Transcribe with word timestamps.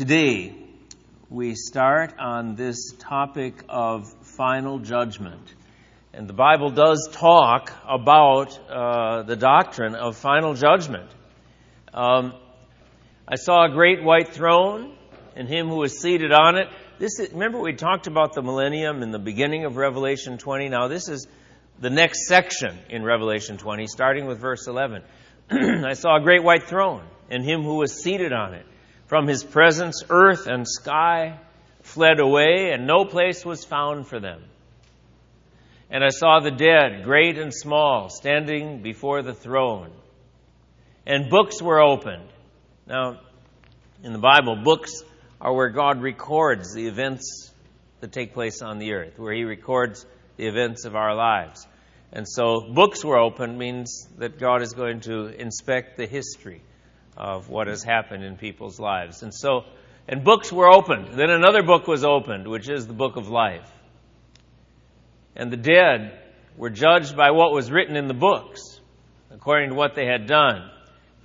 Today, 0.00 0.54
we 1.28 1.54
start 1.54 2.14
on 2.18 2.54
this 2.54 2.94
topic 3.00 3.62
of 3.68 4.10
final 4.22 4.78
judgment. 4.78 5.54
And 6.14 6.26
the 6.26 6.32
Bible 6.32 6.70
does 6.70 7.06
talk 7.12 7.70
about 7.86 8.58
uh, 8.70 9.24
the 9.24 9.36
doctrine 9.36 9.94
of 9.94 10.16
final 10.16 10.54
judgment. 10.54 11.10
Um, 11.92 12.32
I 13.28 13.34
saw 13.34 13.66
a 13.66 13.74
great 13.74 14.02
white 14.02 14.28
throne 14.28 14.96
and 15.36 15.46
him 15.46 15.68
who 15.68 15.76
was 15.76 16.00
seated 16.00 16.32
on 16.32 16.56
it. 16.56 16.68
This 16.98 17.20
is, 17.20 17.30
remember 17.32 17.60
we 17.60 17.74
talked 17.74 18.06
about 18.06 18.32
the 18.32 18.40
millennium 18.40 19.02
in 19.02 19.10
the 19.10 19.18
beginning 19.18 19.66
of 19.66 19.76
Revelation 19.76 20.38
20. 20.38 20.70
Now 20.70 20.88
this 20.88 21.10
is 21.10 21.26
the 21.78 21.90
next 21.90 22.26
section 22.26 22.78
in 22.88 23.04
Revelation 23.04 23.58
20, 23.58 23.86
starting 23.86 24.26
with 24.26 24.40
verse 24.40 24.66
11. 24.66 25.02
I 25.50 25.92
saw 25.92 26.16
a 26.16 26.22
great 26.22 26.42
white 26.42 26.62
throne 26.62 27.06
and 27.28 27.44
him 27.44 27.64
who 27.64 27.74
was 27.74 28.02
seated 28.02 28.32
on 28.32 28.54
it. 28.54 28.64
From 29.10 29.26
his 29.26 29.42
presence, 29.42 30.04
earth 30.08 30.46
and 30.46 30.64
sky 30.68 31.40
fled 31.82 32.20
away, 32.20 32.70
and 32.72 32.86
no 32.86 33.04
place 33.04 33.44
was 33.44 33.64
found 33.64 34.06
for 34.06 34.20
them. 34.20 34.40
And 35.90 36.04
I 36.04 36.10
saw 36.10 36.38
the 36.38 36.52
dead, 36.52 37.02
great 37.02 37.36
and 37.36 37.52
small, 37.52 38.08
standing 38.08 38.82
before 38.82 39.22
the 39.22 39.34
throne. 39.34 39.90
And 41.04 41.28
books 41.28 41.60
were 41.60 41.80
opened. 41.80 42.28
Now, 42.86 43.18
in 44.04 44.12
the 44.12 44.20
Bible, 44.20 44.62
books 44.62 45.02
are 45.40 45.52
where 45.52 45.70
God 45.70 46.00
records 46.00 46.72
the 46.72 46.86
events 46.86 47.52
that 47.98 48.12
take 48.12 48.32
place 48.32 48.62
on 48.62 48.78
the 48.78 48.92
earth, 48.92 49.18
where 49.18 49.34
He 49.34 49.42
records 49.42 50.06
the 50.36 50.46
events 50.46 50.84
of 50.84 50.94
our 50.94 51.16
lives. 51.16 51.66
And 52.12 52.28
so, 52.28 52.60
books 52.72 53.04
were 53.04 53.18
opened 53.18 53.58
means 53.58 54.06
that 54.18 54.38
God 54.38 54.62
is 54.62 54.72
going 54.72 55.00
to 55.00 55.26
inspect 55.26 55.96
the 55.96 56.06
history 56.06 56.62
of 57.16 57.48
what 57.48 57.66
has 57.66 57.82
happened 57.82 58.24
in 58.24 58.36
people's 58.36 58.78
lives. 58.78 59.22
And 59.22 59.34
so, 59.34 59.64
and 60.08 60.24
books 60.24 60.52
were 60.52 60.70
opened. 60.72 61.08
Then 61.08 61.30
another 61.30 61.62
book 61.62 61.86
was 61.86 62.04
opened, 62.04 62.46
which 62.48 62.68
is 62.68 62.86
the 62.86 62.92
book 62.92 63.16
of 63.16 63.28
life. 63.28 63.70
And 65.36 65.50
the 65.50 65.56
dead 65.56 66.18
were 66.56 66.70
judged 66.70 67.16
by 67.16 67.30
what 67.30 67.52
was 67.52 67.70
written 67.70 67.96
in 67.96 68.08
the 68.08 68.14
books, 68.14 68.80
according 69.30 69.70
to 69.70 69.74
what 69.74 69.94
they 69.94 70.06
had 70.06 70.26
done. 70.26 70.70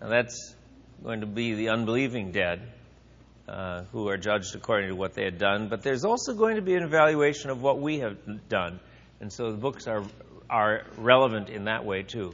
Now 0.02 0.10
that's 0.10 0.56
going 1.04 1.22
to 1.22 1.28
be 1.28 1.56
the 1.56 1.70
unbelieving 1.70 2.32
dead, 2.32 2.62
uh, 3.48 3.84
who 3.92 4.08
are 4.10 4.18
judged 4.18 4.56
according 4.56 4.90
to 4.90 4.96
what 4.96 5.14
they 5.14 5.24
had 5.24 5.38
done. 5.38 5.68
But 5.70 5.82
there's 5.82 6.06
also 6.06 6.34
going 6.34 6.56
to 6.56 6.62
be 6.62 6.76
an 6.76 6.84
evaluation 6.84 7.50
of 7.50 7.62
what 7.62 7.80
we 7.80 8.00
have 8.00 8.18
done. 8.50 8.80
And 9.20 9.32
so 9.32 9.52
the 9.52 9.58
books 9.58 9.88
are, 9.88 10.04
are 10.50 10.84
relevant 10.98 11.50
in 11.50 11.66
that 11.66 11.86
way 11.86 12.04
too. 12.04 12.34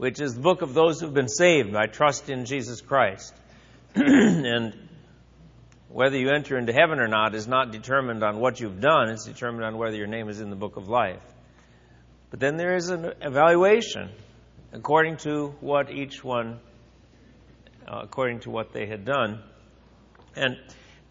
which 0.00 0.18
is 0.18 0.32
the 0.32 0.40
book 0.40 0.62
of 0.62 0.72
those 0.72 0.98
who've 0.98 1.12
been 1.12 1.28
saved 1.28 1.74
by 1.74 1.84
trust 1.84 2.30
in 2.30 2.46
Jesus 2.46 2.80
Christ. 2.80 3.34
and 3.94 4.72
whether 5.90 6.16
you 6.16 6.30
enter 6.30 6.56
into 6.56 6.72
heaven 6.72 6.98
or 7.00 7.06
not 7.06 7.34
is 7.34 7.46
not 7.46 7.70
determined 7.70 8.24
on 8.24 8.40
what 8.40 8.58
you've 8.58 8.80
done, 8.80 9.10
it's 9.10 9.26
determined 9.26 9.62
on 9.62 9.76
whether 9.76 9.94
your 9.94 10.06
name 10.06 10.30
is 10.30 10.40
in 10.40 10.48
the 10.48 10.56
book 10.56 10.78
of 10.78 10.88
life. 10.88 11.20
But 12.30 12.40
then 12.40 12.56
there 12.56 12.76
is 12.76 12.88
an 12.88 13.12
evaluation 13.20 14.08
according 14.72 15.18
to 15.18 15.48
what 15.60 15.90
each 15.90 16.24
one, 16.24 16.60
uh, 17.86 18.00
according 18.02 18.40
to 18.40 18.50
what 18.50 18.72
they 18.72 18.86
had 18.86 19.04
done. 19.04 19.42
And 20.34 20.56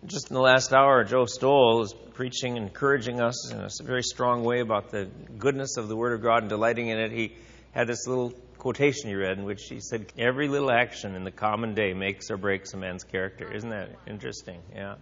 just 0.07 0.31
in 0.31 0.33
the 0.33 0.41
last 0.41 0.73
hour, 0.73 1.03
Joe 1.03 1.25
Stoll 1.25 1.83
is 1.83 1.93
preaching, 2.15 2.57
encouraging 2.57 3.21
us 3.21 3.51
in 3.51 3.59
a 3.59 3.69
very 3.83 4.01
strong 4.01 4.43
way 4.43 4.61
about 4.61 4.89
the 4.89 5.11
goodness 5.37 5.77
of 5.77 5.89
the 5.89 5.95
Word 5.95 6.13
of 6.13 6.23
God 6.23 6.39
and 6.39 6.49
delighting 6.49 6.87
in 6.87 6.97
it. 6.97 7.11
He 7.11 7.35
had 7.71 7.85
this 7.85 8.07
little 8.07 8.33
quotation 8.59 9.09
you 9.09 9.17
read 9.17 9.37
in 9.37 9.45
which 9.45 9.63
he 9.69 9.79
said, 9.79 10.11
Every 10.17 10.47
little 10.47 10.69
action 10.69 11.15
in 11.15 11.23
the 11.23 11.31
common 11.31 11.73
day 11.73 11.93
makes 11.93 12.29
or 12.29 12.37
breaks 12.37 12.73
a 12.73 12.77
man's 12.77 13.03
character. 13.03 13.51
Isn't 13.51 13.69
that 13.69 13.89
interesting? 14.05 14.59
Yeah. 14.75 14.95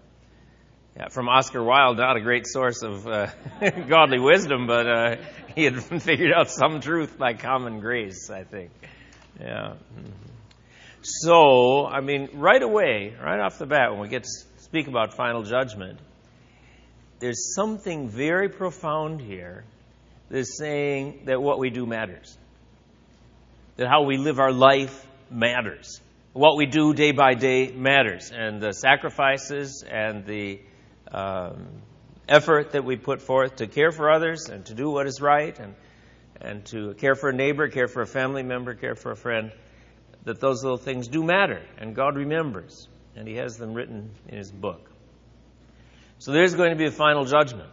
Yeah, 0.96 1.10
from 1.10 1.28
Oscar 1.30 1.62
Wilde, 1.62 1.98
not 1.98 2.18
a 2.18 2.22
great 2.22 2.48
source 2.48 2.82
of 2.82 3.06
uh, 3.08 3.28
godly 3.88 4.20
wisdom, 4.20 4.66
but 4.66 4.88
uh, 4.88 5.16
he 5.56 5.64
had 5.64 5.84
figured 6.02 6.32
out 6.34 6.50
some 6.50 6.80
truth 6.80 7.18
by 7.18 7.34
common 7.34 7.82
grace, 7.82 8.32
I 8.32 8.44
think. 8.44 8.72
Yeah. 9.40 9.74
Mm-hmm. 9.96 10.12
So, 11.02 11.86
I 11.86 12.02
mean, 12.02 12.30
right 12.34 12.62
away, 12.62 13.16
right 13.22 13.40
off 13.40 13.60
the 13.60 13.68
bat, 13.68 13.92
when 13.92 14.02
we 14.02 14.08
get 14.08 14.24
to 14.24 14.30
speak 14.58 14.88
about 14.88 15.14
final 15.14 15.44
judgment, 15.44 16.00
there's 17.20 17.54
something 17.56 18.10
very 18.10 18.50
profound 18.50 19.22
here 19.22 19.66
that's 20.30 20.58
saying 20.58 21.22
that 21.26 21.42
what 21.42 21.60
we 21.60 21.70
do 21.70 21.86
matters 21.86 22.37
that 23.78 23.88
how 23.88 24.04
we 24.04 24.18
live 24.18 24.40
our 24.40 24.52
life 24.52 25.08
matters. 25.30 26.02
What 26.34 26.58
we 26.58 26.66
do 26.66 26.94
day 26.94 27.12
by 27.12 27.36
day 27.36 27.72
matters. 27.72 28.32
And 28.32 28.62
the 28.62 28.74
sacrifices 28.74 29.84
and 29.88 30.26
the 30.26 30.60
um, 31.12 31.68
effort 32.28 32.72
that 32.72 32.84
we 32.84 32.98
put 32.98 33.22
forth 33.22 33.58
to 33.58 33.68
care 33.68 33.92
for 33.92 34.12
others 34.12 34.50
and 34.50 34.66
to 34.66 34.74
do 34.74 34.90
what 34.90 35.08
is 35.08 35.22
right 35.22 35.58
and, 35.58 35.76
and 36.42 36.66
to 36.66 36.94
care 36.96 37.16
for 37.16 37.30
a 37.30 37.34
neighbor, 37.34 37.70
care 37.70 37.88
for 37.88 38.02
a 38.02 38.08
family 38.08 38.44
member, 38.44 38.74
care 38.74 38.96
for 38.96 39.12
a 39.12 39.16
friend, 39.16 39.52
that 40.26 40.40
those 40.40 40.64
little 40.64 40.78
things 40.78 41.08
do 41.08 41.24
matter. 41.24 41.62
And 41.78 41.96
God 41.96 42.16
remembers. 42.16 42.88
And 43.16 43.28
He 43.28 43.36
has 43.36 43.58
them 43.58 43.74
written 43.74 44.12
in 44.28 44.38
His 44.38 44.52
book. 44.52 44.92
So 46.20 46.32
there's 46.32 46.56
going 46.56 46.72
to 46.72 46.76
be 46.76 46.86
a 46.86 46.92
final 46.92 47.26
judgment. 47.26 47.70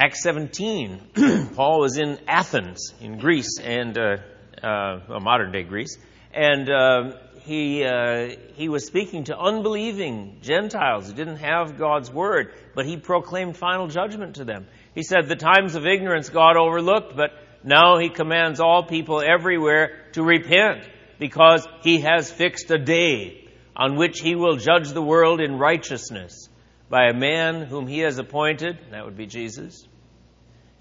Acts 0.00 0.22
17, 0.22 1.00
Paul 1.56 1.80
was 1.80 1.98
in 1.98 2.20
Athens, 2.28 2.94
in 3.00 3.18
Greece, 3.18 3.58
and 3.58 3.98
uh, 3.98 4.18
uh, 4.62 5.18
modern 5.20 5.50
day 5.50 5.64
Greece, 5.64 5.98
and 6.32 6.70
uh, 6.70 7.16
he 7.40 7.84
uh, 7.84 8.36
he 8.54 8.68
was 8.68 8.86
speaking 8.86 9.24
to 9.24 9.36
unbelieving 9.36 10.38
Gentiles 10.40 11.08
who 11.08 11.14
didn't 11.14 11.38
have 11.38 11.78
God's 11.78 12.12
word, 12.12 12.54
but 12.76 12.86
he 12.86 12.96
proclaimed 12.96 13.56
final 13.56 13.88
judgment 13.88 14.36
to 14.36 14.44
them. 14.44 14.68
He 14.94 15.02
said, 15.02 15.26
"The 15.26 15.34
times 15.34 15.74
of 15.74 15.84
ignorance 15.84 16.28
God 16.28 16.56
overlooked, 16.56 17.16
but 17.16 17.32
now 17.64 17.98
He 17.98 18.08
commands 18.08 18.60
all 18.60 18.84
people 18.84 19.20
everywhere 19.20 20.06
to 20.12 20.22
repent, 20.22 20.88
because 21.18 21.66
He 21.82 22.02
has 22.02 22.30
fixed 22.30 22.70
a 22.70 22.78
day 22.78 23.48
on 23.74 23.96
which 23.96 24.20
He 24.20 24.36
will 24.36 24.58
judge 24.58 24.90
the 24.90 25.02
world 25.02 25.40
in 25.40 25.58
righteousness." 25.58 26.48
by 26.88 27.08
a 27.08 27.14
man 27.14 27.62
whom 27.62 27.86
he 27.86 28.00
has 28.00 28.18
appointed, 28.18 28.78
that 28.90 29.04
would 29.04 29.16
be 29.16 29.26
Jesus. 29.26 29.86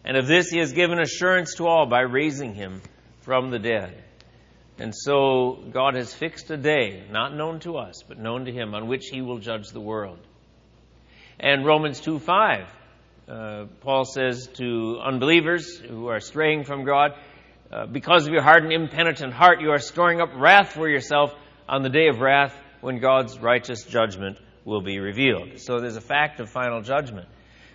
And 0.08 0.16
of 0.16 0.26
this 0.26 0.50
he 0.50 0.60
has 0.60 0.72
given 0.72 1.00
assurance 1.00 1.56
to 1.56 1.68
all 1.68 1.86
by 1.86 2.00
raising 2.00 2.56
him 2.56 2.82
from 3.20 3.52
the 3.52 3.60
dead. 3.60 4.06
And 4.80 4.96
so 4.96 5.62
God 5.74 5.96
has 5.96 6.14
fixed 6.14 6.50
a 6.50 6.56
day, 6.56 7.04
not 7.12 7.36
known 7.36 7.60
to 7.62 7.76
us, 7.76 8.04
but 8.08 8.18
known 8.18 8.46
to 8.46 8.52
him, 8.54 8.74
on 8.74 8.88
which 8.88 9.08
he 9.12 9.22
will 9.22 9.40
judge 9.40 9.68
the 9.72 9.82
world. 9.82 10.20
And 11.42 11.66
Romans 11.66 12.00
2 12.00 12.20
5, 12.20 12.68
uh, 13.28 13.66
Paul 13.82 14.06
says 14.06 14.48
to 14.54 15.02
unbelievers 15.04 15.78
who 15.78 16.08
are 16.08 16.22
straying 16.22 16.64
from 16.64 16.86
God, 16.86 17.12
uh, 17.70 17.86
because 17.86 18.28
of 18.28 18.32
your 18.32 18.44
hardened, 18.44 18.72
impenitent 18.72 19.34
heart, 19.34 19.60
you 19.60 19.72
are 19.72 19.80
storing 19.80 20.22
up 20.22 20.30
wrath 20.36 20.70
for 20.70 20.88
yourself 20.88 21.34
on 21.68 21.84
the 21.84 21.90
day 21.90 22.08
of 22.08 22.22
wrath 22.22 22.56
when 22.80 23.00
God's 23.00 23.38
righteous 23.40 23.84
judgment 23.84 24.38
will 24.64 24.82
be 24.82 25.00
revealed. 25.00 25.60
So 25.60 25.82
there's 25.82 25.98
a 25.98 26.02
fact 26.02 26.40
of 26.40 26.50
final 26.50 26.82
judgment. 26.82 27.28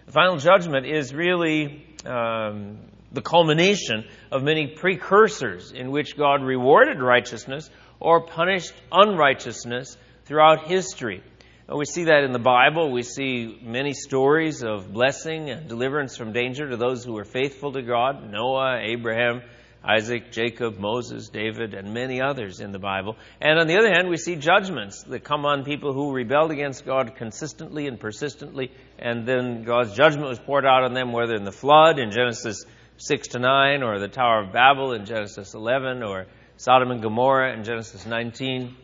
The 0.07 0.13
final 0.13 0.39
judgment 0.39 0.87
is 0.87 1.15
really 1.15 1.85
um, 2.07 2.79
the 3.13 3.23
culmination 3.23 4.05
of 4.31 4.43
many 4.43 4.69
precursors 4.69 5.73
in 5.73 5.91
which 5.91 6.17
God 6.17 6.43
rewarded 6.43 7.01
righteousness 7.01 7.71
or 8.01 8.27
punished 8.27 8.73
unrighteousness 8.91 9.97
throughout 10.25 10.67
history. 10.67 11.23
And 11.69 11.79
we 11.79 11.85
see 11.85 12.05
that 12.05 12.25
in 12.25 12.33
the 12.33 12.39
Bible. 12.39 12.91
We 12.91 13.03
see 13.03 13.59
many 13.63 13.93
stories 13.93 14.63
of 14.63 14.93
blessing 14.93 15.51
and 15.51 15.69
deliverance 15.69 16.17
from 16.17 16.33
danger 16.33 16.69
to 16.69 16.77
those 16.77 17.05
who 17.05 17.13
were 17.13 17.25
faithful 17.25 17.73
to 17.73 17.83
God 17.83 18.31
Noah, 18.31 18.81
Abraham, 18.83 19.43
Isaac, 19.85 20.31
Jacob, 20.31 20.79
Moses, 20.79 21.29
David, 21.29 21.75
and 21.75 21.93
many 21.93 22.21
others 22.21 22.61
in 22.61 22.71
the 22.71 22.79
Bible. 22.79 23.17
And 23.41 23.59
on 23.59 23.67
the 23.67 23.79
other 23.79 23.89
hand, 23.89 24.09
we 24.09 24.17
see 24.17 24.37
judgments 24.37 25.03
that 25.05 25.25
come 25.25 25.45
on 25.45 25.65
people 25.65 25.93
who 25.93 26.13
rebelled 26.13 26.53
against 26.53 26.87
God 26.87 27.17
consistently 27.17 27.89
and 27.89 27.99
persistently, 27.99 28.71
and 28.99 29.27
then 29.27 29.65
God's 29.65 29.95
judgment 29.95 30.29
was 30.29 30.39
poured 30.39 30.65
out 30.65 30.85
on 30.85 30.95
them, 30.95 31.13
whether 31.13 31.35
in 31.35 31.45
the 31.45 31.53
flood 31.53 31.99
in 31.99 32.13
Genesis 32.13 32.65
6 32.99 33.29
to 33.29 33.39
9, 33.41 33.83
or 33.83 33.99
the 33.99 34.09
Tower 34.09 34.45
of 34.45 34.53
Babel 34.53 34.93
in 34.93 35.05
Genesis 35.05 35.55
11, 35.55 36.05
or 36.05 36.27
Sodom 36.57 36.93
and 36.93 37.03
Gomorrah 37.03 37.53
in 37.57 37.65
Genesis 37.65 38.07
19, 38.07 38.77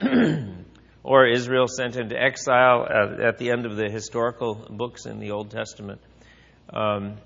or 1.02 1.26
Israel 1.26 1.66
sent 1.68 1.96
into 1.96 2.16
exile 2.16 2.86
at, 3.22 3.36
the 3.36 3.50
end 3.50 3.66
of 3.66 3.76
the 3.76 3.90
historical 3.90 4.54
books 4.70 5.04
in 5.04 5.18
the 5.18 5.32
Old 5.32 5.50
Testament. 5.50 6.00
Um, 6.72 7.16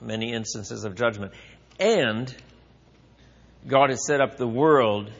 many 0.00 0.32
instances 0.32 0.84
of 0.84 0.94
judgment. 0.94 1.32
And 1.82 2.32
God 3.66 3.90
has 3.90 4.06
set 4.06 4.20
up 4.20 4.36
the 4.36 4.46
world 4.46 5.10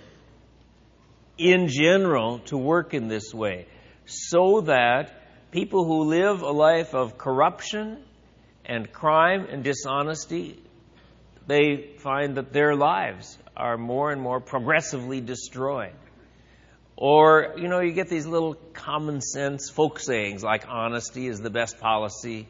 in 1.36 1.66
general 1.66 2.38
to 2.50 2.56
work 2.56 2.94
in 2.94 3.08
this 3.08 3.34
way 3.34 3.66
so 4.06 4.60
that 4.60 5.50
people 5.50 5.84
who 5.84 6.04
live 6.04 6.42
a 6.42 6.52
life 6.52 6.94
of 6.94 7.18
corruption 7.18 7.98
and 8.64 8.92
crime 8.92 9.48
and 9.50 9.64
dishonesty 9.64 10.56
they 11.48 11.96
find 11.98 12.36
that 12.36 12.52
their 12.52 12.76
lives 12.76 13.36
are 13.56 13.76
more 13.76 14.12
and 14.12 14.22
more 14.22 14.38
progressively 14.38 15.20
destroyed 15.20 15.96
or, 16.96 17.54
you 17.56 17.66
know, 17.66 17.80
you 17.80 17.90
get 17.90 18.08
these 18.08 18.26
little 18.26 18.54
common 18.72 19.20
sense 19.20 19.68
folk 19.68 19.98
sayings 19.98 20.44
like 20.44 20.68
honesty 20.68 21.26
is 21.26 21.40
the 21.40 21.50
best 21.50 21.80
policy. 21.80 22.46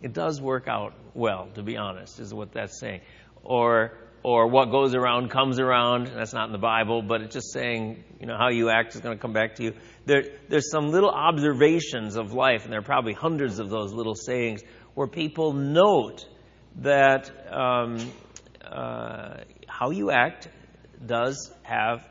It 0.00 0.14
does 0.14 0.40
work 0.40 0.66
out 0.66 0.94
well, 1.14 1.48
to 1.54 1.62
be 1.62 1.76
honest, 1.76 2.20
is 2.20 2.32
what 2.32 2.52
that's 2.52 2.78
saying. 2.78 3.00
Or, 3.42 3.92
or 4.22 4.48
what 4.48 4.70
goes 4.70 4.94
around 4.94 5.30
comes 5.30 5.58
around. 5.58 6.08
That's 6.08 6.32
not 6.32 6.46
in 6.46 6.52
the 6.52 6.58
Bible, 6.58 7.02
but 7.02 7.22
it's 7.22 7.34
just 7.34 7.52
saying, 7.52 8.04
you 8.20 8.26
know, 8.26 8.36
how 8.36 8.50
you 8.50 8.70
act 8.70 8.94
is 8.94 9.00
going 9.00 9.16
to 9.16 9.20
come 9.20 9.32
back 9.32 9.56
to 9.56 9.64
you. 9.64 9.74
There, 10.06 10.24
there's 10.48 10.70
some 10.70 10.90
little 10.90 11.10
observations 11.10 12.16
of 12.16 12.32
life, 12.32 12.64
and 12.64 12.72
there 12.72 12.80
are 12.80 12.84
probably 12.84 13.14
hundreds 13.14 13.58
of 13.58 13.70
those 13.70 13.92
little 13.92 14.14
sayings 14.14 14.62
where 14.94 15.06
people 15.06 15.52
note 15.52 16.26
that 16.76 17.30
um, 17.52 17.98
uh, 18.64 19.38
how 19.66 19.90
you 19.90 20.10
act 20.10 20.48
does 21.04 21.50
have 21.62 22.06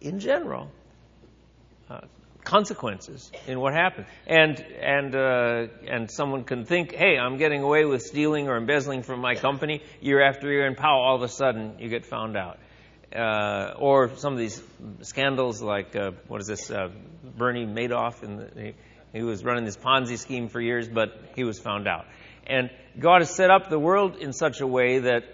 in 0.00 0.18
general, 0.18 0.68
uh, 1.88 2.00
consequences 2.44 3.30
in 3.46 3.60
what 3.60 3.74
happens. 3.74 4.06
And 4.26 4.60
and 4.60 5.14
uh, 5.14 5.66
and 5.86 6.10
someone 6.10 6.44
can 6.44 6.64
think, 6.64 6.92
hey, 6.92 7.18
I'm 7.18 7.38
getting 7.38 7.62
away 7.62 7.84
with 7.84 8.02
stealing 8.02 8.48
or 8.48 8.56
embezzling 8.56 9.02
from 9.02 9.20
my 9.20 9.34
company 9.34 9.82
year 10.00 10.22
after 10.22 10.50
year, 10.50 10.66
and 10.66 10.76
pow, 10.76 11.00
all 11.00 11.16
of 11.16 11.22
a 11.22 11.28
sudden 11.28 11.76
you 11.78 11.88
get 11.88 12.06
found 12.06 12.36
out. 12.36 12.58
Uh, 13.14 13.74
or 13.78 14.16
some 14.16 14.32
of 14.32 14.38
these 14.38 14.62
scandals, 15.02 15.60
like 15.60 15.94
uh, 15.94 16.12
what 16.28 16.40
is 16.40 16.46
this, 16.46 16.70
uh, 16.70 16.88
Bernie 17.36 17.66
Madoff, 17.66 18.22
and 18.22 18.50
he, 18.56 18.74
he 19.12 19.22
was 19.22 19.44
running 19.44 19.66
this 19.66 19.76
Ponzi 19.76 20.16
scheme 20.16 20.48
for 20.48 20.62
years, 20.62 20.88
but 20.88 21.10
he 21.36 21.44
was 21.44 21.58
found 21.58 21.86
out. 21.86 22.06
And 22.46 22.70
God 22.98 23.20
has 23.20 23.28
set 23.30 23.50
up 23.50 23.68
the 23.68 23.78
world 23.78 24.16
in 24.16 24.32
such 24.32 24.62
a 24.62 24.66
way 24.66 25.00
that 25.00 25.24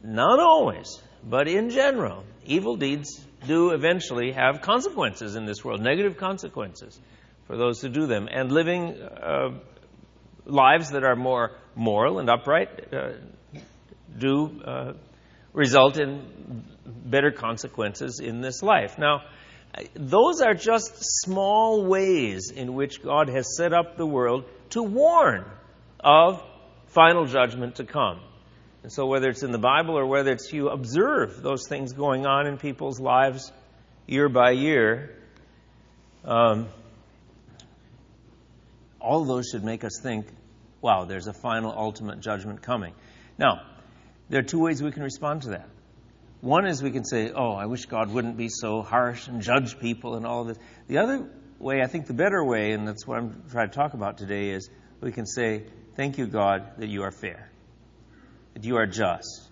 not 0.00 0.38
always, 0.38 1.02
but 1.24 1.48
in 1.48 1.70
general, 1.70 2.24
evil 2.44 2.76
deeds 2.76 3.24
do 3.46 3.70
eventually 3.70 4.32
have 4.32 4.60
consequences 4.62 5.36
in 5.36 5.46
this 5.46 5.64
world, 5.64 5.80
negative 5.80 6.16
consequences 6.16 6.98
for 7.46 7.56
those 7.56 7.80
who 7.80 7.88
do 7.88 8.06
them. 8.06 8.28
And 8.30 8.50
living 8.52 8.94
uh, 9.00 9.58
lives 10.44 10.90
that 10.90 11.04
are 11.04 11.16
more 11.16 11.52
moral 11.74 12.18
and 12.18 12.28
upright 12.28 12.92
uh, 12.92 13.12
do 14.16 14.62
uh, 14.64 14.92
result 15.52 15.98
in 15.98 16.64
better 16.86 17.30
consequences 17.30 18.20
in 18.20 18.40
this 18.40 18.62
life. 18.62 18.98
Now, 18.98 19.22
those 19.94 20.40
are 20.40 20.54
just 20.54 20.92
small 21.00 21.84
ways 21.84 22.50
in 22.50 22.74
which 22.74 23.02
God 23.02 23.28
has 23.28 23.56
set 23.56 23.72
up 23.72 23.96
the 23.96 24.06
world 24.06 24.44
to 24.70 24.82
warn 24.82 25.44
of 26.00 26.42
final 26.86 27.26
judgment 27.26 27.76
to 27.76 27.84
come. 27.84 28.20
And 28.88 28.92
so, 28.94 29.04
whether 29.04 29.28
it's 29.28 29.42
in 29.42 29.52
the 29.52 29.58
Bible 29.58 29.98
or 29.98 30.06
whether 30.06 30.32
it's 30.32 30.50
you 30.50 30.70
observe 30.70 31.42
those 31.42 31.68
things 31.68 31.92
going 31.92 32.24
on 32.24 32.46
in 32.46 32.56
people's 32.56 32.98
lives 32.98 33.52
year 34.06 34.30
by 34.30 34.52
year, 34.52 35.14
um, 36.24 36.68
all 38.98 39.26
those 39.26 39.50
should 39.52 39.62
make 39.62 39.84
us 39.84 40.00
think, 40.02 40.26
wow, 40.80 41.04
there's 41.04 41.26
a 41.26 41.34
final, 41.34 41.70
ultimate 41.70 42.20
judgment 42.20 42.62
coming. 42.62 42.94
Now, 43.36 43.60
there 44.30 44.40
are 44.40 44.42
two 44.54 44.60
ways 44.60 44.82
we 44.82 44.90
can 44.90 45.02
respond 45.02 45.42
to 45.42 45.50
that. 45.50 45.68
One 46.40 46.66
is 46.66 46.82
we 46.82 46.90
can 46.90 47.04
say, 47.04 47.30
oh, 47.30 47.52
I 47.52 47.66
wish 47.66 47.84
God 47.84 48.10
wouldn't 48.10 48.38
be 48.38 48.48
so 48.48 48.80
harsh 48.80 49.28
and 49.28 49.42
judge 49.42 49.78
people 49.78 50.14
and 50.14 50.24
all 50.24 50.40
of 50.40 50.48
this. 50.48 50.58
The 50.86 50.96
other 50.96 51.28
way, 51.58 51.82
I 51.82 51.88
think 51.88 52.06
the 52.06 52.14
better 52.14 52.42
way, 52.42 52.72
and 52.72 52.88
that's 52.88 53.06
what 53.06 53.18
I'm 53.18 53.42
trying 53.50 53.68
to 53.68 53.74
talk 53.74 53.92
about 53.92 54.16
today, 54.16 54.48
is 54.48 54.70
we 55.02 55.12
can 55.12 55.26
say, 55.26 55.64
thank 55.94 56.16
you, 56.16 56.26
God, 56.26 56.78
that 56.78 56.88
you 56.88 57.02
are 57.02 57.12
fair 57.12 57.50
that 58.58 58.66
you 58.66 58.76
are 58.76 58.86
just, 58.86 59.48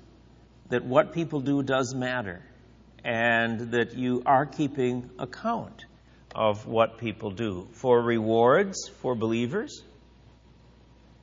that 0.69 0.85
what 0.85 1.13
people 1.13 1.41
do 1.41 1.63
does 1.63 1.95
matter, 1.95 2.43
and 3.05 3.71
that 3.71 3.95
you 3.97 4.23
are 4.27 4.47
keeping 4.47 5.11
account 5.19 5.85
of 6.35 6.67
what 6.67 6.99
people 6.99 7.31
do 7.31 7.69
for 7.71 8.03
rewards 8.03 8.91
for 9.01 9.15
believers 9.15 9.83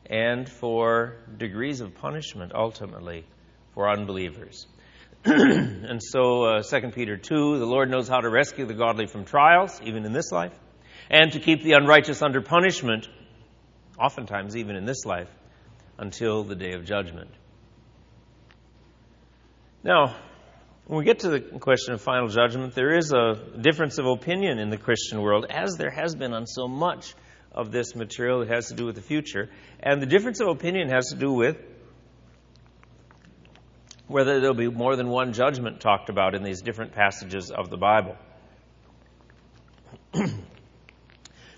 and 0.06 0.48
for 0.50 1.18
degrees 1.38 1.82
of 1.82 1.94
punishment 1.96 2.54
ultimately 2.56 3.26
for 3.74 3.90
unbelievers. 3.90 4.66
and 5.26 6.02
so, 6.02 6.44
uh, 6.44 6.64
2 6.64 6.92
Peter 6.92 7.18
2 7.18 7.60
the 7.60 7.66
Lord 7.66 7.90
knows 7.90 8.08
how 8.08 8.22
to 8.22 8.30
rescue 8.30 8.66
the 8.66 8.74
godly 8.74 9.08
from 9.08 9.26
trials, 9.26 9.82
even 9.84 10.06
in 10.06 10.14
this 10.14 10.32
life, 10.32 10.58
and 11.10 11.34
to 11.34 11.40
keep 11.40 11.64
the 11.64 11.74
unrighteous 11.74 12.22
under 12.22 12.42
punishment, 12.42 13.10
oftentimes 14.00 14.56
even 14.56 14.78
in 14.78 14.86
this 14.86 15.06
life, 15.06 15.30
until 15.98 16.44
the 16.44 16.56
day 16.56 16.74
of 16.74 16.86
judgment. 16.86 17.30
Now, 19.84 20.16
when 20.86 21.00
we 21.00 21.04
get 21.04 21.20
to 21.20 21.30
the 21.30 21.42
question 21.42 21.94
of 21.94 22.02
final 22.02 22.30
judgment, 22.30 22.74
there 22.74 22.96
is 22.96 23.12
a 23.12 23.36
difference 23.60 23.98
of 23.98 24.06
opinion 24.06 24.58
in 24.58 24.70
the 24.70 24.78
Christian 24.78 25.22
world, 25.22 25.46
as 25.50 25.76
there 25.76 25.92
has 25.92 26.16
been 26.16 26.34
on 26.34 26.48
so 26.48 26.70
much 26.70 27.14
of 27.52 27.72
this 27.72 27.94
material 27.94 28.40
that 28.40 28.50
has 28.50 28.70
to 28.70 28.76
do 28.76 28.86
with 28.86 28.96
the 28.96 29.02
future. 29.02 29.50
And 29.82 30.02
the 30.02 30.06
difference 30.06 30.40
of 30.40 30.48
opinion 30.48 30.88
has 30.90 31.10
to 31.10 31.18
do 31.18 31.34
with 31.34 31.58
whether 34.08 34.40
there'll 34.40 34.56
be 34.56 34.70
more 34.70 34.96
than 34.96 35.10
one 35.10 35.34
judgment 35.34 35.82
talked 35.82 36.10
about 36.10 36.34
in 36.34 36.44
these 36.44 36.62
different 36.62 36.94
passages 36.94 37.52
of 37.52 37.70
the 37.70 37.78
Bible. 37.78 38.16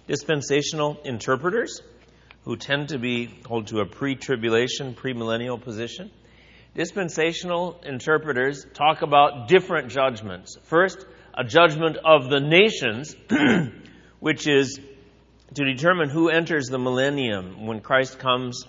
Dispensational 0.07 0.99
interpreters, 1.03 1.81
who 2.43 2.55
tend 2.55 2.89
to 2.89 2.97
be 2.97 3.39
hold 3.45 3.67
to 3.67 3.79
a 3.79 3.85
pre-tribulation, 3.85 4.95
premillennial 4.95 5.61
position, 5.61 6.11
dispensational 6.75 7.79
interpreters 7.83 8.65
talk 8.73 9.01
about 9.01 9.47
different 9.47 9.89
judgments. 9.89 10.57
First, 10.63 11.05
a 11.33 11.43
judgment 11.43 11.97
of 12.03 12.29
the 12.29 12.39
nations, 12.39 13.15
which 14.19 14.47
is 14.47 14.79
to 15.53 15.65
determine 15.65 16.09
who 16.09 16.29
enters 16.29 16.67
the 16.67 16.77
millennium. 16.77 17.65
When 17.65 17.79
Christ 17.79 18.19
comes, 18.19 18.65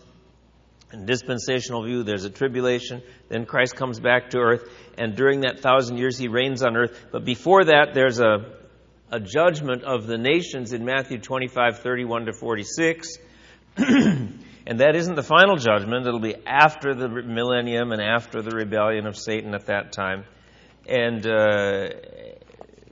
in 0.92 1.04
dispensational 1.04 1.84
view, 1.84 2.04
there's 2.04 2.24
a 2.24 2.30
tribulation, 2.30 3.02
then 3.28 3.44
Christ 3.44 3.74
comes 3.74 3.98
back 3.98 4.30
to 4.30 4.38
earth, 4.38 4.70
and 4.96 5.16
during 5.16 5.40
that 5.40 5.60
thousand 5.60 5.98
years 5.98 6.16
he 6.16 6.28
reigns 6.28 6.62
on 6.62 6.76
earth. 6.76 7.06
But 7.10 7.24
before 7.24 7.64
that, 7.64 7.92
there's 7.92 8.20
a, 8.20 8.52
a 9.10 9.18
judgment 9.18 9.82
of 9.82 10.06
the 10.06 10.16
nations 10.16 10.72
in 10.72 10.84
Matthew 10.84 11.18
25, 11.18 11.80
31 11.80 12.26
to 12.26 12.32
46. 12.32 13.18
And 14.66 14.80
that 14.80 14.96
isn't 14.96 15.14
the 15.14 15.22
final 15.22 15.56
judgment. 15.56 16.06
It'll 16.06 16.18
be 16.18 16.34
after 16.44 16.94
the 16.94 17.08
millennium 17.08 17.92
and 17.92 18.02
after 18.02 18.42
the 18.42 18.50
rebellion 18.50 19.06
of 19.06 19.16
Satan 19.16 19.54
at 19.54 19.66
that 19.66 19.92
time. 19.92 20.24
And, 20.88 21.24
uh, 21.26 21.88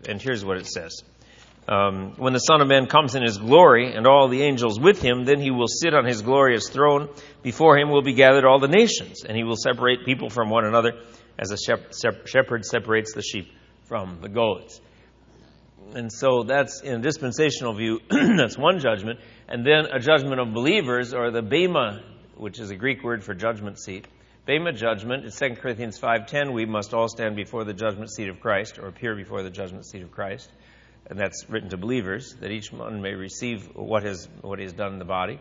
and 0.09 0.23
here's 0.23 0.45
what 0.45 0.57
it 0.59 0.67
says. 0.67 1.03
Um, 1.67 2.13
when 2.17 2.35
the 2.35 2.41
Son 2.41 2.61
of 2.61 2.69
Man 2.69 2.87
comes 2.87 3.15
in 3.15 3.23
his 3.23 3.39
glory 3.39 3.95
and 3.95 4.07
all 4.07 4.29
the 4.29 4.43
angels 4.43 4.79
with 4.79 5.01
him, 5.01 5.25
then 5.25 5.41
he 5.41 5.51
will 5.51 5.67
sit 5.67 5.95
on 5.95 6.05
his 6.05 6.23
glorious 6.23 6.69
throne. 6.69 7.09
Before 7.43 7.77
him 7.79 7.91
will 7.91 8.03
be 8.03 8.13
gathered 8.13 8.45
all 8.45 8.61
the 8.61 8.69
nations, 8.69 9.25
and 9.25 9.37
he 9.37 9.45
will 9.45 9.57
separate 9.57 10.05
people 10.05 10.29
from 10.29 10.51
one 10.51 10.67
another 10.67 10.93
as 11.39 11.51
a 11.51 11.57
shepherd 11.57 12.65
separates 12.65 13.15
the 13.15 13.23
sheep 13.23 13.51
from 13.85 14.19
the 14.21 14.29
goats. 14.29 14.81
And 15.95 16.13
so 16.13 16.43
that's 16.43 16.81
in 16.83 16.95
a 16.95 16.99
dispensational 17.01 17.75
view, 17.75 18.01
that's 18.11 18.59
one 18.59 18.81
judgment. 18.81 19.21
And 19.49 19.65
then 19.65 19.87
a 19.93 20.01
judgment 20.01 20.41
of 20.41 20.53
believers, 20.53 21.15
or 21.15 21.31
the 21.31 21.43
Bema, 21.43 22.03
which 22.37 22.59
is 22.59 22.71
a 22.71 22.77
Greek 22.77 23.05
word 23.05 23.23
for 23.23 23.35
judgment 23.35 23.79
seat. 23.79 24.07
Bema 24.47 24.73
judgment, 24.73 25.25
in 25.25 25.31
2 25.31 25.61
Corinthians 25.61 25.99
5.10, 25.99 26.53
we 26.53 26.67
must 26.67 26.93
all 26.93 27.09
stand 27.09 27.37
before 27.37 27.65
the 27.65 27.73
judgment 27.73 28.11
seat 28.11 28.29
of 28.29 28.41
Christ, 28.41 28.79
or 28.79 28.89
appear 28.89 29.15
before 29.15 29.43
the 29.43 29.51
judgment 29.51 29.87
seat 29.87 30.03
of 30.03 30.11
Christ. 30.11 30.51
And 31.09 31.19
that's 31.19 31.49
written 31.49 31.71
to 31.71 31.77
believers, 31.77 32.35
that 32.41 32.51
each 32.51 32.73
one 32.73 33.01
may 33.01 33.15
receive 33.15 33.71
what, 33.75 34.03
has, 34.03 34.29
what 34.41 34.59
he 34.59 34.65
has 34.65 34.73
done 34.73 34.95
in 34.95 34.99
the 34.99 35.05
body. 35.05 35.39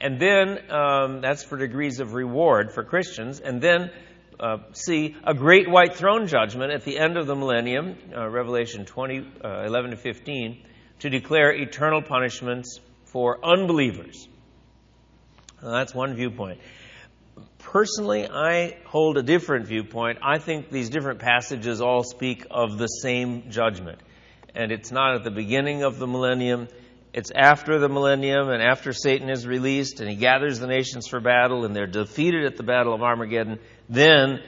And 0.00 0.20
then 0.20 0.70
um, 0.70 1.20
that's 1.22 1.42
for 1.42 1.56
degrees 1.56 2.00
of 2.00 2.12
reward 2.12 2.72
for 2.72 2.84
Christians. 2.84 3.40
And 3.40 3.62
then 3.62 3.90
uh, 4.38 4.58
see 4.72 5.16
a 5.24 5.34
great 5.34 5.68
white 5.68 5.94
throne 5.94 6.26
judgment 6.26 6.72
at 6.72 6.84
the 6.84 6.98
end 6.98 7.16
of 7.16 7.26
the 7.26 7.34
millennium, 7.34 7.96
uh, 8.14 8.28
Revelation 8.28 8.84
20, 8.84 9.26
uh, 9.44 9.64
11 9.66 9.92
to 9.92 9.96
15, 9.96 10.62
to 11.00 11.10
declare 11.10 11.52
eternal 11.52 12.02
punishments 12.02 12.80
for 13.04 13.44
unbelievers. 13.44 14.28
Now, 15.62 15.70
that's 15.70 15.94
one 15.94 16.14
viewpoint. 16.14 16.60
Personally, 17.58 18.28
I 18.28 18.78
hold 18.84 19.18
a 19.18 19.22
different 19.22 19.66
viewpoint. 19.66 20.18
I 20.22 20.38
think 20.38 20.70
these 20.70 20.88
different 20.88 21.20
passages 21.20 21.80
all 21.80 22.04
speak 22.04 22.46
of 22.50 22.78
the 22.78 22.86
same 22.86 23.50
judgment. 23.50 23.98
and 24.54 24.72
it's 24.72 24.90
not 24.90 25.14
at 25.14 25.22
the 25.22 25.30
beginning 25.30 25.82
of 25.82 25.98
the 25.98 26.06
millennium. 26.06 26.68
It's 27.12 27.30
after 27.30 27.78
the 27.78 27.90
millennium 27.90 28.48
and 28.48 28.62
after 28.62 28.92
Satan 28.92 29.28
is 29.28 29.46
released 29.46 30.00
and 30.00 30.08
he 30.08 30.16
gathers 30.16 30.58
the 30.58 30.66
nations 30.66 31.06
for 31.06 31.20
battle 31.20 31.66
and 31.66 31.76
they're 31.76 31.86
defeated 31.86 32.46
at 32.46 32.56
the 32.56 32.62
battle 32.62 32.94
of 32.94 33.02
Armageddon. 33.02 33.58
Then, 33.88 34.40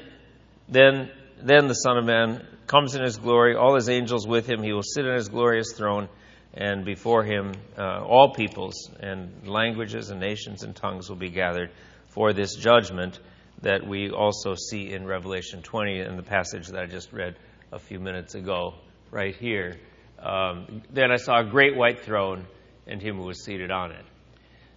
then, 0.68 1.10
then 1.42 1.68
the 1.68 1.74
Son 1.74 1.98
of 1.98 2.04
Man 2.04 2.46
comes 2.66 2.94
in 2.94 3.02
his 3.02 3.16
glory, 3.16 3.56
all 3.56 3.74
his 3.74 3.88
angels 3.88 4.26
with 4.26 4.46
him. 4.46 4.62
He 4.62 4.72
will 4.72 4.82
sit 4.82 5.06
on 5.06 5.14
his 5.14 5.28
glorious 5.28 5.72
throne, 5.72 6.08
and 6.54 6.84
before 6.84 7.24
him, 7.24 7.52
uh, 7.76 8.04
all 8.04 8.34
peoples 8.34 8.90
and 9.00 9.46
languages 9.46 10.10
and 10.10 10.20
nations 10.20 10.62
and 10.62 10.74
tongues 10.74 11.08
will 11.08 11.16
be 11.16 11.30
gathered 11.30 11.70
for 12.08 12.32
this 12.32 12.54
judgment 12.56 13.18
that 13.62 13.86
we 13.86 14.10
also 14.10 14.54
see 14.54 14.92
in 14.92 15.06
Revelation 15.06 15.62
20 15.62 16.00
in 16.00 16.16
the 16.16 16.22
passage 16.22 16.68
that 16.68 16.80
I 16.80 16.86
just 16.86 17.12
read 17.12 17.36
a 17.72 17.78
few 17.78 17.98
minutes 17.98 18.34
ago, 18.34 18.74
right 19.10 19.34
here. 19.34 19.76
Um, 20.18 20.82
then 20.90 21.10
I 21.10 21.16
saw 21.16 21.40
a 21.40 21.44
great 21.44 21.76
white 21.76 22.00
throne 22.00 22.46
and 22.86 23.00
him 23.00 23.16
who 23.16 23.24
was 23.24 23.44
seated 23.44 23.70
on 23.70 23.92
it. 23.92 24.04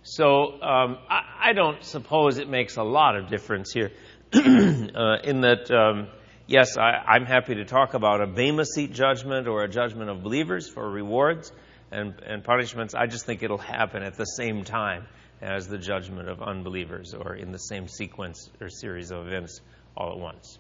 So 0.04 0.62
um, 0.62 0.98
I, 1.10 1.50
I, 1.50 1.54
don't 1.54 1.84
suppose 1.84 2.38
it 2.38 2.50
makes 2.50 2.78
a 2.78 2.84
lot 2.84 3.16
of 3.16 3.30
difference 3.30 3.72
here, 3.72 3.92
in 4.34 5.42
that, 5.42 5.70
um, 5.72 6.08
yes, 6.48 6.78
I, 6.78 7.18
am 7.18 7.26
happy 7.26 7.56
to 7.56 7.66
talk 7.66 7.96
about 7.96 8.22
a 8.22 8.28
Bema 8.28 8.64
seat 8.64 8.94
judgment 8.94 9.46
or 9.46 9.64
a 9.64 9.68
judgment 9.68 10.10
of 10.10 10.24
believers 10.24 10.70
for 10.70 10.90
rewards 10.90 11.52
and, 11.92 12.14
and 12.26 12.42
punishments. 12.42 12.96
I 12.96 13.08
just 13.08 13.26
think 13.26 13.44
it'll 13.44 13.58
happen 13.58 14.04
at 14.04 14.16
the 14.16 14.24
same 14.24 14.64
time 14.64 15.06
as 15.42 15.68
the 15.68 15.78
judgment 15.78 16.30
of 16.30 16.42
unbelievers 16.42 17.14
or 17.14 17.36
in 17.36 17.52
the 17.52 17.58
same 17.58 17.90
sequence 17.90 18.50
or 18.62 18.70
series 18.70 19.12
of 19.12 19.28
events 19.28 19.60
all 19.98 20.14
at 20.14 20.18
once. 20.18 20.58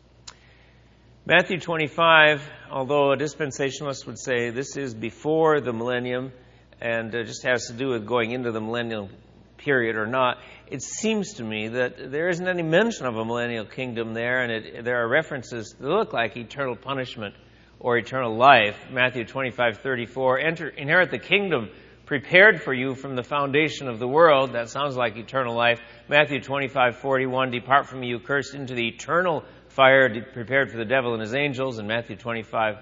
Matthew 1.26 1.58
25, 1.58 2.42
although 2.70 3.14
a 3.14 3.16
dispensationalist 3.16 4.06
would 4.06 4.20
say 4.20 4.50
this 4.50 4.76
is 4.76 4.94
before 4.94 5.62
the 5.62 5.72
millennium 5.72 6.34
and 6.82 7.16
uh, 7.16 7.24
just 7.24 7.44
has 7.44 7.68
to 7.68 7.74
do 7.74 7.90
with 7.92 8.06
going 8.06 8.32
into 8.32 8.52
the 8.52 8.60
millennial 8.60 9.10
period 9.58 9.96
or 9.96 10.08
not, 10.08 10.40
it 10.72 10.82
seems 10.82 11.34
to 11.34 11.44
me 11.44 11.68
that 11.68 12.12
there 12.12 12.30
isn't 12.30 12.48
any 12.48 12.64
mention 12.64 13.06
of 13.06 13.18
a 13.18 13.26
millennial 13.26 13.66
kingdom 13.66 14.14
there, 14.14 14.42
and 14.42 14.52
it, 14.52 14.86
there 14.86 15.04
are 15.04 15.08
references 15.10 15.76
that 15.78 15.86
look 15.86 16.14
like 16.14 16.38
eternal 16.38 16.78
punishment 16.78 17.36
or 17.82 17.98
eternal 17.98 18.38
life. 18.38 18.78
Matthew 18.90 19.26
25, 19.26 19.80
34, 19.80 20.40
enter, 20.40 20.70
inherit 20.70 21.12
the 21.12 21.20
kingdom 21.20 21.70
prepared 22.06 22.62
for 22.62 22.74
you 22.74 22.96
from 22.96 23.18
the 23.18 23.24
foundation 23.24 23.90
of 23.90 24.00
the 24.00 24.08
world. 24.08 24.54
That 24.54 24.70
sounds 24.70 24.96
like 24.96 25.18
eternal 25.18 25.56
life. 25.56 25.82
Matthew 26.08 26.40
25, 26.40 26.96
41, 26.96 27.52
depart 27.52 27.88
from 27.88 28.00
me, 28.00 28.08
you 28.08 28.20
cursed, 28.20 28.56
into 28.56 28.74
the 28.74 28.88
eternal 28.88 29.44
fire 29.68 30.24
prepared 30.32 30.72
for 30.72 30.78
the 30.78 30.86
devil 30.86 31.12
and 31.12 31.22
his 31.22 31.34
angels. 31.34 31.80
And 31.80 31.88
Matthew 31.88 32.16
25, 32.16 32.78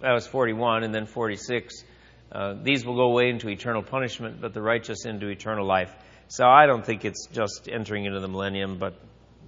that 0.00 0.12
was 0.12 0.26
41, 0.26 0.82
and 0.82 0.92
then 0.92 1.06
46, 1.06 1.84
uh, 2.32 2.54
these 2.64 2.84
will 2.84 2.96
go 2.96 3.12
away 3.12 3.28
into 3.30 3.48
eternal 3.48 3.84
punishment, 3.84 4.40
but 4.40 4.54
the 4.54 4.62
righteous 4.62 5.04
into 5.04 5.28
eternal 5.28 5.64
life. 5.64 5.94
So 6.28 6.46
I 6.46 6.66
don't 6.66 6.84
think 6.84 7.04
it's 7.04 7.26
just 7.26 7.68
entering 7.70 8.04
into 8.04 8.20
the 8.20 8.28
millennium, 8.28 8.78
but, 8.78 8.94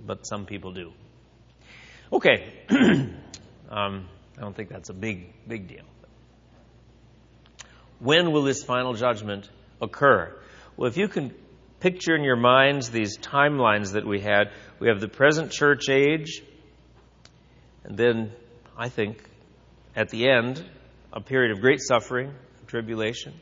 but 0.05 0.27
some 0.27 0.47
people 0.47 0.73
do. 0.73 0.93
Okay. 2.13 2.53
um, 2.71 4.09
I 4.37 4.41
don't 4.41 4.57
think 4.57 4.71
that's 4.71 4.89
a 4.89 4.95
big, 4.95 5.33
big 5.47 5.69
deal. 5.69 5.85
When 7.99 8.33
will 8.33 8.43
this 8.43 8.65
final 8.65 8.95
judgment 8.95 9.49
occur? 9.81 10.35
Well, 10.77 10.89
if 10.89 10.97
you 10.97 11.09
can 11.09 11.35
picture 11.81 12.17
in 12.17 12.25
your 12.25 12.37
minds 12.37 12.91
these 12.91 13.19
timelines 13.19 13.93
that 13.93 14.07
we 14.07 14.21
had, 14.21 14.51
we 14.79 14.89
have 14.89 15.01
the 15.01 15.09
present 15.09 15.51
church 15.51 15.91
age, 15.91 16.43
and 17.85 17.97
then 17.97 18.33
I 18.77 18.89
think 18.89 19.23
at 19.95 20.09
the 20.09 20.31
end, 20.31 20.65
a 21.13 21.21
period 21.21 21.53
of 21.53 21.61
great 21.61 21.81
suffering, 21.83 22.33
tribulation. 22.67 23.35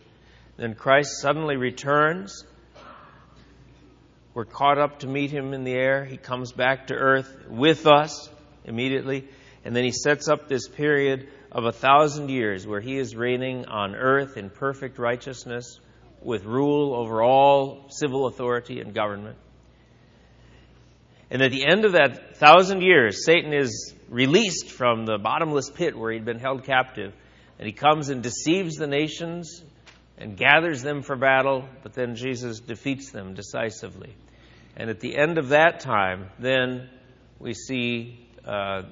Then 0.57 0.75
Christ 0.75 1.21
suddenly 1.21 1.57
returns. 1.57 2.45
We're 4.35 4.45
caught 4.45 4.79
up 4.79 5.01
to 5.01 5.07
meet 5.07 5.31
him 5.31 5.55
in 5.55 5.65
the 5.65 5.73
air. 5.73 6.05
He 6.05 6.17
comes 6.17 6.53
back 6.53 6.89
to 6.89 6.95
earth 6.95 7.47
with 7.49 7.87
us 7.87 8.29
immediately. 8.65 9.27
And 9.65 9.75
then 9.75 9.85
he 9.85 9.91
sets 9.91 10.29
up 10.29 10.49
this 10.49 10.69
period 10.69 11.29
of 11.51 11.65
a 11.65 11.73
thousand 11.73 12.31
years 12.31 12.67
where 12.67 12.81
he 12.81 12.99
is 12.99 13.17
reigning 13.17 13.65
on 13.67 13.95
earth 13.95 14.37
in 14.37 14.51
perfect 14.51 14.99
righteousness 14.99 15.81
with 16.23 16.45
rule 16.45 16.95
over 16.95 17.23
all 17.23 17.87
civil 17.89 18.27
authority 18.27 18.81
and 18.81 18.95
government. 18.95 19.37
And 21.31 21.43
at 21.43 21.51
the 21.51 21.67
end 21.67 21.85
of 21.85 21.93
that 21.93 22.37
thousand 22.37 22.83
years, 22.83 23.25
Satan 23.25 23.53
is 23.53 23.95
released 24.09 24.71
from 24.71 25.05
the 25.05 25.19
bottomless 25.19 25.71
pit 25.71 25.97
where 25.97 26.13
he'd 26.13 26.25
been 26.25 26.39
held 26.39 26.65
captive. 26.65 27.13
And 27.59 27.67
he 27.67 27.73
comes 27.73 28.09
and 28.09 28.23
deceives 28.23 28.77
the 28.77 28.87
nations 28.87 29.63
and 30.21 30.37
gathers 30.37 30.83
them 30.83 31.03
for 31.03 31.17
battle, 31.17 31.69
but 31.83 31.93
then 31.95 32.17
Jesus 32.17 32.61
defeats 32.61 33.11
them 33.11 33.35
decisively. 33.35 34.15
And 34.77 34.91
at 34.91 35.01
the 35.01 35.17
end 35.17 35.39
of 35.39 35.51
that 35.51 35.81
time, 35.81 36.29
then 36.39 36.89
we 37.39 37.55
see 37.55 38.29
uh, 38.45 38.83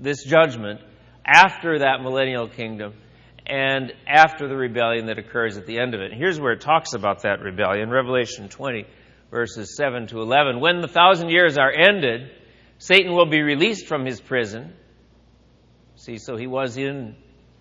this 0.00 0.24
judgment 0.24 0.80
after 1.24 1.80
that 1.80 2.02
millennial 2.02 2.48
kingdom 2.48 2.94
and 3.46 3.92
after 4.06 4.48
the 4.48 4.56
rebellion 4.56 5.06
that 5.06 5.18
occurs 5.18 5.56
at 5.56 5.66
the 5.66 5.78
end 5.78 5.94
of 5.94 6.00
it. 6.00 6.12
And 6.12 6.20
here's 6.20 6.40
where 6.40 6.52
it 6.52 6.60
talks 6.60 6.94
about 6.94 7.22
that 7.22 7.40
rebellion 7.40 7.90
Revelation 7.90 8.48
20, 8.48 8.86
verses 9.30 9.76
7 9.76 10.06
to 10.08 10.20
11. 10.20 10.60
When 10.60 10.80
the 10.80 10.88
thousand 10.88 11.30
years 11.30 11.58
are 11.58 11.72
ended, 11.72 12.30
Satan 12.78 13.12
will 13.12 13.26
be 13.26 13.42
released 13.42 13.86
from 13.86 14.04
his 14.04 14.20
prison. 14.20 14.72
See, 15.96 16.18
so 16.18 16.36
he 16.36 16.46
was 16.46 16.76
in 16.76 17.16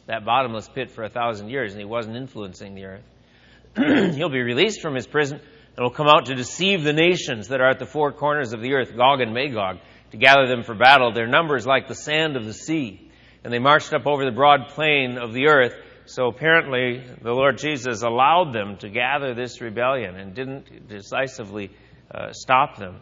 that 0.08 0.26
bottomless 0.26 0.68
pit 0.70 0.92
for 0.92 1.04
a 1.04 1.10
thousand 1.10 1.50
years 1.50 1.72
and 1.72 1.80
he 1.80 1.86
wasn't 1.86 2.16
influencing 2.16 2.76
the 2.76 2.86
earth. 2.86 3.04
He'll 4.16 4.30
be 4.30 4.42
released 4.42 4.82
from 4.82 4.96
his 4.96 5.08
prison 5.08 5.40
and 5.78 5.84
will 5.84 5.92
come 5.92 6.08
out 6.08 6.26
to 6.26 6.36
deceive 6.36 6.84
the 6.84 6.94
nations 6.94 7.48
that 7.48 7.62
are 7.62 7.70
at 7.70 7.80
the 7.80 7.86
four 7.86 8.12
corners 8.12 8.54
of 8.54 8.62
the 8.62 8.74
earth, 8.74 8.96
Gog 8.96 9.22
and 9.22 9.34
Magog, 9.34 9.78
to 10.12 10.18
gather 10.18 10.48
them 10.48 10.64
for 10.64 10.76
battle. 10.76 11.14
Their 11.14 11.28
number 11.28 11.56
is 11.56 11.66
like 11.66 11.88
the 11.88 11.96
sand 11.96 12.36
of 12.36 12.46
the 12.46 12.54
sea 12.54 13.12
and 13.44 13.52
they 13.52 13.60
marched 13.60 13.94
up 13.94 14.06
over 14.06 14.26
the 14.26 14.32
broad 14.32 14.70
plain 14.70 15.18
of 15.18 15.34
the 15.34 15.48
earth. 15.48 15.74
So 16.06 16.28
apparently, 16.28 17.04
the 17.22 17.32
Lord 17.32 17.58
Jesus 17.58 18.02
allowed 18.02 18.54
them 18.54 18.78
to 18.78 18.90
gather 18.90 19.34
this 19.34 19.62
rebellion 19.62 20.16
and 20.16 20.34
didn't 20.34 20.88
decisively 20.88 21.72
uh, 22.14 22.34
stop 22.34 22.78
them. 22.78 23.02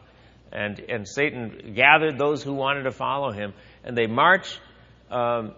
And, 0.51 0.79
and 0.79 1.07
Satan 1.07 1.73
gathered 1.75 2.17
those 2.17 2.43
who 2.43 2.53
wanted 2.53 2.83
to 2.83 2.91
follow 2.91 3.31
him, 3.31 3.53
and 3.83 3.97
they 3.97 4.07
marched. 4.07 4.59
Um, 5.11 5.53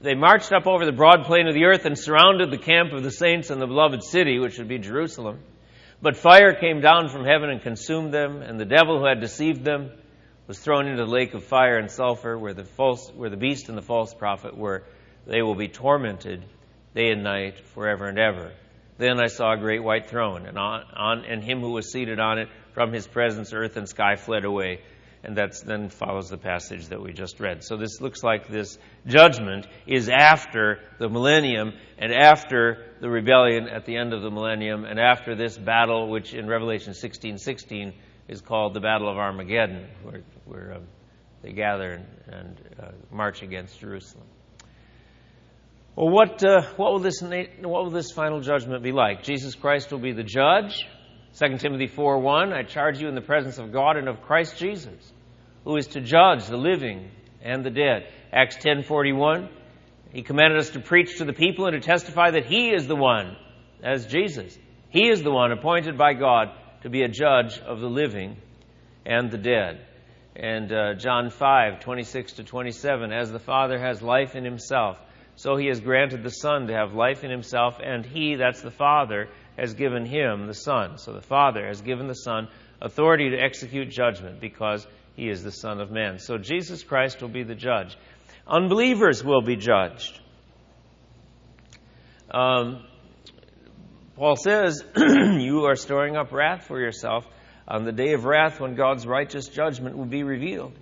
they 0.00 0.14
marched 0.14 0.52
up 0.52 0.66
over 0.66 0.86
the 0.86 0.92
broad 0.92 1.24
plain 1.24 1.46
of 1.46 1.54
the 1.54 1.64
earth 1.64 1.84
and 1.84 1.98
surrounded 1.98 2.50
the 2.50 2.58
camp 2.58 2.92
of 2.92 3.02
the 3.02 3.10
saints 3.10 3.50
and 3.50 3.60
the 3.60 3.66
beloved 3.66 4.02
city, 4.02 4.38
which 4.38 4.58
would 4.58 4.68
be 4.68 4.78
Jerusalem. 4.78 5.40
But 6.00 6.16
fire 6.16 6.54
came 6.54 6.80
down 6.80 7.10
from 7.10 7.26
heaven 7.26 7.50
and 7.50 7.60
consumed 7.60 8.12
them, 8.12 8.40
and 8.40 8.58
the 8.58 8.64
devil 8.64 8.98
who 8.98 9.06
had 9.06 9.20
deceived 9.20 9.62
them 9.62 9.90
was 10.46 10.58
thrown 10.58 10.86
into 10.86 11.04
the 11.04 11.10
lake 11.10 11.34
of 11.34 11.44
fire 11.44 11.76
and 11.76 11.90
sulfur 11.90 12.38
where 12.38 12.54
the 12.54 12.64
false 12.64 13.10
where 13.14 13.28
the 13.28 13.36
beast 13.36 13.68
and 13.68 13.76
the 13.76 13.82
false 13.82 14.14
prophet 14.14 14.56
were. 14.56 14.84
They 15.26 15.42
will 15.42 15.54
be 15.54 15.68
tormented 15.68 16.44
day 16.94 17.10
and 17.10 17.22
night 17.22 17.60
forever 17.74 18.08
and 18.08 18.18
ever. 18.18 18.52
Then 18.96 19.20
i 19.20 19.26
saw 19.26 19.52
a 19.52 19.58
great 19.58 19.82
white 19.82 20.08
throne 20.08 20.46
and 20.46 20.58
on, 20.58 20.84
on 20.94 21.24
and 21.26 21.44
him 21.44 21.60
who 21.60 21.70
was 21.70 21.92
seated 21.92 22.18
on 22.18 22.38
it 22.38 22.48
from 22.72 22.92
his 22.92 23.06
presence 23.06 23.52
earth 23.52 23.76
and 23.76 23.88
sky 23.88 24.16
fled 24.16 24.44
away 24.44 24.80
and 25.22 25.36
that 25.36 25.52
then 25.66 25.88
follows 25.88 26.30
the 26.30 26.38
passage 26.38 26.88
that 26.88 27.02
we 27.02 27.12
just 27.12 27.40
read 27.40 27.62
so 27.62 27.76
this 27.76 28.00
looks 28.00 28.22
like 28.22 28.48
this 28.48 28.78
judgment 29.06 29.66
is 29.86 30.08
after 30.08 30.80
the 30.98 31.08
millennium 31.08 31.72
and 31.98 32.12
after 32.12 32.86
the 33.00 33.08
rebellion 33.08 33.68
at 33.68 33.84
the 33.84 33.96
end 33.96 34.12
of 34.12 34.22
the 34.22 34.30
millennium 34.30 34.84
and 34.84 34.98
after 34.98 35.34
this 35.34 35.56
battle 35.56 36.08
which 36.08 36.34
in 36.34 36.46
revelation 36.46 36.94
16 36.94 37.38
16 37.38 37.92
is 38.30 38.40
called 38.40 38.74
the 38.74 38.80
Battle 38.80 39.10
of 39.10 39.18
Armageddon, 39.18 39.88
where, 40.04 40.22
where 40.44 40.74
um, 40.76 40.84
they 41.42 41.52
gather 41.52 41.94
and, 41.94 42.06
and 42.28 42.60
uh, 42.80 42.90
march 43.10 43.42
against 43.42 43.80
Jerusalem. 43.80 44.24
Well, 45.96 46.10
what, 46.10 46.42
uh, 46.44 46.62
what, 46.76 46.92
will 46.92 47.00
this, 47.00 47.20
what 47.20 47.84
will 47.84 47.90
this 47.90 48.12
final 48.12 48.40
judgment 48.40 48.84
be 48.84 48.92
like? 48.92 49.24
Jesus 49.24 49.56
Christ 49.56 49.90
will 49.90 49.98
be 49.98 50.12
the 50.12 50.22
judge. 50.22 50.86
2 51.40 51.56
Timothy 51.56 51.86
4 51.86 52.18
1, 52.18 52.52
I 52.52 52.64
charge 52.64 53.00
you 53.00 53.08
in 53.08 53.14
the 53.14 53.22
presence 53.22 53.56
of 53.56 53.72
God 53.72 53.96
and 53.96 54.08
of 54.08 54.20
Christ 54.20 54.58
Jesus, 54.58 55.12
who 55.64 55.76
is 55.76 55.86
to 55.88 56.00
judge 56.02 56.46
the 56.46 56.58
living 56.58 57.10
and 57.40 57.64
the 57.64 57.70
dead. 57.70 58.08
Acts 58.30 58.58
10:41, 58.58 59.48
he 60.12 60.20
commanded 60.20 60.58
us 60.58 60.68
to 60.70 60.80
preach 60.80 61.16
to 61.16 61.24
the 61.24 61.32
people 61.32 61.66
and 61.66 61.72
to 61.72 61.80
testify 61.80 62.32
that 62.32 62.44
he 62.44 62.74
is 62.74 62.86
the 62.86 62.96
one, 62.96 63.38
as 63.82 64.06
Jesus. 64.06 64.58
He 64.90 65.08
is 65.08 65.22
the 65.22 65.30
one 65.30 65.50
appointed 65.50 65.96
by 65.96 66.12
God 66.12 66.50
to 66.82 66.90
be 66.90 67.04
a 67.04 67.08
judge 67.08 67.58
of 67.60 67.80
the 67.80 67.88
living 67.88 68.36
and 69.06 69.30
the 69.30 69.38
dead. 69.38 69.80
And 70.36 70.70
uh, 70.70 70.94
John 70.94 71.30
5, 71.30 71.80
26 71.80 72.34
to 72.34 72.44
27, 72.44 73.12
as 73.12 73.32
the 73.32 73.38
Father 73.38 73.78
has 73.78 74.02
life 74.02 74.36
in 74.36 74.44
himself, 74.44 75.00
so 75.36 75.56
he 75.56 75.68
has 75.68 75.80
granted 75.80 76.22
the 76.22 76.30
Son 76.30 76.66
to 76.66 76.74
have 76.74 76.92
life 76.92 77.24
in 77.24 77.30
himself, 77.30 77.80
and 77.82 78.04
he, 78.04 78.34
that's 78.34 78.60
the 78.60 78.70
Father, 78.70 79.28
has 79.60 79.74
given 79.74 80.06
him, 80.06 80.46
the 80.46 80.54
Son. 80.54 80.96
So 80.98 81.12
the 81.12 81.20
Father 81.20 81.66
has 81.66 81.82
given 81.82 82.08
the 82.08 82.14
Son 82.14 82.48
authority 82.80 83.30
to 83.30 83.36
execute 83.36 83.90
judgment 83.90 84.40
because 84.40 84.86
he 85.14 85.28
is 85.28 85.42
the 85.42 85.52
Son 85.52 85.80
of 85.80 85.90
Man. 85.90 86.18
So 86.18 86.38
Jesus 86.38 86.82
Christ 86.82 87.20
will 87.20 87.28
be 87.28 87.42
the 87.42 87.54
judge. 87.54 87.96
Unbelievers 88.46 89.22
will 89.22 89.42
be 89.42 89.56
judged. 89.56 90.18
Um, 92.30 92.84
Paul 94.16 94.36
says, 94.36 94.82
You 94.96 95.66
are 95.66 95.76
storing 95.76 96.16
up 96.16 96.32
wrath 96.32 96.64
for 96.66 96.80
yourself 96.80 97.26
on 97.68 97.84
the 97.84 97.92
day 97.92 98.14
of 98.14 98.24
wrath 98.24 98.60
when 98.60 98.74
God's 98.74 99.06
righteous 99.06 99.48
judgment 99.48 99.96
will 99.96 100.06
be 100.06 100.22
revealed. 100.22 100.72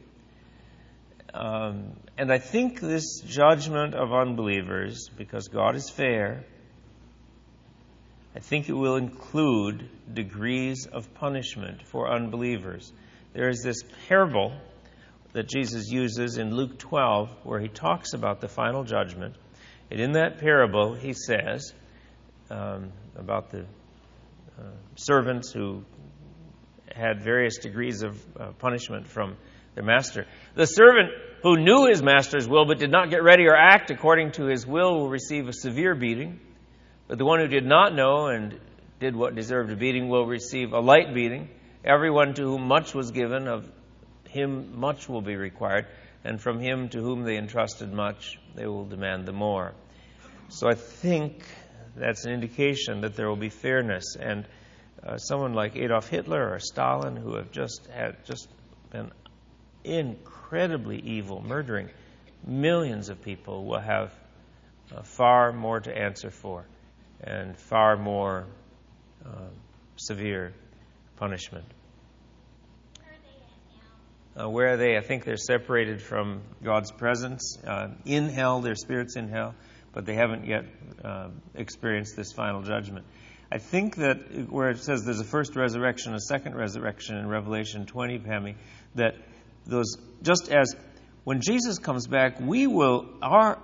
Um, 1.35 1.93
and 2.17 2.33
I 2.33 2.39
think 2.39 2.81
this 2.81 3.21
judgment 3.21 3.95
of 3.95 4.13
unbelievers, 4.13 5.11
because 5.17 5.49
God 5.49 5.77
is 5.77 5.91
fair, 5.91 6.45
I 8.39 8.41
think 8.41 8.69
it 8.69 8.73
will 8.73 8.95
include 8.95 9.91
degrees 10.15 10.87
of 10.87 11.13
punishment 11.15 11.85
for 11.89 12.09
unbelievers. 12.09 12.93
There 13.33 13.49
is 13.49 13.63
this 13.65 13.83
parable 14.07 14.57
that 15.33 15.49
Jesus 15.49 15.91
uses 15.91 16.39
in 16.39 16.55
Luke 16.55 16.79
12 16.79 17.31
where 17.43 17.59
he 17.59 17.67
talks 17.67 18.13
about 18.13 18.41
the 18.41 18.47
final 18.47 18.85
judgment. 18.85 19.35
And 19.91 19.99
in 19.99 20.13
that 20.13 20.39
parable, 20.39 20.95
he 20.95 21.15
says 21.15 21.75
um, 22.49 22.93
about 23.17 23.51
the 23.51 23.63
uh, 24.57 24.63
servants 24.95 25.51
who 25.51 25.83
had 26.95 27.21
various 27.21 27.59
degrees 27.59 28.05
of 28.05 28.25
uh, 28.39 28.53
punishment 28.53 29.09
from 29.09 29.37
their 29.75 29.83
master. 29.83 30.27
The 30.55 30.67
servant 30.67 31.11
who 31.43 31.57
knew 31.57 31.89
his 31.89 32.05
master's 32.05 32.49
will 32.49 32.67
but 32.67 32.79
did 32.79 32.93
not 32.93 33.11
get 33.11 33.25
ready 33.25 33.49
or 33.49 33.57
act 33.57 33.91
according 33.91 34.31
to 34.33 34.47
his 34.47 34.65
will 34.65 34.95
will 34.95 35.11
receive 35.11 35.49
a 35.49 35.53
severe 35.53 35.97
beating. 35.97 36.39
But 37.09 37.17
the 37.17 37.25
one 37.25 37.41
who 37.41 37.49
did 37.49 37.65
not 37.65 37.95
know 37.95 38.27
and 38.27 38.61
did 39.01 39.17
what 39.17 39.35
deserved 39.35 39.73
a 39.73 39.77
beating 39.77 40.11
will 40.11 40.27
receive 40.27 40.75
a 40.75 40.81
light 40.81 41.15
beating. 41.15 41.49
Everyone 41.83 42.35
to 42.35 42.43
whom 42.43 42.69
much 42.69 42.95
was 42.95 43.13
given, 43.13 43.49
of 43.49 43.71
him 44.29 44.79
much 44.79 45.09
will 45.09 45.23
be 45.23 45.35
required, 45.35 45.87
and 46.23 46.39
from 46.39 46.61
him 46.61 46.91
to 46.91 47.01
whom 47.01 47.23
they 47.23 47.39
entrusted 47.39 47.91
much, 47.91 48.39
they 48.55 48.67
will 48.67 48.85
demand 48.85 49.25
the 49.25 49.33
more. 49.33 49.73
So 50.51 50.69
I 50.69 50.75
think 50.75 51.43
that's 51.97 52.27
an 52.27 52.33
indication 52.33 53.01
that 53.01 53.17
there 53.17 53.29
will 53.29 53.37
be 53.37 53.49
fairness. 53.49 54.15
And 54.21 54.45
uh, 55.03 55.17
someone 55.17 55.55
like 55.55 55.77
Adolf 55.77 56.09
Hitler 56.09 56.53
or 56.53 56.59
Stalin, 56.59 57.17
who 57.17 57.37
have 57.37 57.51
just 57.53 57.87
had 57.91 58.23
just 58.27 58.49
been 58.91 59.11
incredibly 59.83 60.99
evil, 60.99 61.43
murdering 61.43 61.89
millions 62.47 63.09
of 63.09 63.23
people, 63.23 63.65
will 63.65 63.81
have 63.81 64.13
uh, 64.95 65.03
far 65.03 65.55
more 65.55 65.81
to 65.81 65.97
answer 65.97 66.31
for 66.31 66.67
and 67.23 67.57
far 67.57 67.97
more 67.97 68.47
uh, 69.25 69.49
severe 69.97 70.53
punishment. 71.17 71.65
Uh, 74.41 74.49
where 74.49 74.75
are 74.75 74.77
they? 74.77 74.97
I 74.97 75.01
think 75.01 75.25
they're 75.25 75.37
separated 75.37 76.01
from 76.01 76.43
God's 76.63 76.93
presence 76.93 77.59
uh, 77.67 77.89
in 78.05 78.29
hell. 78.29 78.61
Their 78.61 78.77
spirits 78.77 79.17
in 79.17 79.29
hell, 79.29 79.55
but 79.93 80.07
they 80.07 80.15
haven't 80.15 80.47
yet 80.47 80.65
uh, 81.05 81.31
experienced 81.57 82.15
this 82.17 82.33
final 82.33 82.63
judgment. 82.63 83.05
I 83.51 83.59
think 83.59 83.97
that 83.97 84.49
where 84.49 84.69
it 84.69 84.79
says 84.79 85.05
there's 85.05 85.21
a 85.21 85.25
first 85.25 85.57
resurrection, 85.57 86.15
a 86.15 86.21
second 86.21 86.55
resurrection 86.55 87.17
in 87.17 87.27
Revelation 87.27 87.87
20, 87.87 88.19
Pammy, 88.21 88.55
that 88.95 89.17
those 89.67 89.97
just 90.23 90.53
as 90.53 90.75
when 91.25 91.41
Jesus 91.41 91.79
comes 91.79 92.07
back, 92.07 92.41
we 92.41 92.67
will 92.67 93.07
our 93.21 93.59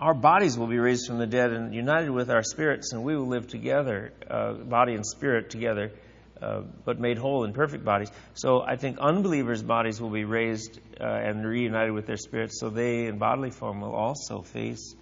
our 0.00 0.14
bodies 0.14 0.56
will 0.56 0.66
be 0.66 0.78
raised 0.78 1.06
from 1.06 1.18
the 1.18 1.26
dead 1.26 1.52
and 1.52 1.74
united 1.74 2.10
with 2.10 2.30
our 2.30 2.42
spirits, 2.42 2.92
and 2.92 3.04
we 3.04 3.14
will 3.14 3.26
live 3.26 3.46
together, 3.46 4.12
uh, 4.28 4.54
body 4.54 4.94
and 4.94 5.04
spirit 5.04 5.50
together, 5.50 5.92
uh, 6.40 6.62
but 6.86 6.98
made 6.98 7.18
whole 7.18 7.44
in 7.44 7.52
perfect 7.52 7.84
bodies. 7.84 8.10
So 8.32 8.62
I 8.62 8.76
think 8.76 8.98
unbelievers' 8.98 9.62
bodies 9.62 10.00
will 10.00 10.10
be 10.10 10.24
raised 10.24 10.80
uh, 10.98 11.04
and 11.04 11.46
reunited 11.46 11.92
with 11.92 12.06
their 12.06 12.16
spirits, 12.16 12.58
so 12.58 12.70
they, 12.70 13.06
in 13.06 13.18
bodily 13.18 13.50
form, 13.50 13.82
will 13.82 13.94
also 13.94 14.40
face 14.40 14.94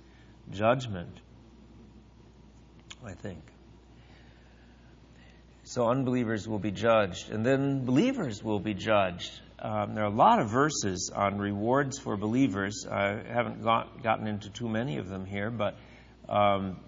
judgment. 0.50 1.20
I 3.04 3.12
think. 3.12 3.42
So 5.62 5.88
unbelievers 5.88 6.48
will 6.48 6.58
be 6.58 6.72
judged, 6.72 7.30
and 7.30 7.46
then 7.46 7.84
believers 7.84 8.42
will 8.42 8.58
be 8.58 8.74
judged. 8.74 9.30
Um, 9.60 9.94
there 9.94 10.04
are 10.04 10.08
a 10.08 10.14
lot 10.14 10.38
of 10.38 10.50
verses 10.50 11.10
on 11.14 11.38
rewards 11.38 11.98
for 11.98 12.16
believers. 12.16 12.86
I 12.88 13.20
haven't 13.28 13.64
got, 13.64 14.04
gotten 14.04 14.28
into 14.28 14.50
too 14.50 14.68
many 14.68 14.98
of 14.98 15.08
them 15.08 15.26
here, 15.26 15.50
but 15.50 15.76
um, 16.28 16.78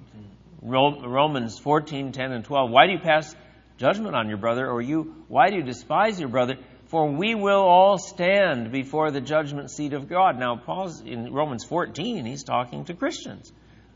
Romans 0.62 1.58
14, 1.58 2.12
10, 2.12 2.32
and 2.32 2.44
12. 2.44 2.70
Why 2.70 2.86
do 2.86 2.92
you 2.92 3.00
pass 3.00 3.34
judgment 3.78 4.14
on 4.14 4.28
your 4.28 4.38
brother, 4.38 4.70
or 4.70 4.80
you, 4.80 5.24
why 5.26 5.50
do 5.50 5.56
you 5.56 5.62
despise 5.62 6.20
your 6.20 6.28
brother? 6.28 6.58
For 6.86 7.10
we 7.10 7.34
will 7.34 7.62
all 7.62 7.98
stand 7.98 8.70
before 8.70 9.10
the 9.10 9.20
judgment 9.20 9.70
seat 9.70 9.92
of 9.92 10.08
God. 10.08 10.38
Now, 10.38 10.56
Paul's 10.56 11.00
in 11.00 11.32
Romans 11.32 11.64
14, 11.64 12.24
he's 12.24 12.44
talking 12.44 12.84
to 12.84 12.94
Christians 12.94 13.52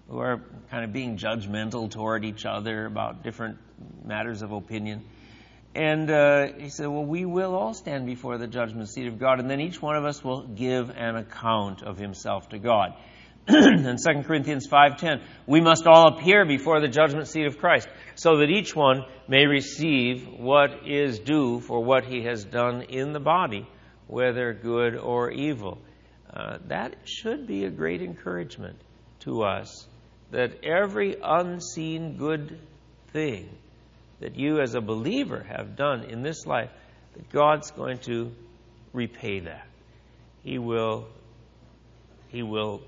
who 0.09 0.19
are 0.19 0.43
kind 0.71 0.85
of 0.85 0.93
being 0.93 1.17
judgmental 1.17 1.91
toward 1.91 2.25
each 2.25 2.45
other 2.45 2.87
about 2.87 3.23
different 3.23 3.59
matters 4.05 4.43
of 4.43 4.53
opinion. 4.53 5.05
And 5.75 6.09
uh, 6.09 6.53
he 6.59 6.69
said, 6.69 6.87
Well, 6.87 7.05
we 7.05 7.25
will 7.25 7.55
all 7.55 7.75
stand 7.75 8.07
before 8.07 8.39
the 8.39 8.47
judgment 8.47 8.89
seat 8.89 9.09
of 9.09 9.19
God, 9.19 9.41
and 9.41 9.51
then 9.51 9.61
each 9.61 9.83
one 9.83 9.97
of 9.97 10.05
us 10.05 10.23
will 10.23 10.47
give 10.47 10.91
an 10.91 11.17
account 11.17 11.83
of 11.83 11.99
himself 11.99 12.49
to 12.51 12.59
God. 12.59 12.95
in 13.49 13.97
2 13.97 14.23
Corinthians 14.23 14.69
5:10, 14.69 15.23
we 15.47 15.61
must 15.61 15.87
all 15.87 16.17
appear 16.17 16.47
before 16.47 16.81
the 16.81 16.89
judgment 16.89 17.27
seat 17.27 17.47
of 17.47 17.59
Christ, 17.59 17.89
so 18.15 18.39
that 18.39 18.51
each 18.51 18.75
one 18.75 19.05
may 19.29 19.47
receive 19.47 20.27
what 20.29 20.87
is 20.87 21.19
due 21.19 21.61
for 21.61 21.83
what 21.83 22.05
he 22.05 22.23
has 22.23 22.45
done 22.45 22.83
in 22.83 23.13
the 23.13 23.21
body, 23.21 23.67
whether 24.07 24.55
good 24.55 24.97
or 24.97 25.31
evil. 25.31 25.79
Uh, 26.33 26.59
that 26.69 26.95
should 27.05 27.47
be 27.47 27.65
a 27.65 27.71
great 27.71 28.01
encouragement 28.01 28.79
to 29.21 29.43
us 29.43 29.87
that 30.31 30.65
every 30.65 31.17
unseen 31.23 32.17
good 32.17 32.59
thing 33.13 33.49
that 34.25 34.37
you 34.37 34.59
as 34.59 34.75
a 34.75 34.81
believer 34.81 35.45
have 35.51 35.77
done 35.77 36.05
in 36.05 36.23
this 36.23 36.47
life, 36.47 36.71
that 37.13 37.31
God's 37.31 37.71
going 37.73 37.99
to 37.99 38.33
repay 38.95 39.41
that. 39.41 39.67
He 40.43 40.59
will 40.59 41.07
he 42.29 42.43
will 42.43 42.81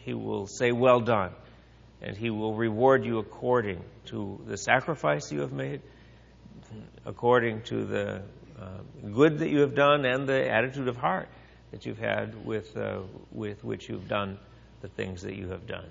he 0.00 0.12
will 0.12 0.46
say 0.46 0.70
well 0.70 1.00
done 1.00 1.32
and 2.02 2.14
he 2.14 2.28
will 2.28 2.54
reward 2.54 3.06
you 3.06 3.18
according 3.18 3.82
to 4.06 4.38
the 4.46 4.58
sacrifice 4.58 5.32
you 5.32 5.40
have 5.40 5.52
made, 5.52 5.80
according 7.06 7.62
to 7.62 7.86
the 7.86 8.22
uh, 8.60 8.66
good 9.14 9.38
that 9.38 9.48
you 9.48 9.60
have 9.60 9.74
done 9.74 10.04
and 10.04 10.28
the 10.28 10.50
attitude 10.50 10.88
of 10.88 10.96
heart 10.98 11.30
that 11.70 11.86
you've 11.86 11.98
had 11.98 12.44
with 12.44 12.76
uh, 12.76 12.98
with 13.32 13.64
which 13.64 13.88
you've 13.88 14.08
done 14.08 14.38
the 14.82 14.88
things 14.88 15.22
that 15.22 15.36
you 15.36 15.48
have 15.48 15.66
done. 15.66 15.88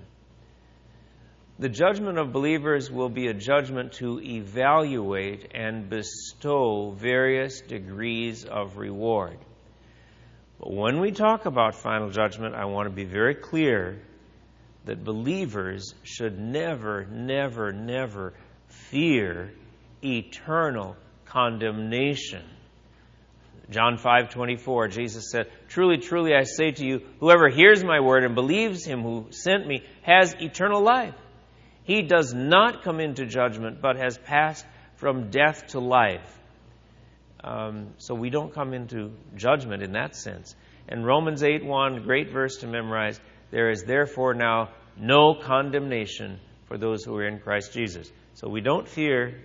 The 1.60 1.68
judgment 1.68 2.16
of 2.16 2.32
believers 2.32 2.90
will 2.90 3.10
be 3.10 3.26
a 3.26 3.34
judgment 3.34 3.92
to 3.98 4.18
evaluate 4.18 5.50
and 5.54 5.90
bestow 5.90 6.92
various 6.92 7.60
degrees 7.60 8.46
of 8.46 8.78
reward. 8.78 9.36
But 10.58 10.72
when 10.72 11.00
we 11.00 11.10
talk 11.10 11.44
about 11.44 11.74
final 11.74 12.08
judgment, 12.08 12.54
I 12.54 12.64
want 12.64 12.88
to 12.88 12.94
be 12.94 13.04
very 13.04 13.34
clear 13.34 14.00
that 14.86 15.04
believers 15.04 15.94
should 16.02 16.38
never, 16.38 17.04
never, 17.04 17.72
never 17.72 18.32
fear 18.68 19.52
eternal 20.02 20.96
condemnation. 21.26 22.42
John 23.68 23.98
5:24 23.98 24.88
Jesus 24.88 25.30
said, 25.30 25.50
"Truly, 25.68 25.98
truly 25.98 26.34
I 26.34 26.44
say 26.44 26.70
to 26.70 26.86
you, 26.86 27.02
whoever 27.18 27.50
hears 27.50 27.84
my 27.84 28.00
word 28.00 28.24
and 28.24 28.34
believes 28.34 28.82
him 28.82 29.02
who 29.02 29.26
sent 29.28 29.66
me 29.66 29.84
has 30.00 30.34
eternal 30.40 30.80
life." 30.80 31.14
He 31.84 32.02
does 32.02 32.34
not 32.34 32.82
come 32.82 33.00
into 33.00 33.26
judgment, 33.26 33.80
but 33.80 33.96
has 33.96 34.18
passed 34.18 34.64
from 34.96 35.30
death 35.30 35.68
to 35.68 35.80
life. 35.80 36.38
Um, 37.42 37.94
so 37.98 38.14
we 38.14 38.30
don't 38.30 38.52
come 38.52 38.74
into 38.74 39.12
judgment 39.36 39.82
in 39.82 39.92
that 39.92 40.14
sense. 40.14 40.54
And 40.88 41.06
Romans 41.06 41.42
8 41.42 41.64
1, 41.64 42.02
great 42.02 42.30
verse 42.30 42.58
to 42.58 42.66
memorize. 42.66 43.18
There 43.50 43.70
is 43.70 43.84
therefore 43.84 44.34
now 44.34 44.70
no 44.98 45.34
condemnation 45.34 46.38
for 46.66 46.76
those 46.76 47.02
who 47.04 47.16
are 47.16 47.26
in 47.26 47.38
Christ 47.38 47.72
Jesus. 47.72 48.10
So 48.34 48.48
we 48.48 48.60
don't 48.60 48.86
fear 48.86 49.40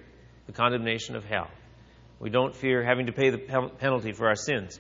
the 0.46 0.52
condemnation 0.52 1.16
of 1.16 1.24
hell. 1.24 1.50
We 2.20 2.30
don't 2.30 2.56
fear 2.56 2.84
having 2.84 3.08
to 3.08 3.14
pay 3.14 3.30
the 3.30 3.38
penalty 3.38 4.12
for 4.12 4.28
our 4.28 4.36
sins. 4.36 4.80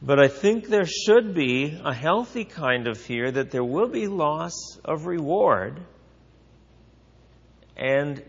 But 0.00 0.20
I 0.20 0.28
think 0.28 0.68
there 0.68 0.86
should 0.86 1.34
be 1.34 1.78
a 1.84 1.92
healthy 1.92 2.44
kind 2.44 2.86
of 2.86 2.98
fear 2.98 3.30
that 3.30 3.50
there 3.50 3.64
will 3.64 3.88
be 3.88 4.06
loss 4.06 4.78
of 4.84 5.06
reward. 5.06 5.80
And 7.76 8.22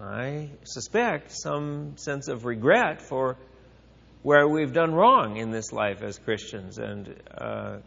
I 0.00 0.50
suspect 0.64 1.32
some 1.32 1.96
sense 1.96 2.28
of 2.28 2.44
regret 2.44 3.02
for 3.02 3.36
where 4.22 4.46
we've 4.46 4.72
done 4.72 4.94
wrong 4.94 5.36
in 5.36 5.50
this 5.50 5.72
life 5.72 6.02
as 6.02 6.18
Christians. 6.18 6.78
And, 6.78 7.12
uh, 7.36 7.78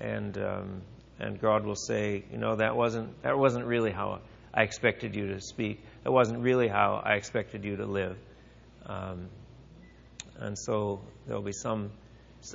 and, 0.00 0.38
um, 0.38 0.82
and 1.18 1.38
God 1.38 1.66
will 1.66 1.76
say, 1.76 2.24
you 2.32 2.38
know, 2.38 2.56
that 2.56 2.76
wasn't, 2.76 3.22
that 3.22 3.38
wasn't 3.38 3.66
really 3.66 3.90
how 3.90 4.20
I 4.54 4.62
expected 4.62 5.14
you 5.14 5.34
to 5.34 5.40
speak. 5.40 5.82
That 6.04 6.12
wasn't 6.12 6.40
really 6.40 6.68
how 6.68 7.02
I 7.04 7.16
expected 7.16 7.62
you 7.62 7.76
to 7.76 7.84
live. 7.84 8.16
Um, 8.86 9.28
and 10.40 10.58
so 10.58 11.00
there 11.26 11.36
will 11.36 11.44
be 11.44 11.52
some, 11.52 11.90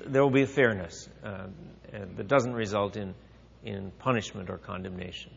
there 0.05 0.23
will 0.23 0.31
be 0.31 0.43
a 0.43 0.47
fairness 0.47 1.07
uh, 1.23 1.47
that 1.91 2.27
doesn't 2.27 2.53
result 2.53 2.97
in, 2.97 3.13
in 3.63 3.91
punishment 3.99 4.49
or 4.49 4.57
condemnation. 4.57 5.31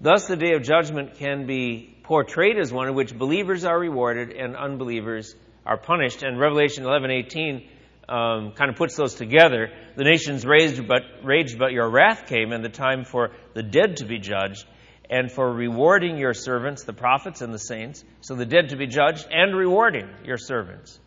Thus, 0.00 0.26
the 0.26 0.36
day 0.36 0.52
of 0.52 0.62
judgment 0.62 1.14
can 1.14 1.46
be 1.46 1.96
portrayed 2.02 2.58
as 2.58 2.72
one 2.72 2.88
in 2.88 2.94
which 2.94 3.16
believers 3.16 3.64
are 3.64 3.78
rewarded 3.78 4.30
and 4.30 4.54
unbelievers 4.54 5.34
are 5.64 5.78
punished. 5.78 6.22
And 6.22 6.38
Revelation 6.38 6.84
11:18 6.84 7.66
um, 8.08 8.52
kind 8.52 8.70
of 8.70 8.76
puts 8.76 8.94
those 8.96 9.14
together. 9.14 9.70
The 9.96 10.04
nations 10.04 10.44
raged 10.44 10.86
but, 10.86 11.02
raged, 11.24 11.58
but 11.58 11.72
your 11.72 11.90
wrath 11.90 12.26
came, 12.26 12.52
and 12.52 12.62
the 12.62 12.68
time 12.68 13.04
for 13.04 13.30
the 13.54 13.62
dead 13.62 13.96
to 13.96 14.04
be 14.04 14.18
judged, 14.18 14.64
and 15.10 15.30
for 15.30 15.52
rewarding 15.52 16.18
your 16.18 16.34
servants, 16.34 16.84
the 16.84 16.92
prophets 16.92 17.40
and 17.40 17.52
the 17.52 17.58
saints. 17.58 18.04
So 18.20 18.34
the 18.34 18.46
dead 18.46 18.70
to 18.70 18.76
be 18.76 18.86
judged, 18.86 19.26
and 19.30 19.56
rewarding 19.56 20.08
your 20.24 20.38
servants, 20.38 20.98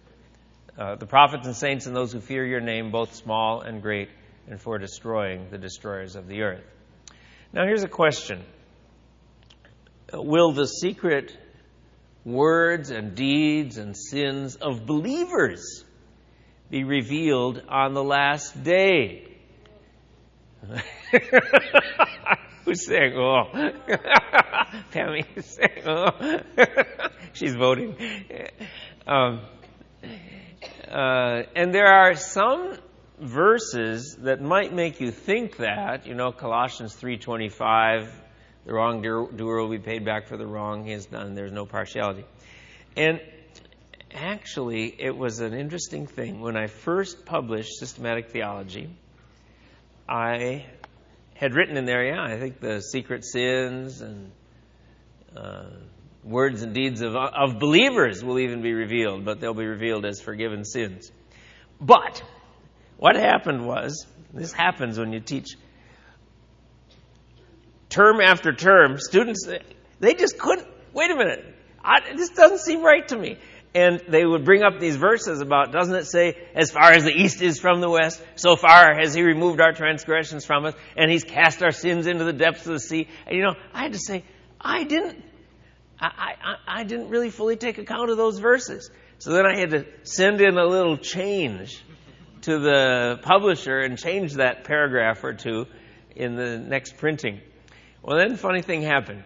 uh, 0.78 0.96
the 0.96 1.06
prophets 1.06 1.46
and 1.46 1.56
saints, 1.56 1.86
and 1.86 1.96
those 1.96 2.14
who 2.14 2.20
fear 2.20 2.46
your 2.46 2.62
name, 2.62 2.92
both 2.92 3.16
small 3.16 3.62
and 3.62 3.82
great, 3.82 4.10
and 4.48 4.60
for 4.60 4.78
destroying 4.78 5.50
the 5.50 5.58
destroyers 5.58 6.16
of 6.16 6.28
the 6.28 6.42
earth. 6.42 6.64
Now, 7.52 7.66
here's 7.66 7.84
a 7.84 7.90
question 7.90 8.44
Will 10.14 10.52
the 10.52 10.68
secret 10.68 11.38
words 12.26 12.92
and 12.92 13.16
deeds 13.16 13.78
and 13.78 13.96
sins 13.96 14.56
of 14.56 14.86
believers 14.86 15.84
be 16.70 16.84
revealed 16.84 17.62
on 17.68 17.94
the 17.94 18.04
last 18.04 18.64
day. 18.64 19.26
Oh? 23.16 23.46
Pammy 24.92 25.26
is 25.36 25.46
saying, 25.46 25.88
oh. 25.88 26.42
She's 27.34 27.56
voting. 27.56 27.96
Um, 29.08 29.42
uh, 30.88 31.44
and 31.56 31.74
there 31.74 31.88
are 31.88 32.16
some 32.16 32.78
verses 33.20 34.18
that 34.22 34.42
might 34.42 34.74
make 34.74 35.02
you 35.02 35.12
think 35.12 35.58
that, 35.58 36.08
you 36.08 36.16
know, 36.16 36.32
Colossians 36.32 36.96
3.25, 36.96 38.10
the 38.66 38.74
wrongdoer 38.74 39.62
will 39.62 39.70
be 39.70 39.80
paid 39.80 40.06
back 40.06 40.28
for 40.28 40.38
the 40.38 40.48
wrong 40.48 40.86
he 40.86 40.92
has 40.92 41.06
done. 41.06 41.34
There's 41.34 41.52
no 41.52 41.66
partiality. 41.66 42.26
And 42.96 43.20
actually, 44.14 44.96
it 45.00 45.16
was 45.16 45.40
an 45.40 45.54
interesting 45.54 46.08
thing. 46.08 46.40
When 46.40 46.56
I 46.56 46.68
first 46.68 47.26
published 47.26 47.78
Systematic 47.80 48.32
Theology, 48.32 48.90
I 50.08 50.66
had 51.40 51.56
written 51.56 51.78
in 51.78 51.86
there, 51.86 52.04
yeah, 52.06 52.22
I 52.22 52.38
think 52.38 52.60
the 52.60 52.82
secret 52.82 53.24
sins 53.24 54.02
and 54.02 54.32
uh, 55.36 55.70
words 56.22 56.64
and 56.64 56.74
deeds 56.74 57.02
of, 57.02 57.16
of 57.16 57.60
believers 57.60 58.22
will 58.22 58.40
even 58.40 58.62
be 58.62 58.74
revealed, 58.74 59.24
but 59.24 59.40
they'll 59.40 59.54
be 59.54 59.66
revealed 59.66 60.06
as 60.06 60.20
forgiven 60.20 60.66
sins. 60.66 61.10
But 61.80 62.22
what 62.98 63.16
happened 63.16 63.66
was, 63.66 64.06
this 64.34 64.52
happens 64.52 65.00
when 65.00 65.14
you 65.14 65.22
teach 65.22 65.52
term 67.88 68.20
after 68.20 68.54
term, 68.54 68.98
students, 69.00 69.48
they 70.02 70.16
just 70.16 70.38
couldn't, 70.38 70.68
wait 70.92 71.10
a 71.10 71.16
minute, 71.16 71.56
I, 71.82 72.02
this 72.18 72.32
doesn't 72.32 72.60
seem 72.60 72.84
right 72.84 73.08
to 73.08 73.18
me 73.18 73.38
and 73.76 74.02
they 74.08 74.26
would 74.26 74.46
bring 74.46 74.64
up 74.64 74.80
these 74.80 74.96
verses 74.96 75.42
about, 75.42 75.72
doesn't 75.72 75.96
it 75.96 76.06
say, 76.06 76.36
as 76.56 76.72
far 76.72 76.92
as 76.92 77.04
the 77.04 77.12
east 77.12 77.42
is 77.42 77.60
from 77.60 77.82
the 77.82 77.90
west, 77.90 78.22
so 78.36 78.56
far 78.56 78.96
has 79.00 79.14
he 79.14 79.22
removed 79.22 79.62
our 79.62 79.74
transgressions 79.74 80.46
from 80.46 80.66
us, 80.66 80.74
and 80.98 81.12
he's 81.12 81.24
cast 81.24 81.62
our 81.62 81.72
sins 81.72 82.08
into 82.08 82.24
the 82.24 82.34
depths 82.34 82.66
of 82.66 82.74
the 82.74 82.80
sea. 82.80 83.08
And 83.28 83.36
you 83.36 83.44
know, 83.44 83.56
I 83.74 83.84
had 83.84 83.94
to 83.94 84.00
say, 84.00 84.24
I 84.60 84.84
didn't, 84.84 85.24
I, 86.00 86.08
I, 86.44 86.80
I 86.80 86.84
didn't 86.84 87.10
really 87.10 87.30
fully 87.30 87.58
take 87.58 87.78
account 87.78 88.10
of 88.10 88.18
those 88.18 88.40
verses. 88.40 88.90
So 89.20 89.34
then 89.34 89.46
I 89.46 89.58
had 89.60 89.72
to 89.72 89.86
send 90.04 90.42
in 90.42 90.58
a 90.58 90.66
little 90.66 90.98
change 90.98 91.84
to 92.42 92.58
the 92.58 93.20
publisher 93.22 93.80
and 93.80 93.98
change 93.98 94.36
that 94.36 94.64
paragraph 94.64 95.24
or 95.24 95.34
two 95.34 95.66
in 96.16 96.36
the 96.36 96.58
next 96.58 96.98
printing. 96.98 97.42
Well, 98.02 98.18
then 98.18 98.38
funny 98.38 98.62
thing 98.62 98.82
happened. 98.82 99.24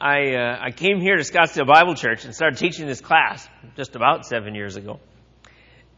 I, 0.00 0.34
uh, 0.34 0.58
I 0.58 0.70
came 0.70 0.98
here 1.00 1.16
to 1.16 1.22
Scottsdale 1.22 1.66
Bible 1.66 1.94
Church 1.94 2.24
and 2.24 2.34
started 2.34 2.58
teaching 2.58 2.86
this 2.86 3.02
class 3.02 3.46
just 3.76 3.96
about 3.96 4.24
seven 4.24 4.54
years 4.54 4.76
ago. 4.76 4.98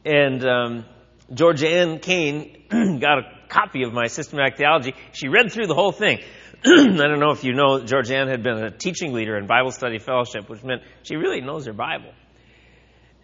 And 0.05 0.45
um, 0.45 0.85
George 1.33 1.63
Ann 1.63 2.01
Kane 2.01 2.65
got 2.71 3.19
a 3.19 3.23
copy 3.49 3.85
of 3.85 3.93
my 3.93 4.09
systematic 4.09 4.57
theology. 4.57 4.95
She 5.13 5.29
read 5.29 5.53
through 5.53 5.69
the 5.69 5.77
whole 5.77 5.93
thing. 5.93 6.19
I 6.65 6.97
don't 6.97 7.21
know 7.21 7.31
if 7.31 7.45
you 7.45 7.55
know, 7.55 7.85
George 7.85 8.11
Ann 8.11 8.27
had 8.27 8.43
been 8.43 8.59
a 8.59 8.73
teaching 8.73 9.13
leader 9.13 9.37
in 9.39 9.47
Bible 9.47 9.71
study 9.71 10.01
fellowship, 10.01 10.49
which 10.49 10.65
meant 10.65 10.83
she 11.05 11.15
really 11.15 11.41
knows 11.41 11.67
her 11.67 11.73
Bible. 11.73 12.13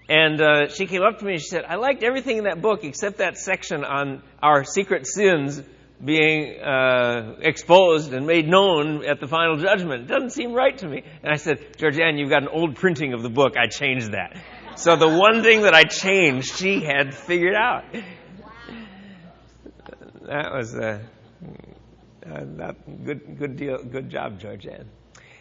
And 0.08 0.40
uh, 0.40 0.68
she 0.68 0.86
came 0.86 1.02
up 1.02 1.18
to 1.18 1.24
me 1.24 1.32
and 1.32 1.40
she 1.40 1.48
said, 1.48 1.64
I 1.68 1.74
liked 1.74 2.04
everything 2.04 2.38
in 2.38 2.44
that 2.44 2.62
book 2.62 2.84
except 2.84 3.18
that 3.18 3.36
section 3.36 3.84
on 3.84 4.22
our 4.40 4.62
secret 4.62 5.08
sins 5.08 5.60
being 6.04 6.60
uh, 6.60 7.36
exposed 7.40 8.12
and 8.12 8.26
made 8.26 8.46
known 8.48 9.04
at 9.04 9.20
the 9.20 9.26
final 9.26 9.56
judgment. 9.56 10.04
It 10.04 10.08
doesn't 10.08 10.30
seem 10.30 10.52
right 10.52 10.76
to 10.78 10.88
me. 10.88 11.02
And 11.22 11.32
I 11.32 11.36
said, 11.36 11.76
Georgianne, 11.76 12.18
you've 12.18 12.30
got 12.30 12.42
an 12.42 12.48
old 12.48 12.76
printing 12.76 13.14
of 13.14 13.22
the 13.22 13.30
book. 13.30 13.56
I 13.56 13.66
changed 13.66 14.12
that. 14.12 14.40
So 14.76 14.94
the 14.94 15.08
one 15.08 15.42
thing 15.42 15.62
that 15.62 15.74
I 15.74 15.84
changed, 15.84 16.56
she 16.56 16.80
had 16.80 17.14
figured 17.14 17.56
out. 17.56 17.84
That 20.22 20.52
was 20.52 20.74
a 20.74 21.00
uh, 22.30 22.72
good, 23.04 23.38
good 23.38 23.56
deal, 23.56 23.82
good 23.82 24.10
job, 24.10 24.38
Georgianne. 24.38 24.86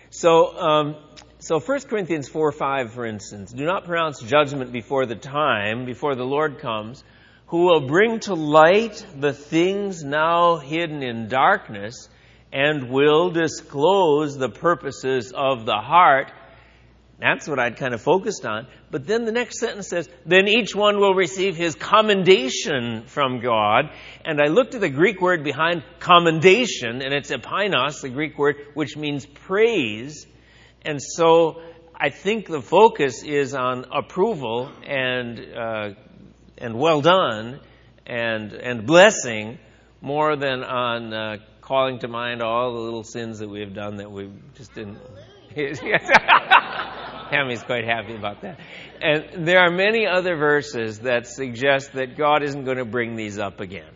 So, 0.10 0.58
um, 0.58 0.96
so 1.39 1.60
1 1.60 1.82
Corinthians 1.82 2.30
4 2.30 2.52
5, 2.52 2.93
for 2.93 3.06
instance, 3.06 3.52
do 3.52 3.65
not 3.65 3.84
pronounce 3.84 4.22
judgment 4.22 4.72
before 4.72 5.06
the 5.06 5.15
time, 5.15 5.86
before 5.86 6.15
the 6.15 6.24
Lord 6.24 6.60
comes 6.60 7.04
who 7.48 7.66
will 7.66 7.88
bring 7.88 8.20
to 8.22 8.34
light 8.34 9.06
the 9.16 9.34
things 9.34 10.04
now 10.04 10.58
hidden 10.58 11.02
in 11.02 11.28
darkness 11.30 12.10
and 12.52 12.90
will 12.90 13.30
disclose 13.30 14.38
the 14.38 14.50
purposes 14.50 15.34
of 15.36 15.66
the 15.66 15.78
heart. 15.78 16.32
That's 17.20 17.48
what 17.48 17.58
I'd 17.58 17.78
kind 17.78 17.94
of 17.94 18.02
focused 18.02 18.46
on. 18.46 18.68
But 18.92 19.08
then 19.08 19.26
the 19.26 19.32
next 19.32 19.60
sentence 19.60 19.88
says, 19.88 20.08
then 20.26 20.48
each 20.48 20.76
one 20.76 21.00
will 21.00 21.16
receive 21.16 21.56
his 21.56 21.74
commendation 21.74 23.04
from 23.08 23.40
God. 23.40 23.90
And 24.24 24.40
I 24.40 24.48
looked 24.48 24.76
at 24.76 24.82
the 24.82 24.90
Greek 24.90 25.20
word 25.20 25.44
behind 25.44 25.84
commendation, 26.00 27.02
and 27.02 27.14
it's 27.14 27.32
epainos, 27.32 28.02
the 28.02 28.10
Greek 28.10 28.38
word, 28.38 28.58
which 28.76 28.96
means 28.96 29.26
praise. 29.26 30.28
And 30.84 31.02
so 31.02 31.62
I 31.96 32.10
think 32.10 32.48
the 32.48 32.62
focus 32.62 33.24
is 33.24 33.56
on 33.56 33.86
approval 33.92 34.72
and 34.86 35.40
uh, 35.40 35.90
and 36.58 36.78
well 36.78 37.02
done 37.02 37.60
and, 38.06 38.54
and 38.54 38.86
blessing 38.86 39.60
more 40.02 40.36
than 40.36 40.63
on 40.63 41.13
uh, 41.13 41.38
calling 41.62 42.00
to 42.00 42.08
mind 42.08 42.41
all 42.41 42.74
the 42.74 42.80
little 42.80 43.04
sins 43.04 43.39
that 43.39 43.50
we 43.50 43.60
have 43.60 43.74
done 43.74 43.98
that 43.98 44.12
we 44.12 44.30
just 44.56 44.74
didn't. 44.74 45.00
Tammy's 47.30 47.63
quite 47.63 47.84
happy 47.84 48.15
about 48.15 48.41
that. 48.41 48.60
And 49.02 49.46
there 49.46 49.60
are 49.60 49.70
many 49.70 50.08
other 50.08 50.38
verses 50.38 51.00
that 51.00 51.28
suggest 51.28 51.93
that 51.93 52.15
God 52.15 52.43
isn't 52.43 52.63
going 52.63 52.78
to 52.78 52.86
bring 52.86 53.15
these 53.15 53.38
up 53.38 53.60
again. 53.60 53.91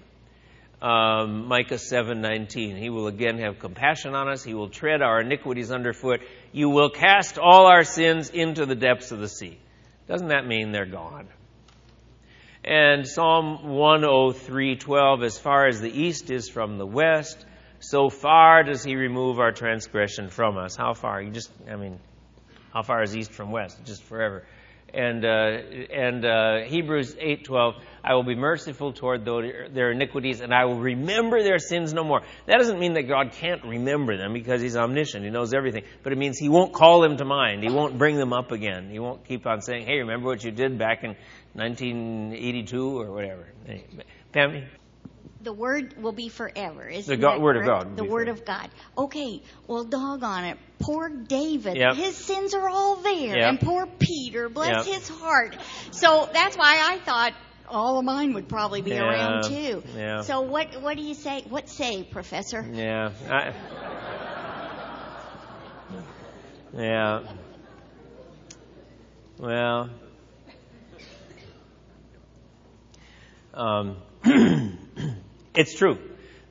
Um, 0.82 1.48
Micah 1.48 1.76
7:19. 1.76 2.78
He 2.78 2.90
will 2.90 3.08
again 3.08 3.38
have 3.38 3.60
compassion 3.60 4.16
on 4.16 4.28
us. 4.28 4.44
He 4.44 4.56
will 4.56 4.70
tread 4.70 5.02
our 5.02 5.22
iniquities 5.22 5.72
underfoot. 5.72 6.22
You 6.52 6.70
will 6.70 6.90
cast 6.90 7.38
all 7.38 7.68
our 7.68 7.84
sins 7.84 8.32
into 8.32 8.66
the 8.66 8.76
depths 8.76 9.12
of 9.12 9.20
the 9.20 9.30
sea. 9.30 9.60
Doesn't 10.08 10.30
that 10.30 10.48
mean 10.48 10.72
they're 10.72 10.88
gone? 10.88 11.28
And 12.64 13.08
Psalm 13.08 13.60
103:12 13.64 15.24
as 15.24 15.40
far 15.40 15.68
as 15.68 15.82
the 15.82 15.90
east 15.90 16.30
is 16.30 16.48
from 16.48 16.78
the 16.78 16.86
west, 16.86 17.44
so 17.80 18.10
far 18.10 18.64
does 18.64 18.84
he 18.84 18.96
remove 18.96 19.40
our 19.40 19.52
transgression 19.52 20.30
from 20.30 20.58
us. 20.58 20.76
How 20.76 20.94
far? 20.94 21.22
You 21.22 21.32
just 21.32 21.50
I 21.70 21.76
mean, 21.76 22.00
how 22.72 22.84
far 22.84 23.02
is 23.02 23.18
east 23.18 23.32
from 23.32 23.52
west? 23.52 23.84
Just 23.86 24.04
forever. 24.04 24.44
And 24.94 25.26
uh, 25.26 25.30
and 25.30 26.26
uh, 26.26 26.58
Hebrews 26.66 27.16
8:12, 27.16 27.82
I 28.04 28.14
will 28.14 28.26
be 28.26 28.36
merciful 28.36 28.92
toward 28.92 29.24
their 29.26 29.92
iniquities, 29.92 30.42
and 30.42 30.54
I 30.54 30.66
will 30.66 30.82
remember 30.82 31.42
their 31.42 31.60
sins 31.60 31.94
no 31.94 32.04
more. 32.04 32.22
That 32.46 32.58
doesn't 32.58 32.78
mean 32.78 32.94
that 32.94 33.04
God 33.04 33.32
can't 33.32 33.64
remember 33.64 34.18
them 34.18 34.34
because 34.34 34.62
He's 34.62 34.76
omniscient; 34.76 35.24
He 35.24 35.32
knows 35.32 35.54
everything. 35.54 35.84
But 36.04 36.12
it 36.12 36.18
means 36.18 36.38
He 36.38 36.50
won't 36.50 36.74
call 36.74 37.00
them 37.00 37.18
to 37.18 37.26
mind. 37.26 37.64
He 37.64 37.70
won't 37.70 37.98
bring 37.98 38.18
them 38.18 38.34
up 38.34 38.52
again. 38.52 38.90
He 38.92 39.00
won't 39.00 39.24
keep 39.26 39.48
on 39.48 39.62
saying, 39.62 39.88
"Hey, 39.88 40.00
remember 40.00 40.28
what 40.28 40.44
you 40.44 40.52
did 40.52 40.78
back 40.78 41.06
in 41.06 41.16
1982 41.54 43.02
or 43.02 43.12
whatever. 43.12 43.46
Pammy? 44.34 44.66
The 45.44 45.54
word 45.54 46.02
will 46.02 46.12
be 46.12 46.30
forever, 46.30 46.88
isn't 46.88 47.10
the 47.10 47.20
God, 47.20 47.42
word 47.42 47.56
correct? 47.56 47.70
of 47.70 47.88
God. 47.88 47.98
The 47.98 48.04
word 48.04 48.28
forever. 48.28 48.40
of 48.40 48.46
God. 48.46 48.70
Okay, 48.98 49.42
well, 49.68 49.84
doggone 49.84 50.46
it. 50.46 50.58
Poor 50.80 51.10
David, 51.10 51.78
yep. 51.78 51.96
his 51.96 52.16
sins 52.16 52.54
are 52.54 52.70
all 52.70 52.98
there. 52.98 53.38
Yep. 53.38 53.50
And 53.50 53.60
poor 53.60 53.88
Peter, 53.88 54.50
bless 54.50 54.86
yep. 54.88 54.96
his 54.96 55.10
heart. 55.10 55.58
So 55.92 56.30
that's 56.32 56.56
why 56.56 56.78
I 56.80 57.00
thought 57.00 57.34
all 57.68 57.98
of 57.98 58.06
mine 58.06 58.34
would 58.34 58.48
probably 58.48 58.82
be 58.82 58.92
yeah, 58.92 59.02
around 59.02 59.44
too. 59.46 59.84
Yeah. 59.96 60.22
So 60.22 60.42
what 60.42 60.82
what 60.82 60.98
do 60.98 61.04
you 61.04 61.14
say? 61.16 61.44
What 61.50 61.70
say, 61.70 62.04
Professor? 62.04 62.68
Yeah. 62.72 63.12
I, 63.30 63.54
yeah. 66.78 67.24
Well, 69.38 69.90
um, 73.54 73.98
it's 75.56 75.76
true 75.76 75.98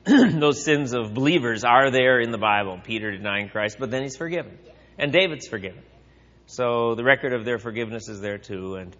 those 0.05 0.63
sins 0.63 0.93
of 0.93 1.13
believers 1.13 1.63
are 1.63 1.91
there 1.91 2.19
in 2.19 2.31
the 2.31 2.37
Bible. 2.37 2.79
Peter 2.83 3.11
denying 3.11 3.49
Christ, 3.49 3.77
but 3.79 3.91
then 3.91 4.01
he's 4.01 4.17
forgiven. 4.17 4.57
And 4.97 5.11
David's 5.11 5.47
forgiven. 5.47 5.83
So 6.47 6.95
the 6.95 7.03
record 7.03 7.33
of 7.33 7.45
their 7.45 7.59
forgiveness 7.59 8.09
is 8.09 8.19
there 8.19 8.39
too. 8.39 8.75
And 8.75 8.95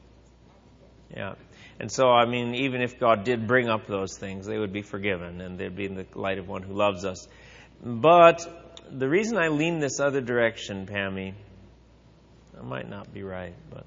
yeah. 1.15 1.33
And 1.79 1.91
so, 1.91 2.09
I 2.09 2.25
mean, 2.25 2.53
even 2.53 2.81
if 2.83 2.99
God 2.99 3.23
did 3.23 3.47
bring 3.47 3.67
up 3.67 3.87
those 3.87 4.15
things, 4.15 4.45
they 4.45 4.59
would 4.59 4.71
be 4.71 4.83
forgiven 4.83 5.41
and 5.41 5.57
they'd 5.57 5.75
be 5.75 5.85
in 5.85 5.95
the 5.95 6.05
light 6.13 6.37
of 6.37 6.47
one 6.47 6.61
who 6.61 6.73
loves 6.73 7.03
us. 7.03 7.27
But 7.83 8.47
the 8.91 9.09
reason 9.09 9.37
I 9.37 9.47
lean 9.47 9.79
this 9.79 9.99
other 9.99 10.21
direction, 10.21 10.85
Pammy, 10.85 11.33
I 12.59 12.61
might 12.61 12.87
not 12.87 13.11
be 13.11 13.23
right, 13.23 13.55
but 13.71 13.85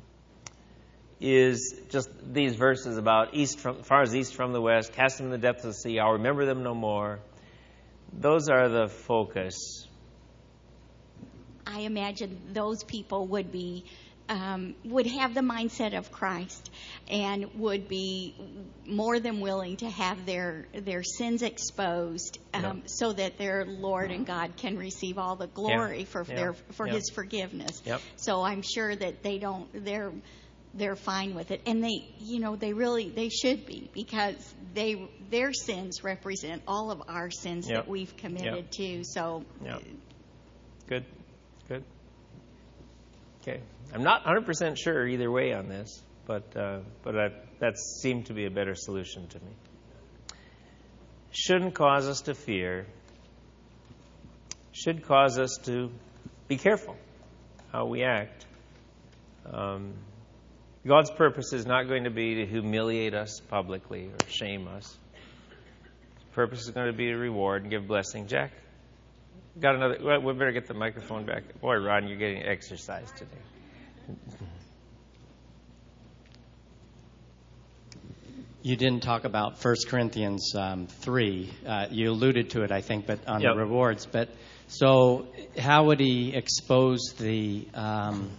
is 1.25 1.75
just 1.89 2.11
these 2.35 2.55
verses 2.55 2.99
about 2.99 3.35
east 3.35 3.59
from 3.59 3.83
far 3.83 4.03
as 4.03 4.15
east 4.15 4.35
from 4.35 4.53
the 4.53 4.61
west, 4.61 4.93
cast 4.93 5.17
them 5.17 5.27
in 5.27 5.33
the 5.33 5.39
depths 5.39 5.65
of 5.65 5.71
the 5.71 5.75
sea, 5.75 5.99
I'll 5.99 6.13
remember 6.13 6.45
them 6.45 6.63
no 6.63 6.75
more. 6.75 7.19
Those 8.13 8.49
are 8.51 8.69
the 8.69 8.89
focus. 8.89 9.89
I 11.67 11.81
imagine 11.81 12.39
those 12.53 12.85
people 12.85 13.27
would 13.29 13.51
be 13.51 13.85
um, 14.29 14.75
would 14.85 15.07
have 15.07 15.35
the 15.35 15.43
mindset 15.43 15.97
of 15.97 16.11
Christ 16.11 16.71
and 17.11 17.55
would 17.57 17.89
be 17.89 18.35
more 18.87 19.21
than 19.21 19.41
willing 19.41 19.77
to 19.79 19.89
have 19.91 20.25
their 20.25 20.67
their 20.75 21.03
sins 21.03 21.43
exposed 21.43 22.39
um, 22.55 22.63
Yep. 22.63 22.77
so 22.87 23.13
that 23.13 23.37
their 23.39 23.67
Lord 23.67 24.11
and 24.11 24.27
God 24.27 24.57
can 24.57 24.79
receive 24.79 25.19
all 25.19 25.37
the 25.37 25.47
glory 25.47 26.01
Yeah. 26.01 26.05
for 26.07 26.25
Yeah. 26.29 26.35
their 26.37 26.53
for 26.73 26.87
Yeah. 26.87 26.95
His 26.95 27.11
forgiveness. 27.11 27.83
Yep. 27.85 28.01
So 28.17 28.43
I'm 28.43 28.63
sure 28.63 28.95
that 28.95 29.23
they 29.23 29.39
don't 29.39 29.69
they're 29.85 30.13
they're 30.77 30.97
fine 30.97 31.35
with 31.35 31.51
it 31.51 31.63
and 31.67 31.83
they 31.83 32.05
you 32.19 32.41
know 32.41 32.57
they 32.57 32.73
really 32.73 33.09
they 33.09 33.29
should 33.29 33.65
be 33.65 33.89
because 33.95 34.55
they 34.75 35.09
their 35.31 35.53
sins 35.53 36.03
represent 36.03 36.63
all 36.67 36.91
of 36.91 37.03
our 37.09 37.31
sins 37.31 37.69
Yep. 37.69 37.77
that 37.77 37.89
we've 37.89 38.17
committed 38.17 38.71
to 38.73 39.05
so 39.05 39.45
Yep. 39.65 39.83
Good. 40.87 41.05
Good. 41.69 41.85
Okay. 43.43 43.61
I'm 43.95 44.03
not 44.03 44.25
100% 44.25 44.77
sure 44.77 45.07
either 45.07 45.31
way 45.31 45.53
on 45.53 45.69
this, 45.69 46.03
but 46.27 46.57
uh, 46.57 46.81
but 47.03 47.17
I, 47.17 47.29
that 47.61 47.79
seemed 47.79 48.27
to 48.27 48.35
be 48.35 48.45
a 48.47 48.51
better 48.51 48.75
solution 48.75 49.27
to 49.29 49.39
me. 49.39 49.53
Shouldn't 51.31 51.75
cause 51.75 52.07
us 52.07 52.23
to 52.23 52.35
fear. 52.35 52.87
Should 54.73 55.05
cause 55.05 55.39
us 55.39 55.59
to 55.65 55.91
be 56.49 56.57
careful 56.57 56.97
how 57.73 57.87
we 57.87 58.03
act. 58.03 58.45
Um, 59.51 59.95
God's 60.87 61.11
purpose 61.11 61.53
is 61.53 61.65
not 61.65 61.89
going 61.89 62.05
to 62.05 62.11
be 62.11 62.35
to 62.37 62.47
humiliate 62.47 63.15
us 63.15 63.41
publicly 63.49 64.07
or 64.09 64.19
shame 64.29 64.69
us. 64.69 64.85
His 64.85 66.25
purpose 66.33 66.61
is 66.61 66.71
going 66.71 66.89
to 66.89 66.93
be 66.93 67.07
to 67.07 67.17
reward 67.17 67.63
and 67.63 67.71
give 67.71 67.87
blessing. 67.89 68.27
Jack, 68.27 68.53
got 69.59 69.77
another. 69.77 69.99
Well, 70.03 70.21
we 70.21 70.33
better 70.35 70.53
get 70.53 70.67
the 70.67 70.75
microphone 70.75 71.25
back. 71.25 71.59
Boy, 71.61 71.77
Ron, 71.77 72.07
you're 72.07 72.19
getting 72.19 72.43
exercise 72.43 73.11
today. 73.13 73.31
You 78.63 78.77
didn't 78.77 79.03
talk 79.03 79.25
about 79.25 79.63
1 79.63 79.75
Corinthians 79.89 80.55
um, 80.57 80.87
3. 80.87 81.51
Uh, 81.67 81.87
you 81.91 82.11
alluded 82.11 82.51
to 82.51 82.63
it, 82.63 82.73
I 82.73 82.81
think, 82.81 83.07
but 83.07 83.27
on 83.29 83.43
Yep. 83.43 83.53
the 83.55 83.59
rewards. 83.61 84.07
But 84.07 84.31
so, 84.69 85.27
how 85.59 85.85
would 85.85 86.01
he 86.01 86.35
expose 86.35 87.15
the? 87.19 87.69
Um, 87.75 88.31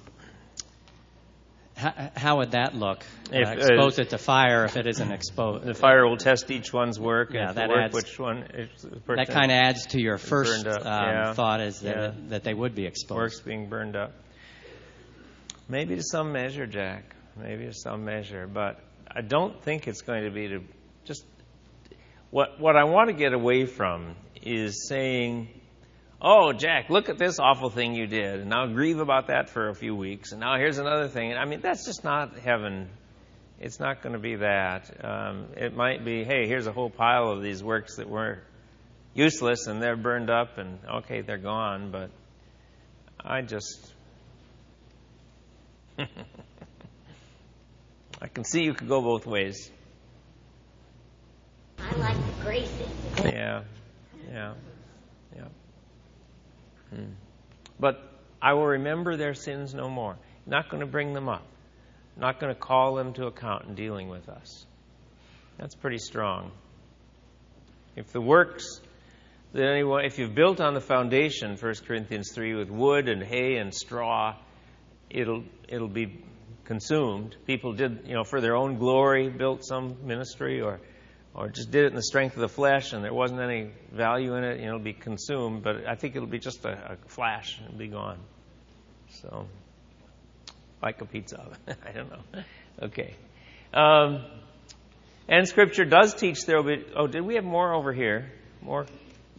how, 1.76 2.10
how 2.16 2.38
would 2.38 2.52
that 2.52 2.74
look? 2.74 3.04
If, 3.32 3.48
uh, 3.48 3.52
uh, 3.52 3.54
expose 3.54 4.00
it 4.00 4.10
to 4.12 4.18
fire 4.18 4.66
if 4.66 4.78
it 4.78 4.88
isn't 4.88 5.12
exposed. 5.12 5.66
The 5.66 5.74
fire 5.74 6.08
will 6.08 6.18
test 6.18 6.50
each 6.50 6.72
one's 6.72 7.00
work, 7.00 7.34
Yeah, 7.34 7.50
and 7.50 7.58
that 7.58 7.70
work, 7.70 7.78
adds- 7.86 7.94
which 7.94 8.18
one. 8.18 8.46
That 9.08 9.30
kind 9.30 9.52
of 9.52 9.56
adds 9.58 9.88
to 9.88 10.02
your 10.02 10.18
first 10.18 10.66
um, 10.66 10.82
yeah. 10.84 11.34
thought 11.34 11.62
is 11.62 11.82
that 11.82 11.96
Yeah. 11.96 12.08
it, 12.10 12.30
that 12.30 12.44
they 12.44 12.54
would 12.54 12.76
be 12.76 12.86
exposed. 12.86 13.18
works 13.18 13.40
being 13.42 13.68
burned 13.68 13.96
up. 13.96 14.14
Maybe 15.68 15.96
to 15.96 16.04
some 16.04 16.32
measure, 16.32 16.68
Jack. 16.68 17.16
Maybe 17.38 17.66
to 17.66 17.74
some 17.74 18.06
measure, 18.06 18.48
but 18.48 18.80
I 19.10 19.22
don't 19.22 19.62
think 19.62 19.88
it's 19.88 20.02
going 20.02 20.24
to 20.24 20.32
be 20.32 20.48
to 20.50 20.62
just 21.04 21.26
what 22.32 22.60
what 22.60 22.76
I 22.78 22.86
want 22.86 23.10
to 23.10 23.14
get 23.16 23.34
away 23.34 23.66
from 23.66 24.16
is 24.42 24.88
saying, 24.88 25.50
"Oh, 26.28 26.54
Jack, 26.54 26.90
look 26.90 27.10
at 27.10 27.20
this 27.20 27.38
awful 27.38 27.70
thing 27.70 27.94
you 27.94 28.08
did, 28.08 28.40
and 28.40 28.50
now 28.50 28.66
grieve 28.66 29.00
about 29.00 29.28
that 29.28 29.48
for 29.52 29.70
a 29.70 29.76
few 29.76 29.96
weeks, 29.96 30.32
and 30.32 30.42
now 30.42 30.58
here's 30.58 30.80
another 30.80 31.08
thing." 31.08 31.34
I 31.38 31.46
mean, 31.46 31.62
that's 31.62 31.86
just 31.86 32.04
not 32.04 32.36
heaven. 32.40 32.90
It's 33.60 33.80
not 33.80 34.02
going 34.02 34.14
to 34.14 34.20
be 34.20 34.38
that. 34.38 35.06
Um, 35.06 35.50
it 35.56 35.76
might 35.76 36.04
be, 36.04 36.24
"Hey, 36.24 36.48
here's 36.48 36.66
a 36.66 36.72
whole 36.72 36.90
pile 36.90 37.30
of 37.30 37.44
these 37.44 37.64
works 37.64 37.98
that 37.98 38.10
were 38.10 38.42
useless, 39.14 39.68
and 39.68 39.80
they're 39.80 39.96
burned 39.96 40.32
up, 40.32 40.58
and 40.58 40.80
okay, 40.96 41.22
they're 41.22 41.38
gone." 41.38 41.92
But 41.92 42.10
I 43.24 43.42
just 43.42 43.94
I 48.22 48.28
can 48.34 48.44
see 48.44 48.64
you 48.64 48.74
could 48.74 48.90
go 48.90 49.00
both 49.00 49.28
ways. 49.28 49.70
I 51.78 51.96
like 51.98 52.18
the 52.18 52.44
graces. 52.44 52.90
Yeah, 53.24 53.64
yeah. 54.28 54.54
But 57.80 58.00
I 58.42 58.54
will 58.54 58.68
remember 58.68 59.18
their 59.18 59.34
sins 59.34 59.74
no 59.74 59.90
more. 59.90 60.18
Not 60.46 60.70
going 60.70 60.82
to 60.82 60.88
bring 60.88 61.14
them 61.14 61.28
up. 61.28 61.46
Not 62.18 62.40
going 62.40 62.54
to 62.54 62.60
call 62.60 62.96
them 62.96 63.14
to 63.14 63.26
account 63.26 63.66
in 63.66 63.76
dealing 63.76 64.08
with 64.08 64.30
us. 64.30 64.66
That's 65.58 65.76
pretty 65.76 65.98
strong. 65.98 66.52
If 67.96 68.12
the 68.12 68.22
works 68.22 68.82
that 69.54 69.64
anyone, 69.64 70.06
if 70.06 70.20
you've 70.20 70.36
built 70.36 70.60
on 70.60 70.74
the 70.74 70.82
foundation, 70.82 71.56
1 71.56 71.74
Corinthians 71.88 72.32
3, 72.34 72.56
with 72.56 72.70
wood 72.70 73.08
and 73.08 73.24
hay 73.24 73.56
and 73.56 73.74
straw, 73.74 74.36
it'll 75.10 75.44
it'll 75.68 75.88
be 75.88 76.24
consumed. 76.66 77.36
People 77.46 77.74
did, 77.74 78.02
you 78.06 78.14
know, 78.16 78.24
for 78.24 78.42
their 78.42 78.56
own 78.56 78.78
glory, 78.78 79.30
built 79.30 79.66
some 79.66 80.06
ministry, 80.06 80.62
or 80.62 80.80
or 81.36 81.50
just 81.50 81.70
did 81.70 81.84
it 81.84 81.88
in 81.88 81.96
the 81.96 82.04
strength 82.04 82.36
of 82.36 82.42
the 82.42 82.50
flesh, 82.50 82.94
and 82.94 83.04
there 83.04 83.14
wasn't 83.14 83.42
any 83.42 83.70
value 83.92 84.36
in 84.36 84.46
it. 84.46 84.60
You 84.60 84.68
know, 84.68 84.76
it'll 84.76 84.80
be 84.80 84.94
consumed. 84.94 85.64
But 85.64 85.86
I 85.86 85.96
think 85.96 86.16
it'll 86.16 86.30
be 86.30 86.40
just 86.40 86.64
a, 86.64 86.94
a 86.94 87.10
flash 87.10 87.60
and 87.68 87.78
be 87.78 87.88
gone. 87.88 88.20
So, 89.22 89.48
like 90.82 91.02
a 91.02 91.06
pizza 91.06 91.40
oven. 91.40 91.58
I 91.86 91.92
don't 91.92 92.10
know. 92.10 92.44
Okay. 92.84 93.16
Um, 93.74 94.24
and 95.28 95.46
Scripture 95.48 95.84
does 95.84 96.14
teach 96.14 96.46
there 96.46 96.62
will 96.62 96.78
be. 96.78 96.86
Oh, 96.96 97.08
did 97.08 97.22
we 97.22 97.36
have 97.36 97.44
more 97.44 97.74
over 97.74 97.92
here? 97.92 98.32
More? 98.62 98.86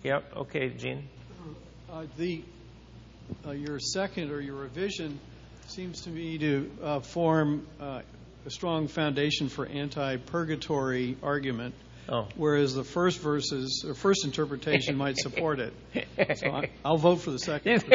Yep. 0.02 0.36
Okay, 0.36 0.68
Gene. 0.68 1.08
Uh, 1.90 2.04
the 2.18 2.42
uh, 3.46 3.52
your 3.52 3.80
second 3.80 4.30
or 4.30 4.40
your 4.40 4.56
revision 4.56 5.18
seems 5.68 6.02
to 6.02 6.10
me 6.10 6.36
to 6.38 6.70
uh, 6.82 7.00
form 7.00 7.66
uh, 7.80 8.02
a 8.44 8.50
strong 8.50 8.86
foundation 8.86 9.48
for 9.48 9.66
anti-purgatory 9.66 11.16
argument. 11.22 11.74
Whereas 12.36 12.74
the 12.74 12.84
first 12.84 13.20
verses 13.20 13.84
or 13.86 13.94
first 13.94 14.24
interpretation 14.24 14.96
might 14.96 15.16
support 15.16 15.60
it. 15.60 15.72
So 16.36 16.50
I, 16.50 16.70
I'll 16.84 16.98
vote 16.98 17.16
for 17.16 17.30
the 17.30 17.38
second. 17.38 17.84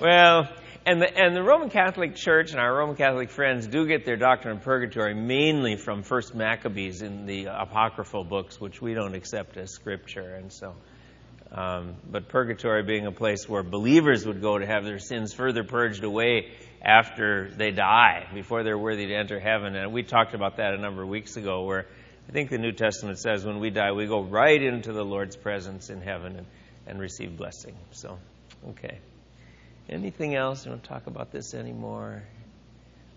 well, 0.00 0.48
and 0.86 1.00
the 1.00 1.16
and 1.16 1.36
the 1.36 1.42
Roman 1.42 1.70
Catholic 1.70 2.16
Church 2.16 2.50
and 2.52 2.60
our 2.60 2.74
Roman 2.74 2.96
Catholic 2.96 3.30
friends 3.30 3.66
do 3.66 3.86
get 3.86 4.04
their 4.04 4.16
doctrine 4.16 4.56
of 4.56 4.62
purgatory 4.62 5.14
mainly 5.14 5.76
from 5.76 6.02
First 6.02 6.34
Maccabees 6.34 7.02
in 7.02 7.26
the 7.26 7.46
apocryphal 7.46 8.24
books, 8.24 8.60
which 8.60 8.80
we 8.80 8.94
don't 8.94 9.14
accept 9.14 9.56
as 9.56 9.70
scripture, 9.70 10.34
and 10.34 10.52
so. 10.52 10.74
Um, 11.52 11.96
but 12.08 12.28
purgatory 12.28 12.84
being 12.84 13.06
a 13.06 13.12
place 13.12 13.48
where 13.48 13.64
believers 13.64 14.24
would 14.24 14.40
go 14.40 14.56
to 14.56 14.64
have 14.64 14.84
their 14.84 15.00
sins 15.00 15.34
further 15.34 15.64
purged 15.64 16.04
away 16.04 16.52
after 16.82 17.50
they 17.50 17.70
die, 17.70 18.26
before 18.32 18.62
they're 18.62 18.78
worthy 18.78 19.06
to 19.06 19.14
enter 19.14 19.38
heaven. 19.38 19.76
And 19.76 19.92
we 19.92 20.02
talked 20.02 20.34
about 20.34 20.56
that 20.56 20.74
a 20.74 20.78
number 20.78 21.02
of 21.02 21.08
weeks 21.08 21.36
ago, 21.36 21.64
where 21.64 21.86
I 22.28 22.32
think 22.32 22.50
the 22.50 22.58
New 22.58 22.72
Testament 22.72 23.18
says 23.18 23.44
when 23.44 23.60
we 23.60 23.70
die, 23.70 23.92
we 23.92 24.06
go 24.06 24.22
right 24.22 24.62
into 24.62 24.92
the 24.92 25.04
Lord's 25.04 25.36
presence 25.36 25.90
in 25.90 26.00
heaven 26.00 26.36
and, 26.36 26.46
and 26.86 27.00
receive 27.00 27.36
blessing. 27.36 27.76
So, 27.92 28.18
okay. 28.70 28.98
Anything 29.88 30.34
else? 30.34 30.66
Want 30.66 30.82
to 30.82 30.88
talk 30.88 31.06
about 31.06 31.32
this 31.32 31.52
anymore? 31.54 32.22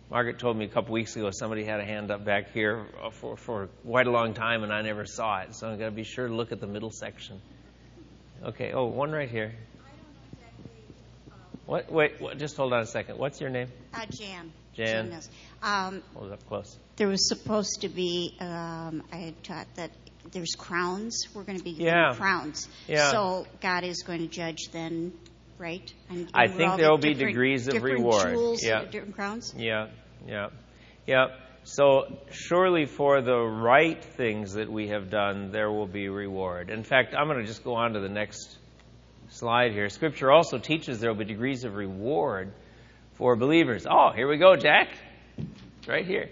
Margaret 0.09 0.39
told 0.39 0.57
me 0.57 0.65
a 0.65 0.67
couple 0.67 0.93
weeks 0.93 1.15
ago 1.15 1.29
somebody 1.31 1.63
had 1.63 1.79
a 1.79 1.85
hand 1.85 2.11
up 2.11 2.25
back 2.25 2.51
here 2.51 2.85
uh, 3.01 3.09
for, 3.09 3.37
for 3.37 3.67
quite 3.85 4.07
a 4.07 4.11
long 4.11 4.33
time, 4.33 4.63
and 4.63 4.73
I 4.73 4.81
never 4.81 5.05
saw 5.05 5.39
it. 5.41 5.55
So 5.55 5.67
I'm 5.67 5.77
going 5.77 5.89
to 5.89 5.95
be 5.95 6.03
sure 6.03 6.27
to 6.27 6.33
look 6.33 6.51
at 6.51 6.59
the 6.59 6.67
middle 6.67 6.91
section. 6.91 7.41
Okay. 8.43 8.73
Oh, 8.73 8.85
one 8.85 9.11
right 9.11 9.29
here. 9.29 9.55
What? 11.65 11.91
Wait. 11.91 12.19
What, 12.19 12.37
just 12.37 12.57
hold 12.57 12.73
on 12.73 12.81
a 12.81 12.85
second. 12.85 13.17
What's 13.17 13.39
your 13.39 13.49
name? 13.49 13.69
Uh, 13.93 14.05
Jan. 14.09 14.51
Jan. 14.73 15.13
Um, 15.61 16.01
Hold 16.15 16.31
up 16.31 16.45
close. 16.47 16.77
there 16.95 17.07
was 17.07 17.27
supposed 17.27 17.81
to 17.81 17.89
be, 17.89 18.35
um, 18.39 19.03
I 19.11 19.17
had 19.17 19.43
taught 19.43 19.67
that 19.75 19.91
there's 20.31 20.55
crowns. 20.57 21.27
We're 21.33 21.43
going 21.43 21.59
to 21.59 21.63
be 21.63 21.71
Yeah. 21.71 22.13
crowns. 22.15 22.67
Yeah. 22.87 23.11
So 23.11 23.45
God 23.61 23.83
is 23.83 24.01
going 24.03 24.19
to 24.21 24.27
judge 24.27 24.69
then, 24.71 25.13
right? 25.59 25.93
And 26.09 26.27
I 26.33 26.47
think 26.47 26.77
there 26.77 26.85
the 26.87 26.89
will 26.91 26.97
be 26.97 27.13
degrees 27.13 27.67
of 27.67 27.73
different 27.73 27.99
reward. 27.99 28.33
Jewels, 28.33 28.63
Yeah. 28.63 28.83
Different 28.85 29.15
crowns. 29.15 29.53
Yeah. 29.55 29.87
Yeah. 30.27 30.47
Yeah. 31.05 31.27
So, 31.65 32.17
surely 32.31 32.85
for 32.85 33.21
the 33.21 33.37
right 33.37 34.03
things 34.03 34.55
that 34.55 34.69
we 34.69 34.89
have 34.89 35.09
done, 35.09 35.51
there 35.51 35.71
will 35.71 35.87
be 35.87 36.09
reward. 36.09 36.69
In 36.69 36.83
fact, 36.83 37.13
I'm 37.15 37.27
going 37.27 37.39
to 37.39 37.45
just 37.45 37.63
go 37.63 37.75
on 37.75 37.93
to 37.93 38.01
the 38.01 38.09
next 38.09 38.57
slide 39.43 39.73
here. 39.73 39.89
Scripture 39.89 40.31
also 40.31 40.57
teaches 40.57 41.01
there 41.01 41.09
will 41.11 41.19
be 41.19 41.25
degrees 41.25 41.65
of 41.65 41.75
reward 41.75 42.53
for 43.15 43.35
believers. 43.35 43.85
Oh, 43.85 44.11
here 44.15 44.25
we 44.25 44.37
go, 44.37 44.55
Jack. 44.55 44.87
Right 45.85 46.05
here. 46.05 46.29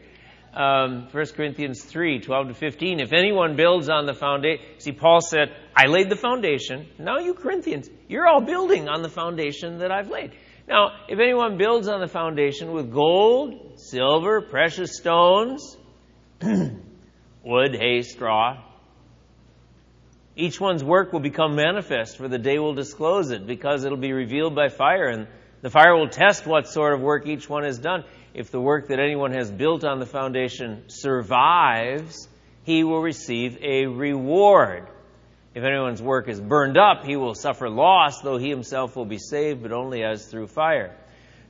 Um, 0.54 1.10
1 1.12 1.26
Corinthians 1.36 1.84
3 1.84 2.22
12 2.22 2.48
to 2.48 2.54
15. 2.54 3.02
If 3.02 3.12
anyone 3.12 3.58
builds 3.58 3.90
on 3.90 4.06
the 4.06 4.14
foundation, 4.14 4.64
see, 4.78 4.94
Paul 4.94 5.20
said, 5.20 5.54
I 5.76 5.88
laid 5.88 6.10
the 6.10 6.16
foundation. 6.16 6.88
Now, 6.98 7.20
you 7.20 7.34
Corinthians, 7.34 7.90
you're 8.08 8.26
all 8.26 8.46
building 8.46 8.88
on 8.88 9.02
the 9.02 9.10
foundation 9.10 9.80
that 9.80 9.92
I've 9.92 10.10
laid. 10.10 10.32
Now, 10.70 10.92
if 11.10 11.20
anyone 11.20 11.58
builds 11.58 11.90
on 11.90 12.00
the 12.00 12.08
foundation 12.08 12.72
with 12.72 12.94
gold, 12.94 13.78
silver, 13.78 14.40
precious 14.40 14.96
stones, 14.96 15.76
wood, 16.42 17.76
hay, 17.76 18.04
straw, 18.04 18.64
each 20.42 20.60
one's 20.60 20.84
work 20.84 21.14
will 21.14 21.20
become 21.20 21.56
manifest, 21.56 22.18
for 22.18 22.28
the 22.28 22.40
day 22.40 22.58
will 22.58 22.74
disclose 22.74 23.30
it, 23.30 23.46
because 23.46 23.84
it'll 23.84 23.98
be 23.98 24.12
revealed 24.12 24.56
by 24.56 24.70
fire, 24.70 25.08
and 25.08 25.28
the 25.62 25.70
fire 25.70 25.96
will 25.96 26.10
test 26.10 26.48
what 26.48 26.68
sort 26.68 26.94
of 26.94 27.02
work 27.02 27.28
each 27.28 27.48
one 27.48 27.64
has 27.64 27.78
done. 27.78 28.04
If 28.34 28.50
the 28.50 28.60
work 28.60 28.88
that 28.88 29.00
anyone 29.00 29.34
has 29.34 29.52
built 29.52 29.84
on 29.84 30.00
the 30.00 30.08
foundation 30.08 30.86
survives, 30.88 32.28
he 32.64 32.84
will 32.84 33.02
receive 33.02 33.60
a 33.62 33.86
reward. 33.86 34.88
If 35.54 35.64
anyone's 35.64 36.02
work 36.02 36.28
is 36.28 36.42
burned 36.42 36.78
up, 36.78 37.06
he 37.06 37.18
will 37.18 37.36
suffer 37.36 37.70
loss, 37.70 38.22
though 38.22 38.38
he 38.38 38.50
himself 38.50 38.96
will 38.96 39.06
be 39.06 39.20
saved, 39.20 39.62
but 39.62 39.72
only 39.72 40.04
as 40.04 40.26
through 40.26 40.48
fire. 40.48 40.96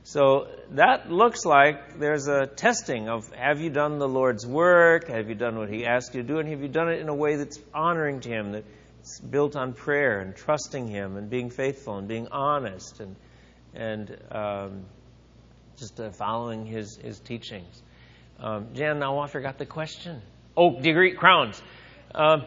So 0.04 0.48
that 0.72 1.10
looks 1.10 1.44
like 1.44 2.00
there's 2.00 2.26
a 2.26 2.46
testing 2.46 3.08
of 3.08 3.32
have 3.34 3.60
you 3.60 3.70
done 3.70 3.98
the 3.98 4.08
Lord's 4.08 4.44
work? 4.44 5.08
Have 5.08 5.28
you 5.28 5.36
done 5.36 5.56
what 5.56 5.70
He 5.70 5.86
asked 5.86 6.14
you 6.14 6.22
to 6.22 6.28
do? 6.28 6.38
And 6.40 6.48
have 6.48 6.60
you 6.60 6.68
done 6.68 6.88
it 6.88 7.00
in 7.00 7.08
a 7.08 7.14
way 7.14 7.36
that's 7.36 7.60
honoring 7.72 8.20
to 8.20 8.28
Him, 8.28 8.64
that's 9.02 9.18
built 9.18 9.56
on 9.56 9.72
prayer 9.72 10.20
and 10.20 10.36
trusting 10.36 10.86
Him 10.86 11.16
and 11.16 11.28
being 11.28 11.50
faithful 11.50 11.98
and 11.98 12.06
being 12.06 12.28
honest 12.28 13.00
and, 13.00 13.16
and 13.74 14.16
um, 14.30 14.84
just 15.76 15.98
uh, 15.98 16.10
following 16.10 16.64
His, 16.64 16.96
his 17.02 17.18
teachings? 17.18 17.82
Um, 18.38 18.68
Jan, 18.74 19.00
now 19.00 19.18
I 19.18 19.26
forgot 19.26 19.58
the 19.58 19.66
question. 19.66 20.22
Oh, 20.56 20.80
degree 20.80 21.14
crowns. 21.14 21.60
Um, 22.14 22.44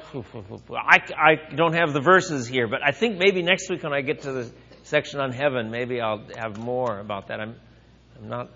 I, 0.72 1.00
I 1.18 1.56
don't 1.56 1.74
have 1.74 1.92
the 1.92 2.00
verses 2.00 2.48
here, 2.48 2.68
but 2.68 2.82
I 2.86 2.92
think 2.92 3.18
maybe 3.18 3.42
next 3.42 3.70
week 3.70 3.84
when 3.84 3.94
I 3.94 4.02
get 4.02 4.22
to 4.22 4.32
the 4.32 4.52
section 4.84 5.20
on 5.20 5.32
heaven, 5.32 5.72
maybe 5.72 6.00
I'll 6.00 6.24
have 6.38 6.58
more 6.58 7.00
about 7.00 7.28
that. 7.28 7.42
I'm, 7.42 7.56
I'm 8.18 8.30
not 8.30 8.50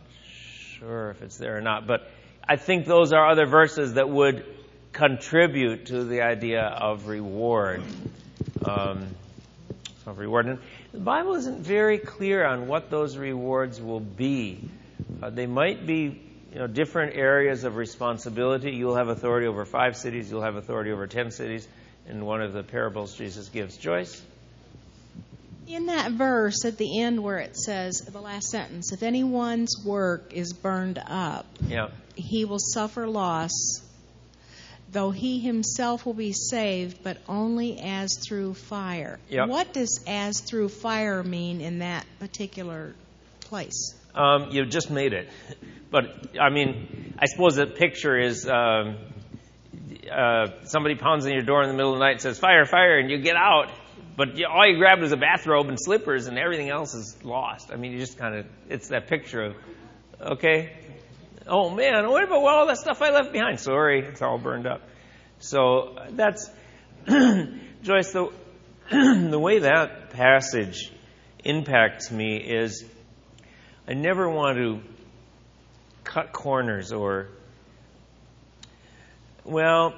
sure 0.78 1.10
if 1.10 1.22
it's 1.22 1.38
there 1.38 1.58
or 1.58 1.62
not, 1.62 1.88
but 1.88 2.02
I 2.48 2.56
think 2.56 2.86
those 2.86 3.12
are 3.12 3.30
other 3.30 3.48
verses 3.48 3.96
that 3.96 4.08
would 4.08 4.46
contribute 4.92 5.88
to 5.88 6.04
the 6.04 6.22
idea 6.22 6.64
of 6.64 7.08
reward. 7.08 7.84
Um, 8.64 9.08
of 10.06 10.20
reward. 10.20 10.48
And 10.48 10.60
the 10.92 11.00
Bible 11.00 11.36
isn't 11.36 11.60
very 11.60 11.98
clear 11.98 12.44
on 12.46 12.68
what 12.68 12.90
those 12.90 13.18
rewards 13.18 13.82
will 13.82 14.00
be. 14.00 14.60
Uh, 15.22 15.30
they 15.30 15.46
might 15.46 15.86
be 15.86 16.22
you 16.52 16.60
know, 16.60 16.68
different 16.68 17.16
areas 17.16 17.64
of 17.64 17.76
responsibility. 17.76 18.72
You'll 18.72 18.96
have 18.96 19.08
authority 19.08 19.48
over 19.48 19.66
five 19.66 19.96
cities, 19.96 20.30
you'll 20.32 20.42
have 20.42 20.56
authority 20.56 20.92
over 20.92 21.08
ten 21.08 21.32
cities. 21.32 21.68
In 22.08 22.26
one 22.26 22.42
of 22.42 22.54
the 22.54 22.64
parables 22.64 23.16
Jesus 23.16 23.50
gives. 23.50 23.78
Joyce? 23.78 24.20
In 25.68 25.86
that 25.86 26.14
verse 26.14 26.66
at 26.66 26.78
the 26.78 27.02
end 27.02 27.22
where 27.22 27.38
it 27.38 27.56
says, 27.56 28.00
the 28.00 28.20
last 28.20 28.48
sentence, 28.48 28.92
if 28.92 29.04
anyone's 29.04 29.76
work 29.86 30.34
is 30.34 30.52
burned 30.52 31.00
up, 31.06 31.46
yeah. 31.68 31.90
he 32.16 32.46
will 32.46 32.58
suffer 32.58 33.08
loss, 33.08 33.52
though 34.92 35.12
he 35.12 35.40
himself 35.40 36.06
will 36.06 36.14
be 36.14 36.34
saved, 36.34 37.04
but 37.04 37.18
only 37.28 37.80
as 37.80 38.18
through 38.18 38.54
fire. 38.56 39.20
Yep. 39.30 39.50
What 39.50 39.74
does 39.74 40.04
as 40.08 40.40
through 40.40 40.70
fire 40.70 41.24
mean 41.24 41.62
in 41.62 41.80
that 41.80 42.06
particular 42.20 42.94
place? 43.42 43.96
Um, 44.16 44.50
you 44.52 44.66
just 44.66 44.90
made 44.90 45.14
it. 45.14 45.30
But, 45.92 46.38
I 46.40 46.50
mean, 46.50 47.16
I 47.18 47.26
suppose 47.26 47.56
the 47.56 47.66
picture 47.66 48.18
is 48.18 48.48
um, 48.48 48.98
uh, 50.12 50.48
somebody 50.66 50.96
pounds 50.96 51.26
on 51.26 51.32
your 51.32 51.42
door 51.42 51.64
in 51.64 51.70
the 51.70 51.76
middle 51.76 51.94
of 51.94 52.00
the 52.00 52.06
night 52.06 52.14
and 52.14 52.22
says, 52.22 52.40
fire, 52.40 52.66
fire, 52.66 53.00
and 53.00 53.10
you 53.10 53.20
get 53.20 53.36
out 53.36 53.70
but 54.20 54.38
you, 54.38 54.48
all 54.48 54.68
you 54.68 54.78
grabbed 54.78 55.02
was 55.02 55.14
a 55.14 55.18
bathrobe 55.18 55.70
and 55.70 55.80
slippers, 55.80 56.28
and 56.28 56.38
everything 56.38 56.70
else 56.70 56.94
is 56.94 57.24
lost. 57.24 57.72
I 57.72 57.78
mean, 57.78 57.94
you 57.94 58.00
just 58.00 58.18
kind 58.18 58.36
of, 58.36 58.46
it's 58.68 58.90
that 58.90 59.08
picture 59.08 59.42
of, 59.42 59.56
okay, 60.20 60.74
oh 61.50 61.70
man, 61.70 62.10
what 62.10 62.24
about 62.24 62.46
all 62.46 62.68
that 62.68 62.78
stuff 62.78 63.02
I 63.02 63.10
left 63.10 63.32
behind? 63.32 63.60
Sorry, 63.60 64.06
it's 64.06 64.22
all 64.22 64.38
burned 64.38 64.68
up. 64.68 64.82
So 65.40 65.98
that's, 66.12 66.50
Joyce, 67.08 68.12
the, 68.12 68.32
the 68.92 69.40
way 69.40 69.60
that 69.60 70.12
passage 70.12 70.92
impacts 71.44 72.12
me 72.12 72.38
is 72.38 72.84
I 73.88 73.94
never 73.94 74.30
want 74.30 74.58
to 74.58 74.82
cut 76.04 76.32
corners 76.32 76.92
or, 76.92 77.28
well, 79.44 79.96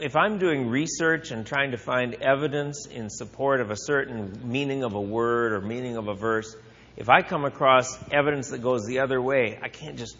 if 0.00 0.16
I'm 0.16 0.38
doing 0.38 0.68
research 0.68 1.30
and 1.30 1.44
trying 1.44 1.72
to 1.72 1.76
find 1.76 2.14
evidence 2.14 2.86
in 2.86 3.10
support 3.10 3.60
of 3.60 3.70
a 3.70 3.76
certain 3.76 4.50
meaning 4.50 4.84
of 4.84 4.94
a 4.94 5.00
word 5.00 5.52
or 5.52 5.60
meaning 5.60 5.96
of 5.96 6.08
a 6.08 6.14
verse, 6.14 6.54
if 6.96 7.08
I 7.08 7.22
come 7.22 7.44
across 7.44 7.98
evidence 8.10 8.50
that 8.50 8.62
goes 8.62 8.86
the 8.86 9.00
other 9.00 9.20
way, 9.20 9.58
I 9.62 9.68
can't 9.68 9.98
just 9.98 10.16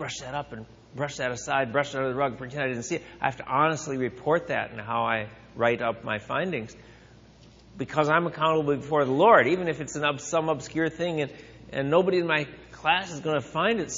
brush 0.00 0.20
that 0.20 0.34
up 0.34 0.54
and 0.54 0.64
brush 0.96 1.18
that 1.18 1.30
aside, 1.30 1.72
brush 1.72 1.90
it 1.90 1.96
under 1.98 2.08
the 2.08 2.14
rug, 2.14 2.38
pretend 2.38 2.62
I 2.62 2.68
didn't 2.68 2.84
see 2.84 2.96
it. 2.96 3.02
I 3.20 3.26
have 3.26 3.36
to 3.36 3.46
honestly 3.46 3.98
report 3.98 4.46
that 4.46 4.72
in 4.72 4.78
how 4.78 5.02
I 5.02 5.28
write 5.54 5.82
up 5.82 6.04
my 6.04 6.18
findings 6.18 6.74
because 7.76 8.08
I'm 8.08 8.26
accountable 8.26 8.76
before 8.76 9.04
the 9.04 9.12
Lord, 9.12 9.46
even 9.46 9.68
if 9.68 9.82
it's 9.82 9.92
some 10.30 10.48
obscure 10.48 10.88
thing 10.88 11.20
and, 11.20 11.30
and 11.70 11.90
nobody 11.90 12.18
in 12.18 12.26
my 12.26 12.46
class 12.72 13.12
is 13.12 13.20
going 13.20 13.42
to 13.42 13.46
find 13.46 13.78
it. 13.78 13.92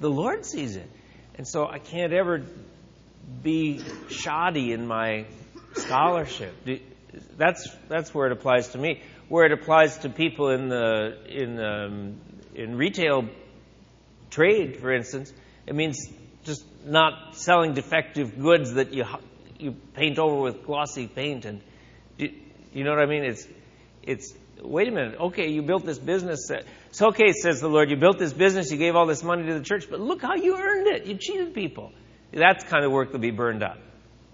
The 0.00 0.08
Lord 0.08 0.46
sees 0.46 0.76
it. 0.76 0.88
And 1.34 1.46
so 1.46 1.66
I 1.66 1.78
can't 1.78 2.14
ever 2.14 2.42
be 3.42 3.82
shoddy 4.08 4.72
in 4.72 4.86
my 4.86 5.26
scholarship. 5.74 6.54
That's 7.36 7.68
that's 7.90 8.14
where 8.14 8.26
it 8.26 8.32
applies 8.32 8.68
to 8.68 8.78
me. 8.78 9.02
Where 9.28 9.44
it 9.44 9.52
applies 9.52 9.98
to 9.98 10.08
people 10.08 10.48
in 10.48 10.68
the 10.68 11.18
in 11.28 11.60
um, 11.60 12.20
in 12.54 12.76
retail 12.76 13.28
trade, 14.32 14.78
for 14.78 14.92
instance, 14.92 15.32
it 15.66 15.74
means 15.74 15.98
just 16.44 16.64
not 16.84 17.36
selling 17.36 17.74
defective 17.74 18.38
goods 18.38 18.74
that 18.74 18.92
you 18.92 19.04
you 19.58 19.72
paint 19.94 20.18
over 20.18 20.40
with 20.40 20.64
glossy 20.64 21.06
paint 21.06 21.44
and 21.44 21.60
you 22.18 22.84
know 22.84 22.90
what 22.90 23.00
I 23.00 23.06
mean? 23.06 23.24
It's 23.24 23.46
it's 24.02 24.34
wait 24.60 24.88
a 24.88 24.90
minute. 24.90 25.20
Okay, 25.20 25.50
you 25.50 25.62
built 25.62 25.84
this 25.84 25.98
business. 25.98 26.50
It's 26.50 27.02
okay, 27.02 27.32
says 27.32 27.60
the 27.60 27.68
Lord. 27.68 27.90
You 27.90 27.96
built 27.96 28.18
this 28.18 28.32
business. 28.32 28.70
You 28.70 28.78
gave 28.78 28.96
all 28.96 29.06
this 29.06 29.22
money 29.22 29.46
to 29.46 29.54
the 29.54 29.64
church, 29.64 29.86
but 29.88 30.00
look 30.00 30.22
how 30.22 30.34
you 30.34 30.56
earned 30.56 30.88
it. 30.88 31.06
You 31.06 31.14
cheated 31.14 31.54
people. 31.54 31.92
That's 32.32 32.64
kind 32.64 32.84
of 32.84 32.92
work 32.92 33.08
that'll 33.08 33.20
be 33.20 33.30
burned 33.30 33.62
up. 33.62 33.78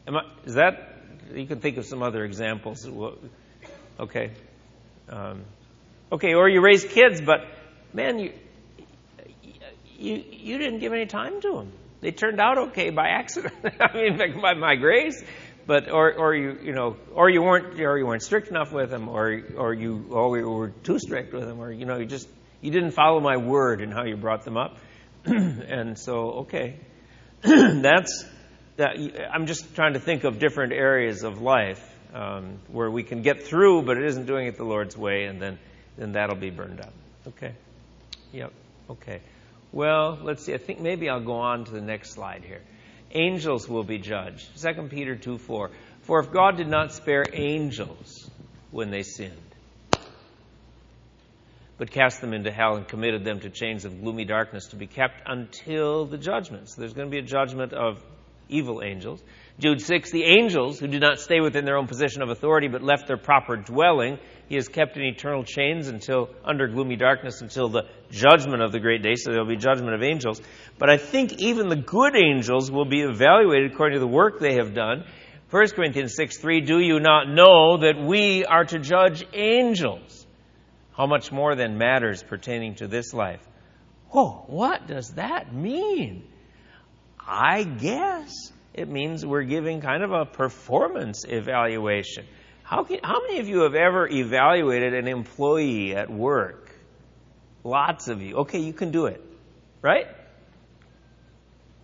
I, 0.07 0.21
is 0.45 0.55
that? 0.55 0.95
You 1.35 1.47
can 1.47 1.61
think 1.61 1.77
of 1.77 1.85
some 1.85 2.03
other 2.03 2.25
examples. 2.25 2.89
Okay. 4.01 4.31
Um, 5.09 5.45
okay, 6.13 6.35
or 6.35 6.49
you 6.49 6.63
raise 6.63 6.85
kids, 6.85 7.21
but 7.21 7.41
man, 7.93 8.19
you, 8.19 8.33
you, 9.99 10.25
you 10.31 10.59
didn't 10.59 10.79
give 10.79 10.93
any 10.93 11.07
time 11.07 11.41
to 11.41 11.53
them. 11.53 11.73
They 12.01 12.13
turned 12.13 12.41
out 12.41 12.59
okay 12.69 12.91
by 12.91 13.09
accident. 13.09 13.55
I 13.81 13.95
mean, 13.95 14.41
by 14.41 14.55
my 14.55 14.77
grace. 14.77 15.23
But 15.67 15.91
or 15.91 16.15
or 16.15 16.35
you 16.35 16.59
you 16.63 16.73
know 16.73 16.97
or 17.13 17.29
you 17.29 17.43
weren't 17.43 17.79
or 17.79 17.99
you 17.99 18.07
weren't 18.07 18.23
strict 18.23 18.49
enough 18.49 18.73
with 18.73 18.89
them 18.89 19.07
or 19.07 19.43
or 19.55 19.75
you 19.75 20.07
or 20.11 20.31
were 20.31 20.71
too 20.71 20.99
strict 20.99 21.35
with 21.35 21.45
them 21.45 21.61
or 21.61 21.71
you 21.71 21.85
know 21.85 21.99
you 21.99 22.07
just 22.07 22.27
you 22.63 22.71
didn't 22.71 22.93
follow 22.93 23.21
my 23.21 23.37
word 23.37 23.83
in 23.83 23.91
how 23.91 24.05
you 24.05 24.17
brought 24.17 24.45
them 24.45 24.57
up. 24.57 24.79
and 25.27 25.99
so 25.99 26.31
okay, 26.45 26.77
that's 27.43 28.25
that. 28.77 28.97
I'm 29.31 29.47
just 29.47 29.75
trying 29.75 29.93
to 29.93 30.01
think 30.01 30.25
of 30.25 30.39
different 30.39 30.73
areas 30.73 31.23
of 31.23 31.43
life 31.43 31.85
um, 32.15 32.61
where 32.69 32.91
we 32.91 33.03
can 33.03 33.21
get 33.21 33.43
through, 33.43 33.83
but 33.83 33.99
it 33.99 34.05
isn't 34.07 34.25
doing 34.25 34.47
it 34.47 34.57
the 34.57 34.65
Lord's 34.65 34.97
way, 34.97 35.25
and 35.25 35.39
then 35.39 35.59
then 35.99 36.13
that'll 36.13 36.37
be 36.37 36.51
burned 36.51 36.81
up. 36.81 36.95
Okay. 37.27 37.53
Yep. 38.33 38.53
Okay. 38.89 39.21
Well, 39.73 40.19
let's 40.23 40.45
see. 40.45 40.55
I 40.55 40.59
think 40.59 40.81
maybe 40.81 41.09
I'll 41.09 41.25
go 41.25 41.37
on 41.37 41.65
to 41.67 41.71
the 41.71 41.81
next 41.81 42.13
slide 42.13 42.45
here. 42.45 42.63
Angels 43.13 43.69
will 43.69 43.85
be 43.85 43.99
judged. 43.99 44.61
2 44.61 44.89
Peter 44.89 45.17
2 45.17 45.39
4. 45.39 45.71
For 46.03 46.21
if 46.21 46.31
God 46.31 46.57
did 46.57 46.69
not 46.69 46.93
spare 46.93 47.25
angels 47.33 48.31
when 48.71 48.91
they 48.91 49.03
sinned, 49.03 49.33
but 51.77 51.91
cast 51.91 52.21
them 52.21 52.35
into 52.35 52.51
hell 52.51 52.77
and 52.77 52.89
committed 52.89 53.25
them 53.25 53.41
to 53.41 53.51
chains 53.51 53.85
of 53.85 54.01
gloomy 54.03 54.25
darkness 54.25 54.69
to 54.69 54.77
be 54.77 54.87
kept 54.87 55.23
until 55.27 56.07
the 56.07 56.19
judgment. 56.19 56.69
So 56.69 56.81
there's 56.81 56.93
going 56.93 57.09
to 57.09 57.11
be 57.11 57.19
a 57.19 57.27
judgment 57.27 57.73
of 57.73 58.03
evil 58.49 58.83
angels. 58.83 59.23
Jude 59.59 59.81
6, 59.81 60.11
the 60.11 60.25
angels 60.25 60.79
who 60.79 60.87
did 60.87 61.01
not 61.01 61.19
stay 61.19 61.41
within 61.41 61.65
their 61.65 61.77
own 61.77 61.87
position 61.87 62.23
of 62.23 62.31
authority 62.31 62.69
but 62.69 62.83
left 62.83 63.07
their 63.07 63.17
proper 63.17 63.57
dwelling, 63.57 64.19
he 64.49 64.57
is 64.57 64.69
kept 64.69 64.97
in 64.97 65.03
eternal 65.03 65.45
chains 65.45 65.89
until 65.89 66.31
under 66.43 66.69
gloomy 66.69 66.97
darkness 66.97 67.43
until 67.43 67.69
the 67.69 67.83
judgment 68.11 68.63
of 68.63 68.73
the 68.73 68.81
great 68.81 69.03
day. 69.03 69.15
So 69.15 69.31
there 69.31 69.41
will 69.41 69.49
be 69.49 69.57
judgment 69.57 69.95
of 69.95 70.03
angels. 70.03 70.41
But 70.79 70.89
I 70.89 70.97
think 70.97 71.35
even 71.41 71.69
the 71.69 71.77
good 71.77 72.17
angels 72.17 72.71
will 72.71 72.87
be 72.87 73.03
evaluated 73.03 73.73
according 73.73 73.97
to 73.97 74.01
the 74.01 74.07
work 74.07 74.41
they 74.41 74.55
have 74.55 74.75
done. 74.75 75.05
1 75.51 75.69
Corinthians 75.71 76.15
6 76.17 76.39
3, 76.39 76.63
do 76.63 76.79
you 76.79 76.99
not 76.99 77.29
know 77.29 77.79
that 77.79 77.99
we 77.99 78.45
are 78.45 78.65
to 78.65 78.79
judge 78.79 79.27
angels? 79.35 80.27
How 80.97 81.07
much 81.07 81.31
more 81.31 81.55
than 81.55 81.79
matters 81.79 82.23
pertaining 82.23 82.77
to 82.77 82.89
this 82.89 83.13
life? 83.13 83.47
Oh, 84.13 84.45
what 84.47 84.87
does 84.87 85.11
that 85.13 85.55
mean? 85.55 86.27
I 87.21 87.65
guess 87.65 88.33
it 88.73 88.89
means 88.89 89.25
we're 89.25 89.43
giving 89.43 89.81
kind 89.81 90.03
of 90.03 90.13
a 90.13 90.25
performance 90.25 91.25
evaluation. 91.29 92.27
How, 92.69 92.85
can, 92.85 92.99
how 93.03 93.23
many 93.23 93.41
of 93.41 93.49
you 93.49 93.61
have 93.61 93.75
ever 93.75 94.07
evaluated 94.07 94.93
an 94.93 95.09
employee 95.09 95.97
at 95.97 96.11
work? 96.11 96.71
Lots 97.65 98.09
of 98.09 98.21
you. 98.21 98.37
Okay, 98.41 98.59
you 98.59 98.75
can 98.75 98.91
do 98.91 99.07
it, 99.07 99.25
right? 99.81 100.07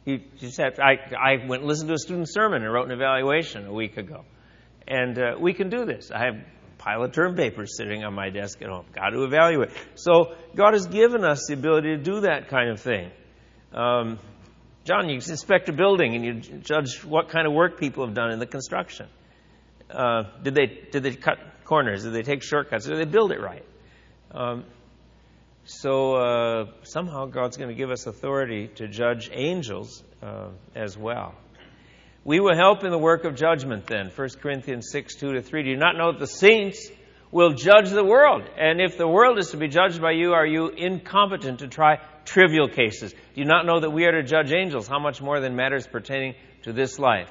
You 0.04 0.20
just 0.38 0.58
have. 0.58 0.74
To, 0.74 0.82
I 0.82 0.98
I 1.18 1.46
went 1.46 1.62
and 1.62 1.70
listened 1.70 1.88
to 1.88 1.94
a 1.94 1.98
student 1.98 2.30
sermon 2.30 2.62
and 2.62 2.70
wrote 2.70 2.84
an 2.84 2.92
evaluation 2.92 3.66
a 3.66 3.72
week 3.72 3.96
ago, 3.96 4.26
and 4.86 5.18
uh, 5.18 5.36
we 5.40 5.54
can 5.54 5.70
do 5.70 5.86
this. 5.86 6.10
I 6.10 6.26
have 6.26 6.34
a 6.34 6.44
pile 6.76 7.02
of 7.02 7.12
term 7.12 7.34
papers 7.34 7.78
sitting 7.78 8.04
on 8.04 8.12
my 8.12 8.28
desk 8.28 8.60
at 8.60 8.68
home. 8.68 8.84
Got 8.92 9.10
to 9.10 9.24
evaluate. 9.24 9.70
So 9.94 10.34
God 10.54 10.74
has 10.74 10.86
given 10.86 11.24
us 11.24 11.46
the 11.48 11.54
ability 11.54 11.96
to 11.96 12.02
do 12.02 12.20
that 12.20 12.48
kind 12.48 12.68
of 12.68 12.80
thing. 12.80 13.10
Um, 13.72 14.18
John, 14.84 15.08
you 15.08 15.14
inspect 15.14 15.70
a 15.70 15.72
building 15.72 16.14
and 16.14 16.24
you 16.26 16.58
judge 16.58 17.02
what 17.04 17.30
kind 17.30 17.46
of 17.46 17.54
work 17.54 17.80
people 17.80 18.04
have 18.04 18.14
done 18.14 18.30
in 18.32 18.38
the 18.38 18.46
construction. 18.46 19.06
Uh, 19.90 20.24
did 20.42 20.54
they 20.54 20.66
did 20.90 21.02
they 21.02 21.14
cut 21.14 21.38
corners? 21.64 22.04
Did 22.04 22.12
they 22.12 22.22
take 22.22 22.42
shortcuts? 22.42 22.86
Did 22.86 22.98
they 22.98 23.04
build 23.04 23.32
it 23.32 23.40
right? 23.40 23.64
Um, 24.30 24.64
so 25.64 26.14
uh, 26.16 26.66
somehow 26.82 27.26
God's 27.26 27.56
going 27.56 27.70
to 27.70 27.74
give 27.74 27.90
us 27.90 28.06
authority 28.06 28.68
to 28.76 28.86
judge 28.86 29.30
angels 29.32 30.02
uh, 30.22 30.48
as 30.74 30.96
well. 30.96 31.34
We 32.24 32.40
will 32.40 32.54
help 32.54 32.84
in 32.84 32.90
the 32.90 32.98
work 32.98 33.24
of 33.24 33.34
judgment 33.34 33.86
then. 33.86 34.10
1 34.14 34.28
Corinthians 34.40 34.88
6, 34.90 35.16
2 35.16 35.34
to 35.34 35.42
3. 35.42 35.62
Do 35.62 35.70
you 35.70 35.76
not 35.76 35.96
know 35.96 36.12
that 36.12 36.18
the 36.18 36.26
saints 36.26 36.90
will 37.30 37.52
judge 37.52 37.90
the 37.90 38.04
world? 38.04 38.42
And 38.58 38.80
if 38.80 38.96
the 38.96 39.08
world 39.08 39.38
is 39.38 39.50
to 39.50 39.56
be 39.56 39.68
judged 39.68 40.00
by 40.00 40.12
you, 40.12 40.32
are 40.32 40.46
you 40.46 40.68
incompetent 40.68 41.60
to 41.60 41.68
try 41.68 41.98
trivial 42.24 42.68
cases? 42.68 43.12
Do 43.12 43.18
you 43.34 43.44
not 43.44 43.66
know 43.66 43.80
that 43.80 43.90
we 43.90 44.04
are 44.04 44.12
to 44.12 44.22
judge 44.22 44.52
angels? 44.52 44.88
How 44.88 44.98
much 44.98 45.20
more 45.20 45.40
than 45.40 45.54
matters 45.56 45.86
pertaining 45.86 46.34
to 46.62 46.72
this 46.72 46.98
life? 46.98 47.28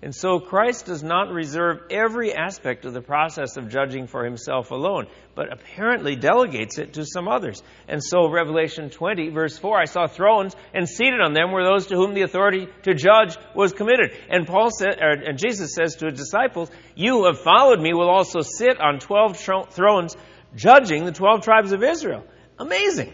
And 0.00 0.14
so 0.14 0.38
Christ 0.38 0.86
does 0.86 1.02
not 1.02 1.32
reserve 1.32 1.80
every 1.90 2.32
aspect 2.32 2.84
of 2.84 2.92
the 2.94 3.00
process 3.00 3.56
of 3.56 3.68
judging 3.68 4.06
for 4.06 4.24
himself 4.24 4.70
alone, 4.70 5.08
but 5.34 5.52
apparently 5.52 6.14
delegates 6.14 6.78
it 6.78 6.92
to 6.92 7.04
some 7.04 7.26
others. 7.26 7.64
And 7.88 8.00
so 8.02 8.30
Revelation 8.30 8.90
20, 8.90 9.30
verse 9.30 9.58
4, 9.58 9.80
I 9.80 9.84
saw 9.86 10.06
thrones, 10.06 10.54
and 10.72 10.88
seated 10.88 11.20
on 11.20 11.32
them 11.32 11.50
were 11.50 11.64
those 11.64 11.88
to 11.88 11.96
whom 11.96 12.14
the 12.14 12.22
authority 12.22 12.68
to 12.84 12.94
judge 12.94 13.36
was 13.56 13.72
committed. 13.72 14.12
And 14.30 14.46
Paul 14.46 14.70
said, 14.70 15.00
or, 15.00 15.10
and 15.10 15.36
Jesus 15.36 15.74
says 15.74 15.96
to 15.96 16.06
his 16.06 16.18
disciples, 16.18 16.70
You 16.94 17.18
who 17.18 17.26
have 17.26 17.40
followed 17.40 17.80
me 17.80 17.92
will 17.92 18.08
also 18.08 18.40
sit 18.40 18.80
on 18.80 19.00
12 19.00 19.36
thrones, 19.70 20.16
judging 20.54 21.06
the 21.06 21.12
12 21.12 21.42
tribes 21.42 21.72
of 21.72 21.82
Israel. 21.82 22.24
Amazing. 22.56 23.12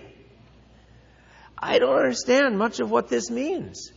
I 1.56 1.78
don't 1.78 1.96
understand 1.96 2.58
much 2.58 2.80
of 2.80 2.90
what 2.90 3.08
this 3.08 3.30
means 3.30 3.93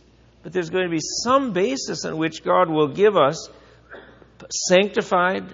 but 0.48 0.54
there's 0.54 0.70
going 0.70 0.84
to 0.84 0.90
be 0.90 1.02
some 1.02 1.52
basis 1.52 2.06
on 2.06 2.16
which 2.16 2.42
God 2.42 2.70
will 2.70 2.88
give 2.88 3.18
us 3.18 3.50
sanctified, 4.50 5.44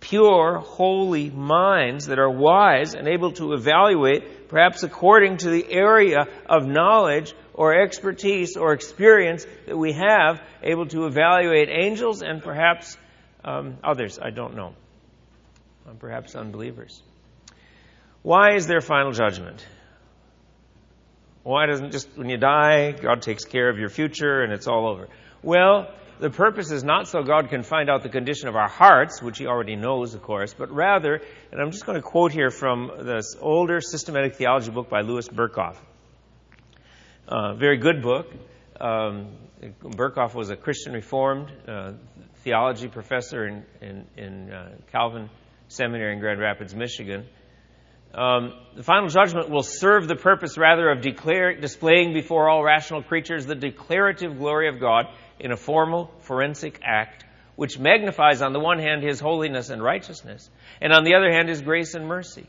pure, 0.00 0.58
holy 0.58 1.30
minds 1.30 2.06
that 2.06 2.18
are 2.18 2.28
wise 2.28 2.94
and 2.94 3.06
able 3.06 3.30
to 3.34 3.52
evaluate, 3.52 4.48
perhaps 4.48 4.82
according 4.82 5.36
to 5.36 5.50
the 5.50 5.64
area 5.70 6.26
of 6.46 6.66
knowledge 6.66 7.32
or 7.54 7.80
expertise 7.80 8.56
or 8.56 8.72
experience 8.72 9.46
that 9.66 9.78
we 9.78 9.92
have, 9.92 10.42
able 10.64 10.86
to 10.86 11.06
evaluate 11.06 11.68
angels 11.70 12.20
and 12.20 12.42
perhaps 12.42 12.98
um, 13.44 13.76
others. 13.84 14.18
I 14.20 14.30
don't 14.30 14.56
know. 14.56 14.74
Perhaps 16.00 16.34
unbelievers. 16.34 17.00
Why 18.22 18.56
is 18.56 18.66
there 18.66 18.80
final 18.80 19.12
judgment? 19.12 19.64
Why 21.48 21.64
doesn't 21.64 21.92
just 21.92 22.10
when 22.14 22.28
you 22.28 22.36
die, 22.36 22.92
God 22.92 23.22
takes 23.22 23.46
care 23.46 23.70
of 23.70 23.78
your 23.78 23.88
future 23.88 24.42
and 24.42 24.52
it's 24.52 24.66
all 24.66 24.86
over? 24.86 25.08
Well, 25.42 25.90
the 26.20 26.28
purpose 26.28 26.70
is 26.70 26.84
not 26.84 27.08
so 27.08 27.22
God 27.22 27.48
can 27.48 27.62
find 27.62 27.88
out 27.88 28.02
the 28.02 28.10
condition 28.10 28.48
of 28.50 28.54
our 28.54 28.68
hearts, 28.68 29.22
which 29.22 29.38
He 29.38 29.46
already 29.46 29.74
knows, 29.74 30.12
of 30.12 30.20
course, 30.20 30.52
but 30.52 30.70
rather, 30.70 31.22
and 31.50 31.58
I'm 31.58 31.70
just 31.70 31.86
going 31.86 31.96
to 31.96 32.02
quote 32.02 32.32
here 32.32 32.50
from 32.50 32.90
this 33.00 33.34
older 33.40 33.80
systematic 33.80 34.34
theology 34.34 34.70
book 34.70 34.90
by 34.90 35.00
Louis 35.00 35.26
Berkhof. 35.26 35.76
Uh, 37.26 37.54
very 37.54 37.78
good 37.78 38.02
book. 38.02 38.30
Um, 38.78 39.30
Berkhof 39.82 40.34
was 40.34 40.50
a 40.50 40.56
Christian 40.56 40.92
Reformed 40.92 41.50
uh, 41.66 41.92
theology 42.44 42.88
professor 42.88 43.46
in, 43.46 43.64
in, 43.80 44.06
in 44.18 44.52
uh, 44.52 44.72
Calvin 44.92 45.30
Seminary 45.68 46.12
in 46.12 46.20
Grand 46.20 46.40
Rapids, 46.40 46.74
Michigan. 46.74 47.24
Um, 48.14 48.54
the 48.74 48.82
final 48.82 49.08
judgment 49.08 49.50
will 49.50 49.62
serve 49.62 50.08
the 50.08 50.16
purpose 50.16 50.56
rather 50.56 50.90
of 50.90 51.02
declare, 51.02 51.54
displaying 51.60 52.14
before 52.14 52.48
all 52.48 52.64
rational 52.64 53.02
creatures 53.02 53.46
the 53.46 53.54
declarative 53.54 54.38
glory 54.38 54.68
of 54.68 54.80
God 54.80 55.06
in 55.38 55.52
a 55.52 55.56
formal 55.56 56.10
forensic 56.20 56.80
act 56.82 57.24
which 57.58 57.76
magnifies 57.76 58.40
on 58.40 58.52
the 58.52 58.60
one 58.60 58.78
hand 58.78 59.02
his 59.02 59.18
holiness 59.18 59.68
and 59.70 59.82
righteousness, 59.82 60.48
and 60.80 60.92
on 60.92 61.02
the 61.02 61.16
other 61.16 61.28
hand 61.28 61.48
his 61.48 61.60
grace 61.60 61.94
and 61.94 62.06
mercy. 62.06 62.46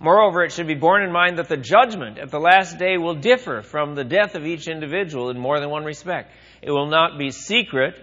Moreover, 0.00 0.44
it 0.44 0.52
should 0.52 0.66
be 0.66 0.74
borne 0.74 1.02
in 1.02 1.12
mind 1.12 1.36
that 1.36 1.50
the 1.50 1.58
judgment 1.58 2.16
at 2.18 2.30
the 2.30 2.40
last 2.40 2.78
day 2.78 2.96
will 2.96 3.16
differ 3.16 3.60
from 3.60 3.94
the 3.94 4.02
death 4.02 4.34
of 4.34 4.46
each 4.46 4.66
individual 4.66 5.28
in 5.28 5.38
more 5.38 5.60
than 5.60 5.68
one 5.68 5.84
respect. 5.84 6.32
It 6.62 6.70
will 6.70 6.88
not 6.88 7.18
be 7.18 7.32
secret, 7.32 7.96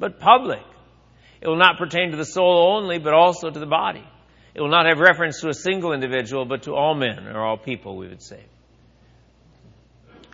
but 0.00 0.18
public. 0.18 0.64
It 1.40 1.46
will 1.46 1.56
not 1.56 1.78
pertain 1.78 2.10
to 2.10 2.16
the 2.16 2.24
soul 2.24 2.74
only, 2.76 2.98
but 2.98 3.14
also 3.14 3.48
to 3.48 3.58
the 3.60 3.64
body. 3.64 4.02
It 4.56 4.62
will 4.62 4.70
not 4.70 4.86
have 4.86 5.00
reference 5.00 5.42
to 5.42 5.50
a 5.50 5.54
single 5.54 5.92
individual, 5.92 6.46
but 6.46 6.62
to 6.62 6.74
all 6.74 6.94
men 6.94 7.26
or 7.26 7.44
all 7.44 7.58
people, 7.58 7.94
we 7.94 8.08
would 8.08 8.22
say. 8.22 8.42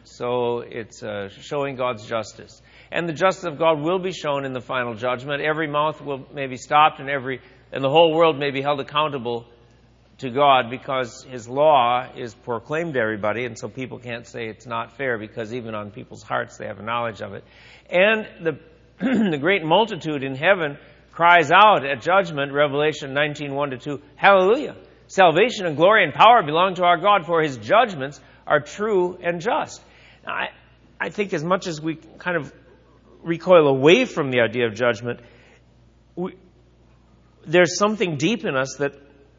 So 0.04 0.60
it's 0.60 1.02
uh, 1.02 1.28
showing 1.28 1.74
God's 1.74 2.06
justice. 2.06 2.62
And 2.92 3.08
the 3.08 3.14
justice 3.14 3.42
of 3.42 3.58
God 3.58 3.80
will 3.80 3.98
be 3.98 4.12
shown 4.12 4.44
in 4.44 4.52
the 4.52 4.60
final 4.60 4.94
judgment. 4.94 5.42
Every 5.42 5.66
mouth 5.66 6.00
will 6.00 6.24
may 6.32 6.46
be 6.46 6.56
stopped 6.56 7.00
and 7.00 7.10
every 7.10 7.40
and 7.72 7.82
the 7.82 7.90
whole 7.90 8.14
world 8.14 8.38
may 8.38 8.52
be 8.52 8.62
held 8.62 8.78
accountable 8.78 9.44
to 10.18 10.30
God 10.30 10.70
because 10.70 11.24
his 11.24 11.48
law 11.48 12.06
is 12.16 12.32
proclaimed 12.32 12.94
to 12.94 13.00
everybody, 13.00 13.44
and 13.44 13.58
so 13.58 13.68
people 13.68 13.98
can't 13.98 14.28
say 14.28 14.46
it's 14.46 14.66
not 14.66 14.96
fair 14.96 15.18
because 15.18 15.52
even 15.52 15.74
on 15.74 15.90
people's 15.90 16.22
hearts 16.22 16.58
they 16.58 16.66
have 16.66 16.78
a 16.78 16.84
knowledge 16.84 17.22
of 17.22 17.34
it. 17.34 17.42
And 17.90 18.28
the 18.40 18.58
the 19.30 19.38
great 19.38 19.64
multitude 19.64 20.22
in 20.22 20.36
heaven 20.36 20.78
cries 21.12 21.50
out 21.50 21.84
at 21.84 22.00
judgment, 22.00 22.52
Revelation 22.52 23.12
19, 23.14 23.54
1 23.54 23.70
to 23.70 23.78
2, 23.78 24.02
Hallelujah! 24.16 24.76
Salvation 25.06 25.66
and 25.66 25.76
glory 25.76 26.04
and 26.04 26.14
power 26.14 26.42
belong 26.42 26.74
to 26.76 26.84
our 26.84 26.96
God, 26.96 27.26
for 27.26 27.42
his 27.42 27.58
judgments 27.58 28.18
are 28.46 28.60
true 28.60 29.18
and 29.22 29.40
just. 29.40 29.82
Now, 30.26 30.32
I, 30.32 30.48
I 30.98 31.10
think 31.10 31.34
as 31.34 31.44
much 31.44 31.66
as 31.66 31.80
we 31.80 31.96
kind 32.18 32.36
of 32.36 32.52
recoil 33.22 33.68
away 33.68 34.06
from 34.06 34.30
the 34.30 34.40
idea 34.40 34.66
of 34.66 34.74
judgment, 34.74 35.20
we, 36.16 36.34
there's 37.46 37.78
something 37.78 38.16
deep 38.16 38.44
in 38.44 38.56
us 38.56 38.76
that 38.78 38.94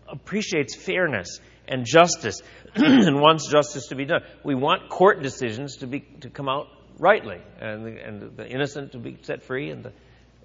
appreciates 0.08 0.76
fairness 0.76 1.40
and 1.68 1.86
justice 1.86 2.42
and 2.76 3.20
wants 3.20 3.48
justice 3.48 3.88
to 3.88 3.96
be 3.96 4.06
done. 4.06 4.22
We 4.44 4.54
want 4.56 4.90
court 4.90 5.24
decisions 5.24 5.78
to 5.78 5.88
be 5.88 6.02
to 6.22 6.30
come 6.30 6.50
out 6.50 6.68
rightly 7.00 7.42
and 7.60 7.86
the, 7.86 8.04
and 8.04 8.38
the 8.38 8.48
innocent 8.48 8.92
to 8.92 9.00
be 9.00 9.18
set 9.24 9.44
free 9.44 9.72
and 9.72 9.84
the 9.84 9.94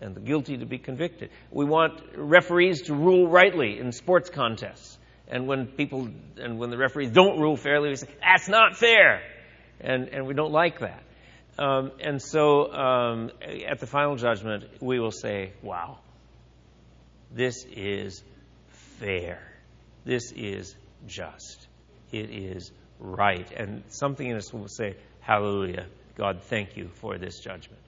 and 0.00 0.14
the 0.14 0.20
guilty 0.20 0.58
to 0.58 0.66
be 0.66 0.78
convicted. 0.78 1.30
We 1.50 1.64
want 1.64 2.00
referees 2.16 2.82
to 2.82 2.94
rule 2.94 3.28
rightly 3.28 3.78
in 3.78 3.92
sports 3.92 4.30
contests. 4.30 4.96
And 5.28 5.46
when 5.46 5.66
people 5.66 6.08
and 6.38 6.58
when 6.58 6.70
the 6.70 6.78
referees 6.78 7.10
don't 7.10 7.38
rule 7.38 7.56
fairly, 7.56 7.90
we 7.90 7.96
say 7.96 8.08
that's 8.20 8.48
not 8.48 8.76
fair, 8.76 9.20
and 9.80 10.08
and 10.08 10.26
we 10.26 10.32
don't 10.32 10.52
like 10.52 10.80
that. 10.80 11.02
Um, 11.58 11.92
and 12.00 12.22
so 12.22 12.72
um, 12.72 13.30
at 13.66 13.78
the 13.78 13.86
final 13.86 14.16
judgment, 14.16 14.64
we 14.80 14.98
will 15.00 15.10
say, 15.10 15.52
"Wow, 15.62 15.98
this 17.30 17.66
is 17.70 18.22
fair. 18.98 19.40
This 20.04 20.32
is 20.34 20.74
just. 21.06 21.66
It 22.10 22.30
is 22.30 22.72
right." 22.98 23.50
And 23.52 23.82
something 23.88 24.26
in 24.26 24.36
us 24.36 24.50
will 24.50 24.68
say, 24.68 24.96
"Hallelujah, 25.20 25.86
God, 26.16 26.40
thank 26.44 26.78
you 26.78 26.88
for 26.88 27.18
this 27.18 27.38
judgment." 27.40 27.82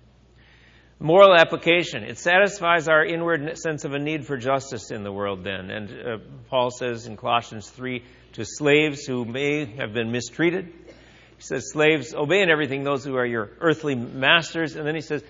Moral 1.03 1.35
application. 1.35 2.05
It 2.05 2.19
satisfies 2.19 2.87
our 2.87 3.03
inward 3.03 3.57
sense 3.57 3.87
of 3.87 3.95
a 3.95 3.99
need 3.99 4.27
for 4.27 4.37
justice 4.37 4.91
in 4.91 5.03
the 5.03 5.11
world, 5.11 5.43
then. 5.43 5.71
And 5.71 5.91
uh, 5.91 6.19
Paul 6.51 6.71
says 6.71 7.07
in 7.07 7.17
Colossians 7.17 7.71
3 7.71 8.05
to 8.35 8.45
slaves 8.45 9.07
who 9.07 9.25
may 9.25 9.65
have 9.65 9.95
been 9.95 10.13
mistreated, 10.13 10.67
he 10.67 11.43
says, 11.43 11.71
Slaves, 11.73 12.15
obey 12.15 12.43
in 12.43 12.51
everything 12.51 12.85
those 12.85 13.03
who 13.03 13.17
are 13.17 13.25
your 13.25 13.51
earthly 13.63 13.95
masters. 13.95 14.77
And 14.77 14.87
then 14.87 14.95
he 14.95 15.01
says, 15.01 15.25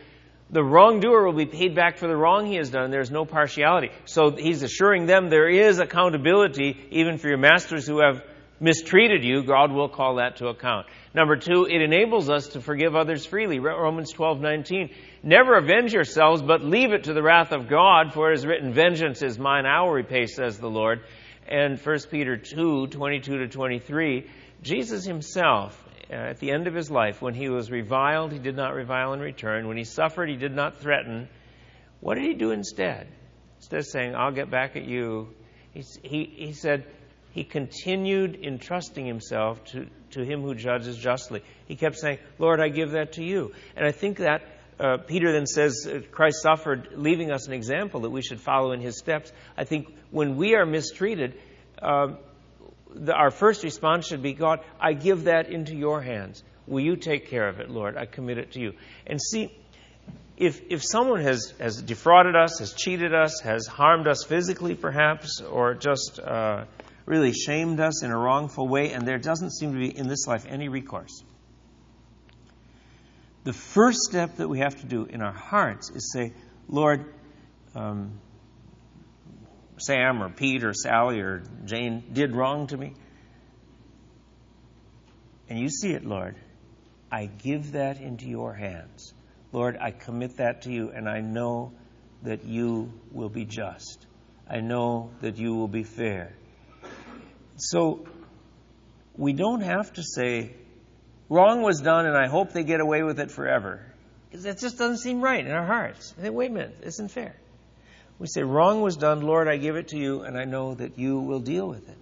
the 0.51 0.65
wrongdoer 0.65 1.25
will 1.25 1.37
be 1.37 1.47
paid 1.47 1.77
back 1.77 1.99
for 1.99 2.09
the 2.09 2.17
wrong 2.17 2.47
he 2.47 2.57
has 2.57 2.71
done. 2.71 2.91
There's 2.91 3.13
no 3.13 3.25
partiality. 3.25 3.91
So 4.07 4.33
he's 4.33 4.65
assuring 4.65 5.07
them 5.07 5.31
there 5.31 5.49
is 5.49 5.79
accountability 5.79 6.89
even 6.91 7.19
for 7.19 7.29
your 7.29 7.39
masters 7.39 7.87
who 7.87 8.01
have 8.01 8.25
mistreated 8.61 9.25
you. 9.25 9.43
God 9.43 9.73
will 9.73 9.89
call 9.89 10.17
that 10.17 10.37
to 10.37 10.49
account. 10.49 10.87
Number 11.15 11.37
two, 11.37 11.67
it 11.69 11.81
enables 11.81 12.31
us 12.31 12.49
to 12.49 12.61
forgive 12.61 12.95
others 12.95 13.27
freely. 13.27 13.59
Romans 13.59 14.13
12:19. 14.13 14.91
Never 15.23 15.57
avenge 15.57 15.93
yourselves, 15.93 16.43
but 16.43 16.63
leave 16.63 16.93
it 16.93 17.05
to 17.05 17.15
the 17.15 17.23
wrath 17.23 17.53
of 17.53 17.69
God, 17.69 18.13
for 18.13 18.31
it 18.31 18.35
is 18.35 18.47
written, 18.47 18.73
"Vengeance 18.73 19.23
is 19.23 19.39
mine; 19.39 19.67
I 19.67 19.83
will 19.83 19.93
repay," 19.93 20.27
says 20.27 20.59
the 20.59 20.71
Lord. 20.71 21.01
And 21.49 21.81
1 21.81 22.11
Peter 22.11 22.37
2:22 22.37 23.39
to 23.39 23.49
23. 23.49 24.27
Jesus 24.63 25.05
himself 25.05 25.83
uh, 26.11 26.15
at 26.15 26.39
the 26.39 26.51
end 26.51 26.67
of 26.67 26.75
his 26.75 26.91
life, 26.91 27.23
when 27.23 27.35
he 27.35 27.49
was 27.49 27.71
reviled, 27.71 28.33
he 28.33 28.39
did 28.39 28.57
not 28.57 28.75
revile 28.75 29.13
in 29.13 29.21
return. 29.21 29.69
When 29.69 29.77
he 29.77 29.85
suffered, 29.85 30.29
he 30.29 30.37
did 30.37 30.55
not 30.55 30.79
threaten. 30.79 31.29
What 32.01 32.17
did 32.17 32.25
he 32.25 32.35
do 32.35 32.51
instead? 32.51 33.07
Instead 33.59 33.81
of 33.81 33.87
saying, 33.87 34.15
I'll 34.17 34.33
get 34.33 34.51
back 34.51 34.77
at 34.77 34.85
you, 34.85 35.29
he, 35.73 35.85
he, 36.03 36.25
he 36.25 36.53
said, 36.53 36.85
he 37.33 37.45
continued 37.45 38.41
entrusting 38.43 39.07
himself 39.07 39.65
to, 39.67 39.87
to 40.11 40.25
him 40.25 40.43
who 40.43 40.55
judges 40.55 40.97
justly. 40.97 41.43
He 41.67 41.77
kept 41.77 41.97
saying, 41.97 42.19
Lord, 42.39 42.61
I 42.61 42.69
give 42.69 42.93
that 42.93 43.13
to 43.13 43.25
you. 43.25 43.53
And 43.77 43.87
I 43.87 43.93
think 43.93 44.19
that 44.19 44.43
uh, 44.81 44.97
Peter 44.97 45.33
then 45.33 45.47
says 45.47 45.87
uh, 45.87 46.01
Christ 46.11 46.43
suffered, 46.43 46.89
leaving 46.95 47.31
us 47.31 47.47
an 47.47 47.53
example 47.53 48.01
that 48.01 48.11
we 48.11 48.23
should 48.23 48.41
follow 48.41 48.73
in 48.73 48.81
his 48.81 48.99
steps. 48.99 49.31
I 49.57 49.65
think 49.65 49.95
when 50.11 50.37
we 50.37 50.55
are 50.55 50.65
mistreated, 50.65 51.39
uh, 51.81 52.15
the, 52.95 53.15
our 53.15 53.31
first 53.31 53.63
response 53.63 54.07
should 54.07 54.23
be, 54.23 54.33
God, 54.33 54.61
I 54.81 54.95
give 54.95 55.25
that 55.25 55.51
into 55.51 55.77
your 55.77 56.01
hands. 56.01 56.43
Will 56.67 56.81
you 56.81 56.97
take 56.97 57.29
care 57.29 57.49
of 57.49 57.61
it, 57.61 57.71
Lord? 57.71 57.97
I 57.97 58.07
commit 58.07 58.39
it 58.39 58.53
to 58.53 58.61
you. 58.61 58.73
And 59.07 59.21
see, 59.21 59.53
if, 60.37 60.63
if 60.71 60.83
someone 60.83 61.21
has, 61.21 61.53
has 61.61 61.83
defrauded 61.83 62.35
us, 62.35 62.59
has 62.61 62.73
cheated 62.73 63.15
us, 63.15 63.41
has 63.43 63.67
harmed 63.67 64.09
us 64.09 64.25
physically 64.25 64.75
perhaps, 64.75 65.43
or 65.43 65.75
just 65.75 66.19
uh, 66.19 66.65
really 67.11 67.33
shamed 67.33 67.81
us 67.81 68.05
in 68.05 68.13
a 68.13 68.17
wrongful 68.17 68.69
way, 68.69 68.93
and 68.93 69.07
there 69.07 69.19
doesn't 69.19 69.51
seem 69.51 69.73
to 69.73 69.79
be 69.81 69.95
in 69.95 70.07
this 70.07 70.29
life 70.29 70.47
any 70.49 70.69
recourse, 70.69 71.25
the 73.43 73.53
first 73.53 73.99
step 74.03 74.37
that 74.37 74.49
we 74.49 74.61
have 74.61 74.81
to 74.81 74.87
do 74.87 75.07
in 75.07 75.21
our 75.21 75.33
hearts 75.33 75.91
is 75.91 76.13
say, 76.13 76.33
Lord, 76.69 77.13
um, 77.75 78.21
Sam 79.79 80.23
or 80.23 80.29
Pete 80.29 80.63
or 80.63 80.73
Sally 80.73 81.21
or 81.21 81.43
Jane 81.65 82.05
did 82.13 82.33
wrong 82.33 82.69
to 82.69 82.77
me. 82.77 82.95
And 85.49 85.59
you 85.59 85.69
see 85.69 85.93
it, 85.93 86.05
Lord. 86.05 86.37
I 87.11 87.27
give 87.27 87.73
that 87.73 88.01
into 88.01 88.29
your 88.29 88.55
hands. 88.55 89.13
Lord, 89.53 89.77
I 89.81 89.91
commit 89.91 90.37
that 90.37 90.63
to 90.63 90.71
you, 90.71 90.91
and 90.91 91.09
I 91.09 91.23
know 91.23 91.73
that 92.23 92.45
you 92.45 92.93
will 93.11 93.31
be 93.31 93.47
just. 93.47 94.07
I 94.49 94.61
know 94.61 95.11
that 95.23 95.39
you 95.39 95.57
will 95.57 95.67
be 95.67 95.83
fair. 95.83 96.37
So 97.61 98.07
we 99.17 99.35
don't 99.35 99.61
have 99.61 99.93
to 99.95 100.03
say, 100.03 100.53
wrong 101.29 101.63
was 101.63 101.81
done, 101.81 102.07
and 102.07 102.17
I 102.17 102.27
hope 102.27 102.53
they 102.53 102.65
get 102.65 102.81
away 102.81 103.03
with 103.03 103.21
it 103.21 103.31
forever. 103.31 103.85
Because 104.29 104.45
that 104.45 104.59
just 104.59 104.79
doesn't 104.79 104.99
seem 104.99 105.21
right 105.21 105.45
in 105.45 105.53
our 105.53 105.67
hearts. 105.67 106.15
I 106.17 106.23
think, 106.23 106.35
wait 106.35 106.51
a 106.51 106.55
minute, 106.55 106.81
this 106.81 106.95
isn't 106.95 107.11
fair. 107.11 107.37
We 108.19 108.29
say, 108.29 108.43
Wrong 108.43 108.81
was 108.81 108.97
done, 108.97 109.21
Lord, 109.21 109.49
I 109.49 109.57
give 109.57 109.77
it 109.77 109.89
to 109.89 109.99
you, 109.99 110.23
and 110.23 110.39
I 110.39 110.45
know 110.45 110.75
that 110.75 110.99
you 110.99 111.21
will 111.21 111.41
deal 111.41 111.67
with 111.69 111.89
it. 111.89 111.99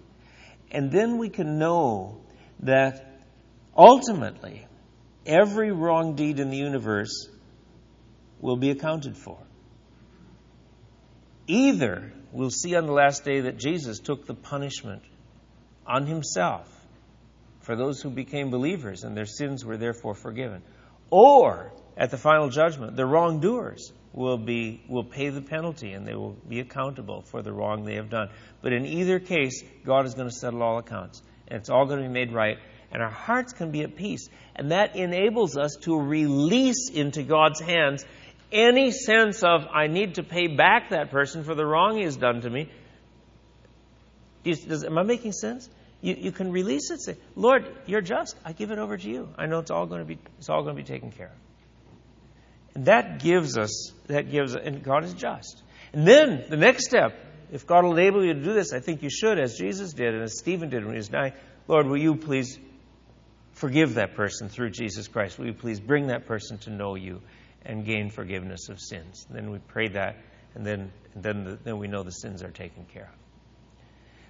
And 0.71 0.91
then 0.91 1.17
we 1.17 1.29
can 1.29 1.57
know 1.57 2.21
that 2.61 3.21
ultimately, 3.75 4.65
every 5.25 5.71
wrong 5.71 6.15
deed 6.15 6.39
in 6.39 6.51
the 6.51 6.57
universe 6.57 7.27
will 8.39 8.57
be 8.57 8.69
accounted 8.69 9.17
for. 9.17 9.37
Either 11.47 12.13
we'll 12.31 12.49
see 12.51 12.75
on 12.75 12.85
the 12.85 12.93
last 12.93 13.25
day 13.25 13.41
that 13.41 13.57
Jesus 13.57 13.99
took 13.99 14.25
the 14.25 14.35
punishment 14.35 15.01
on 15.89 16.05
himself 16.05 16.67
for 17.61 17.75
those 17.75 18.01
who 18.01 18.09
became 18.09 18.49
believers 18.49 19.03
and 19.03 19.17
their 19.17 19.25
sins 19.25 19.65
were 19.65 19.77
therefore 19.77 20.15
forgiven. 20.15 20.61
Or, 21.09 21.71
at 21.97 22.11
the 22.11 22.17
final 22.17 22.49
judgment, 22.49 22.95
the 22.95 23.05
wrongdoers 23.05 23.91
will 24.13 24.37
be 24.37 24.81
will 24.87 25.03
pay 25.03 25.29
the 25.29 25.41
penalty 25.41 25.93
and 25.93 26.07
they 26.07 26.15
will 26.15 26.35
be 26.47 26.59
accountable 26.59 27.21
for 27.21 27.41
the 27.41 27.51
wrong 27.51 27.83
they 27.83 27.95
have 27.95 28.09
done. 28.09 28.29
But 28.61 28.73
in 28.73 28.85
either 28.85 29.19
case, 29.19 29.63
God 29.85 30.05
is 30.05 30.13
going 30.13 30.29
to 30.29 30.35
settle 30.35 30.63
all 30.63 30.77
accounts. 30.77 31.21
And 31.47 31.59
it's 31.59 31.69
all 31.69 31.85
going 31.85 32.01
to 32.01 32.07
be 32.07 32.13
made 32.13 32.31
right. 32.31 32.57
And 32.91 33.01
our 33.03 33.11
hearts 33.11 33.53
can 33.53 33.71
be 33.71 33.81
at 33.81 33.95
peace. 33.95 34.29
And 34.55 34.71
that 34.71 34.95
enables 34.95 35.57
us 35.57 35.77
to 35.81 35.99
release 35.99 36.89
into 36.89 37.23
God's 37.23 37.59
hands 37.59 38.05
any 38.51 38.91
sense 38.91 39.43
of, 39.43 39.67
I 39.71 39.87
need 39.87 40.15
to 40.15 40.23
pay 40.23 40.47
back 40.47 40.89
that 40.89 41.11
person 41.11 41.43
for 41.43 41.53
the 41.53 41.65
wrong 41.65 41.97
he 41.97 42.03
has 42.03 42.17
done 42.17 42.41
to 42.41 42.49
me. 42.49 42.71
Does, 44.43 44.83
am 44.83 44.97
I 44.97 45.03
making 45.03 45.33
sense? 45.33 45.69
You, 46.01 46.15
you 46.17 46.31
can 46.31 46.51
release 46.51 46.91
it. 46.91 47.01
Say, 47.01 47.17
Lord, 47.35 47.65
you're 47.85 48.01
just. 48.01 48.35
I 48.45 48.53
give 48.53 48.71
it 48.71 48.79
over 48.79 48.97
to 48.97 49.09
you. 49.09 49.29
I 49.37 49.47
know 49.47 49.59
it's 49.59 49.71
all 49.71 49.85
going 49.85 49.99
to 50.01 50.05
be, 50.05 50.17
it's 50.37 50.49
all 50.49 50.63
going 50.63 50.75
to 50.75 50.81
be 50.81 50.87
taken 50.87 51.11
care 51.11 51.27
of. 51.27 51.33
And 52.75 52.85
that 52.85 53.19
gives 53.19 53.57
us, 53.57 53.91
that 54.07 54.31
gives, 54.31 54.55
and 54.55 54.83
God 54.83 55.03
is 55.03 55.13
just. 55.13 55.61
And 55.91 56.07
then 56.07 56.45
the 56.49 56.57
next 56.57 56.85
step, 56.85 57.13
if 57.51 57.65
God 57.65 57.83
will 57.83 57.97
enable 57.97 58.23
you 58.23 58.33
to 58.33 58.43
do 58.43 58.53
this, 58.53 58.73
I 58.73 58.79
think 58.79 59.01
you 59.01 59.09
should, 59.09 59.39
as 59.39 59.55
Jesus 59.55 59.93
did 59.93 60.13
and 60.13 60.23
as 60.23 60.37
Stephen 60.37 60.69
did 60.69 60.83
when 60.83 60.93
he 60.93 60.97
was 60.99 61.09
dying. 61.09 61.33
Lord, 61.67 61.87
will 61.87 61.97
you 61.97 62.15
please 62.15 62.57
forgive 63.53 63.95
that 63.95 64.15
person 64.15 64.49
through 64.49 64.69
Jesus 64.69 65.07
Christ? 65.07 65.37
Will 65.37 65.47
you 65.47 65.53
please 65.53 65.79
bring 65.79 66.07
that 66.07 66.25
person 66.25 66.59
to 66.59 66.69
know 66.69 66.95
you 66.95 67.21
and 67.65 67.85
gain 67.85 68.09
forgiveness 68.09 68.69
of 68.69 68.79
sins? 68.79 69.25
And 69.27 69.37
then 69.37 69.51
we 69.51 69.59
pray 69.59 69.89
that, 69.89 70.17
and 70.55 70.65
then, 70.65 70.91
and 71.15 71.23
then, 71.23 71.43
the, 71.43 71.59
then 71.63 71.79
we 71.79 71.87
know 71.87 72.03
the 72.03 72.11
sins 72.11 72.43
are 72.43 72.51
taken 72.51 72.85
care 72.85 73.09
of. 73.11 73.28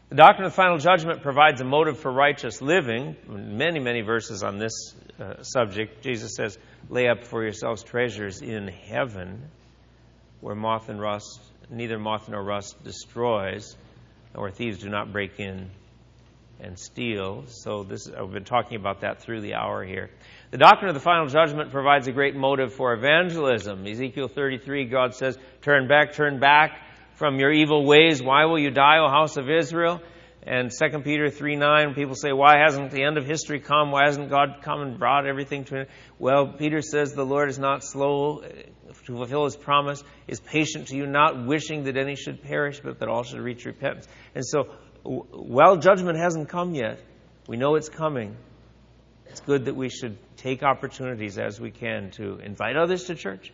The 0.10 0.16
doctrine 0.16 0.48
of 0.48 0.54
the 0.54 0.56
final 0.56 0.80
judgment 0.80 1.22
provides 1.22 1.62
a 1.62 1.64
motive 1.64 2.00
for 2.00 2.12
righteous 2.12 2.64
living. 2.64 3.16
Many, 3.28 3.80
many 3.80 4.02
verses 4.02 4.42
on 4.42 4.58
this 4.58 4.96
uh, 5.20 5.44
subject. 5.44 6.02
Jesus 6.02 6.34
says, 6.36 6.58
Lay 6.90 7.08
up 7.08 7.24
for 7.26 7.44
yourselves 7.44 7.84
treasures 7.84 8.42
in 8.42 8.70
heaven, 8.70 9.44
where 10.42 10.56
moth 10.56 10.90
and 10.90 11.00
rust, 11.00 11.40
neither 11.70 12.00
moth 12.00 12.28
nor 12.28 12.42
rust 12.42 12.84
destroys, 12.84 13.76
or 14.34 14.50
thieves 14.50 14.80
do 14.80 14.90
not 14.90 15.14
break 15.14 15.40
in 15.40 15.70
and 16.60 16.80
steal. 16.80 17.44
So 17.46 17.84
this 17.84 18.10
I've 18.10 18.32
been 18.32 18.46
talking 18.46 18.78
about 18.78 19.02
that 19.02 19.22
through 19.22 19.42
the 19.42 19.54
hour 19.54 19.86
here. 19.86 20.10
The 20.50 20.58
doctrine 20.58 20.90
of 20.90 20.96
the 20.96 21.02
final 21.02 21.28
judgment 21.28 21.70
provides 21.70 22.08
a 22.08 22.12
great 22.12 22.36
motive 22.36 22.74
for 22.74 22.94
evangelism. 22.94 23.86
Ezekiel 23.86 24.28
33, 24.28 24.86
God 24.86 25.14
says, 25.14 25.38
"Turn 25.62 25.88
back, 25.88 26.14
turn 26.14 26.40
back 26.40 26.82
from 27.20 27.40
your 27.40 27.52
evil 27.52 27.86
ways. 27.86 28.24
Why 28.24 28.46
will 28.46 28.58
you 28.58 28.72
die, 28.72 28.98
O 28.98 29.10
house 29.10 29.38
of 29.38 29.50
Israel?" 29.50 30.02
And 30.42 30.72
2 30.72 31.00
Peter 31.02 31.30
3 31.30 31.58
9, 31.58 31.94
people 31.94 32.16
say, 32.16 32.32
Why 32.32 32.58
hasn't 32.58 32.92
the 32.92 33.04
end 33.04 33.18
of 33.18 33.26
history 33.26 33.60
come? 33.60 33.92
Why 33.92 34.06
hasn't 34.06 34.30
God 34.30 34.62
come 34.64 34.82
and 34.82 34.98
brought 34.98 35.28
everything 35.28 35.66
to 35.66 35.76
an 35.76 35.80
end? 35.82 35.90
Well, 36.18 36.48
Peter 36.48 36.82
says 36.82 37.14
the 37.14 37.26
Lord 37.26 37.50
is 37.50 37.60
not 37.60 37.84
slow 37.84 38.40
uh, 38.40 38.48
to 39.06 39.16
fulfill 39.18 39.44
his 39.44 39.58
promise, 39.58 40.02
is 40.28 40.40
patient 40.40 40.88
to 40.88 40.96
you, 40.96 41.06
not 41.06 41.46
wishing 41.46 41.84
that 41.84 41.98
any 41.98 42.16
should 42.16 42.42
perish, 42.42 42.80
but 42.80 43.00
that 43.00 43.10
all 43.10 43.24
should 43.24 43.42
reach 43.42 43.66
repentance. 43.66 44.08
And 44.34 44.46
so, 44.46 44.70
while 45.04 45.76
judgment 45.76 46.18
hasn't 46.18 46.48
come 46.50 46.74
yet, 46.74 47.00
we 47.48 47.58
know 47.58 47.76
it's 47.76 47.90
coming. 47.90 48.38
It's 49.28 49.42
good 49.42 49.66
that 49.66 49.76
we 49.76 49.90
should 49.90 50.18
take 50.38 50.64
opportunities 50.64 51.38
as 51.38 51.60
we 51.60 51.70
can 51.70 52.12
to 52.12 52.40
invite 52.40 52.78
others 52.78 53.04
to 53.06 53.16
church, 53.16 53.52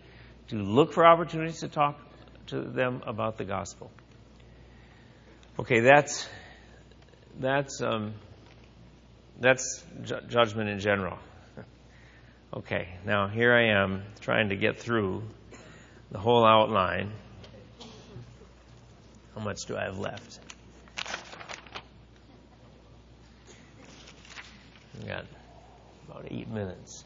to 0.50 0.56
look 0.56 0.94
for 0.94 1.06
opportunities 1.06 1.60
to 1.62 1.68
talk 1.68 2.00
to 2.48 2.62
them 2.62 3.02
about 3.06 3.38
the 3.38 3.46
gospel. 3.46 3.92
Okay, 5.60 5.80
that's 5.80 6.28
that's 7.40 7.82
um, 7.82 8.14
that's 9.40 9.84
ju- 10.04 10.22
judgment 10.28 10.70
in 10.70 10.80
general. 10.80 11.18
okay, 12.54 12.90
now 13.06 13.28
here 13.28 13.54
I 13.54 13.82
am 13.82 14.04
trying 14.22 14.50
to 14.50 14.56
get 14.56 14.80
through 14.80 15.24
the 16.12 16.20
whole 16.20 16.46
outline. 16.46 17.12
How 19.34 19.42
much 19.42 19.66
do 19.68 19.76
I 19.76 19.84
have 19.84 19.98
left? 20.00 20.40
I 25.02 25.08
got 25.08 25.26
about 26.10 26.26
eight 26.32 26.48
minutes. 26.48 27.06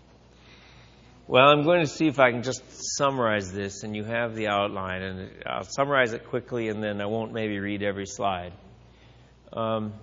Well, 1.31 1.47
I'm 1.47 1.61
going 1.61 1.81
to 1.81 1.87
see 1.87 2.07
if 2.07 2.19
I 2.19 2.31
can 2.31 2.41
just 2.41 2.63
summarize 2.97 3.51
this, 3.51 3.83
and 3.83 3.95
you 3.95 4.03
have 4.03 4.33
the 4.33 4.47
outline, 4.47 5.03
and 5.03 5.29
I'll 5.45 5.61
summarize 5.63 6.13
it 6.13 6.25
quickly, 6.25 6.69
and 6.69 6.81
then 6.81 7.01
I 7.01 7.05
won't 7.05 7.33
maybe 7.33 7.59
read 7.59 7.83
every 7.83 8.07
slide. 8.07 8.51
Um, 9.53 9.93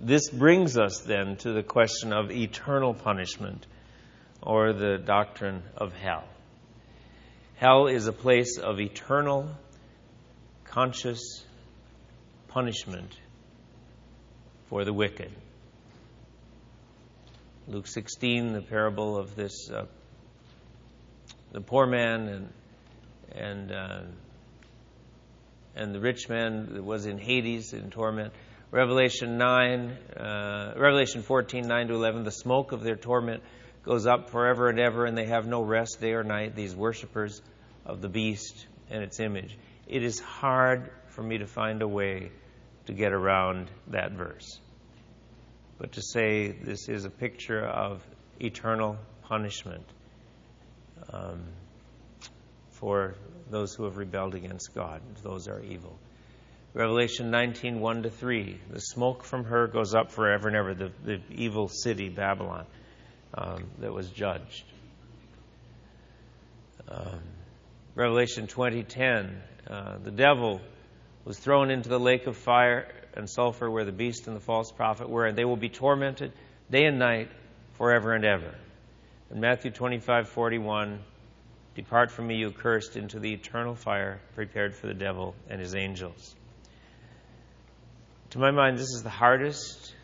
this 0.00 0.30
brings 0.30 0.78
us 0.78 1.00
then 1.00 1.36
to 1.40 1.52
the 1.52 1.62
question 1.62 2.14
of 2.14 2.30
eternal 2.30 2.94
punishment 2.94 3.66
or 4.42 4.72
the 4.72 4.96
doctrine 4.96 5.62
of 5.76 5.92
hell. 5.92 6.24
Hell 7.56 7.86
is 7.86 8.06
a 8.06 8.12
place 8.14 8.56
of 8.56 8.80
eternal, 8.80 9.50
conscious 10.64 11.44
punishment 12.48 13.14
for 14.70 14.86
the 14.86 14.92
wicked. 14.94 15.30
Luke 17.66 17.86
16, 17.86 18.54
the 18.54 18.62
parable 18.62 19.18
of 19.18 19.36
this 19.36 19.68
uh, 19.70 19.84
the 21.52 21.60
poor 21.60 21.86
man 21.86 22.28
and 22.28 22.52
and 23.32 23.72
uh, 23.72 24.00
and 25.74 25.94
the 25.94 26.00
rich 26.00 26.28
man 26.28 26.74
that 26.74 26.84
was 26.84 27.06
in 27.06 27.18
Hades 27.18 27.72
in 27.72 27.90
torment. 27.90 28.32
Revelation 28.70 29.38
9, 29.38 29.90
uh, 30.14 30.74
Revelation 30.76 31.22
14, 31.22 31.66
9 31.66 31.88
to 31.88 31.94
11, 31.94 32.24
the 32.24 32.30
smoke 32.30 32.72
of 32.72 32.82
their 32.82 32.96
torment 32.96 33.42
goes 33.82 34.06
up 34.06 34.28
forever 34.28 34.68
and 34.68 34.78
ever, 34.78 35.06
and 35.06 35.16
they 35.16 35.24
have 35.24 35.46
no 35.46 35.62
rest 35.62 36.02
day 36.02 36.12
or 36.12 36.22
night, 36.22 36.54
these 36.54 36.76
worshippers 36.76 37.40
of 37.86 38.02
the 38.02 38.08
beast 38.08 38.66
and 38.90 39.02
its 39.02 39.20
image. 39.20 39.56
It 39.86 40.02
is 40.02 40.20
hard 40.20 40.90
for 41.06 41.22
me 41.22 41.38
to 41.38 41.46
find 41.46 41.80
a 41.80 41.88
way 41.88 42.30
to 42.86 42.92
get 42.92 43.12
around 43.12 43.70
that 43.86 44.12
verse. 44.12 44.60
But 45.78 45.92
to 45.92 46.02
say 46.02 46.48
this 46.50 46.90
is 46.90 47.06
a 47.06 47.10
picture 47.10 47.64
of 47.64 48.04
eternal 48.38 48.98
punishment 49.22 49.84
um, 51.12 51.42
for 52.70 53.14
those 53.50 53.74
who 53.74 53.84
have 53.84 53.96
rebelled 53.96 54.34
against 54.34 54.74
God, 54.74 55.00
those 55.22 55.48
are 55.48 55.60
evil. 55.62 55.98
Revelation 56.74 57.30
19, 57.30 57.80
1 57.80 58.02
to 58.02 58.10
3. 58.10 58.60
The 58.70 58.80
smoke 58.80 59.24
from 59.24 59.44
her 59.44 59.66
goes 59.66 59.94
up 59.94 60.12
forever 60.12 60.48
and 60.48 60.56
ever, 60.56 60.74
the, 60.74 60.92
the 61.04 61.20
evil 61.30 61.68
city, 61.68 62.08
Babylon, 62.08 62.66
um, 63.34 63.64
that 63.80 63.92
was 63.92 64.10
judged. 64.10 64.64
Um, 66.88 67.20
Revelation 67.94 68.46
20:10, 68.46 69.34
uh, 69.68 69.98
the 69.98 70.10
devil 70.10 70.60
was 71.24 71.38
thrown 71.38 71.70
into 71.70 71.88
the 71.88 71.98
lake 71.98 72.26
of 72.26 72.36
fire 72.36 72.86
and 73.14 73.28
sulfur 73.28 73.68
where 73.70 73.84
the 73.84 73.92
beast 73.92 74.28
and 74.28 74.36
the 74.36 74.40
false 74.40 74.70
prophet 74.70 75.08
were, 75.08 75.26
and 75.26 75.36
they 75.36 75.44
will 75.44 75.56
be 75.56 75.68
tormented 75.68 76.32
day 76.70 76.84
and 76.84 76.98
night 76.98 77.28
forever 77.72 78.12
and 78.12 78.24
ever. 78.24 78.54
In 79.30 79.40
Matthew 79.40 79.70
25:41, 79.70 81.00
depart 81.74 82.10
from 82.10 82.28
me, 82.28 82.36
you 82.36 82.50
cursed, 82.50 82.96
into 82.96 83.18
the 83.18 83.34
eternal 83.34 83.74
fire 83.74 84.20
prepared 84.34 84.74
for 84.74 84.86
the 84.86 84.94
devil 84.94 85.34
and 85.50 85.60
his 85.60 85.74
angels. 85.74 86.34
To 88.30 88.38
my 88.38 88.50
mind, 88.50 88.78
this 88.78 88.88
is 88.94 89.02
the 89.02 89.10
hardest 89.10 89.94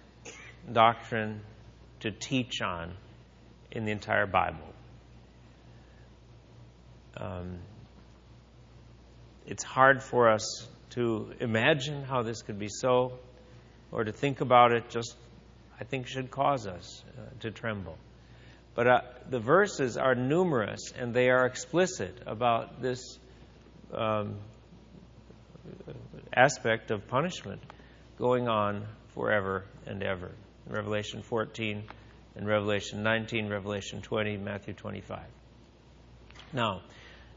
doctrine 0.71 1.41
to 2.01 2.11
teach 2.11 2.61
on 2.61 2.95
in 3.71 3.87
the 3.87 3.93
entire 3.93 4.27
Bible. 4.27 4.75
Um, 7.17 7.59
it's 9.47 9.63
hard 9.63 10.03
for 10.03 10.29
us 10.29 10.69
to 10.91 11.33
imagine 11.41 12.05
how 12.05 12.23
this 12.23 12.43
could 12.43 12.59
be 12.59 12.69
so, 12.69 13.19
or 13.91 14.05
to 14.05 14.13
think 14.13 14.43
about 14.43 14.73
it 14.73 14.91
just, 14.91 15.17
I 15.81 15.85
think, 15.85 16.09
should 16.09 16.31
cause 16.31 16.67
us 16.67 17.03
uh, 17.17 17.23
to 17.41 17.51
tremble. 17.51 17.97
But 18.75 18.87
uh, 18.87 19.01
the 19.31 19.39
verses 19.39 19.97
are 19.97 20.15
numerous 20.15 20.93
and 20.99 21.15
they 21.15 21.31
are 21.31 21.47
explicit 21.47 22.23
about 22.27 22.83
this 22.83 23.19
um, 23.93 24.37
aspect 26.35 26.91
of 26.91 27.07
punishment 27.07 27.63
going 28.19 28.49
on 28.49 28.87
forever 29.15 29.65
and 29.87 30.03
ever. 30.03 30.33
Revelation 30.69 31.23
14 31.23 31.85
and 32.37 32.47
Revelation 32.47 33.03
19, 33.03 33.49
Revelation 33.49 34.03
20, 34.03 34.39
Matthew 34.39 34.75
25. 34.75 35.21
Now, 36.53 36.83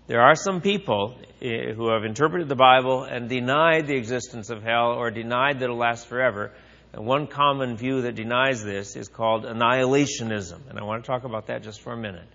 there 0.07 0.21
are 0.21 0.35
some 0.35 0.61
people 0.61 1.19
eh, 1.41 1.73
who 1.73 1.91
have 1.91 2.03
interpreted 2.03 2.47
the 2.47 2.55
Bible 2.55 3.03
and 3.03 3.27
denied 3.29 3.87
the 3.87 3.95
existence 3.95 4.49
of 4.49 4.63
hell 4.63 4.93
or 4.93 5.11
denied 5.11 5.59
that 5.59 5.65
it'll 5.65 5.77
last 5.77 6.07
forever. 6.07 6.51
And 6.93 7.05
one 7.05 7.27
common 7.27 7.77
view 7.77 8.03
that 8.03 8.15
denies 8.15 8.63
this 8.63 8.95
is 8.95 9.07
called 9.07 9.43
annihilationism. 9.43 10.69
And 10.69 10.79
I 10.79 10.83
want 10.83 11.03
to 11.03 11.07
talk 11.07 11.23
about 11.23 11.47
that 11.47 11.63
just 11.63 11.81
for 11.81 11.93
a 11.93 11.97
minute. 11.97 12.27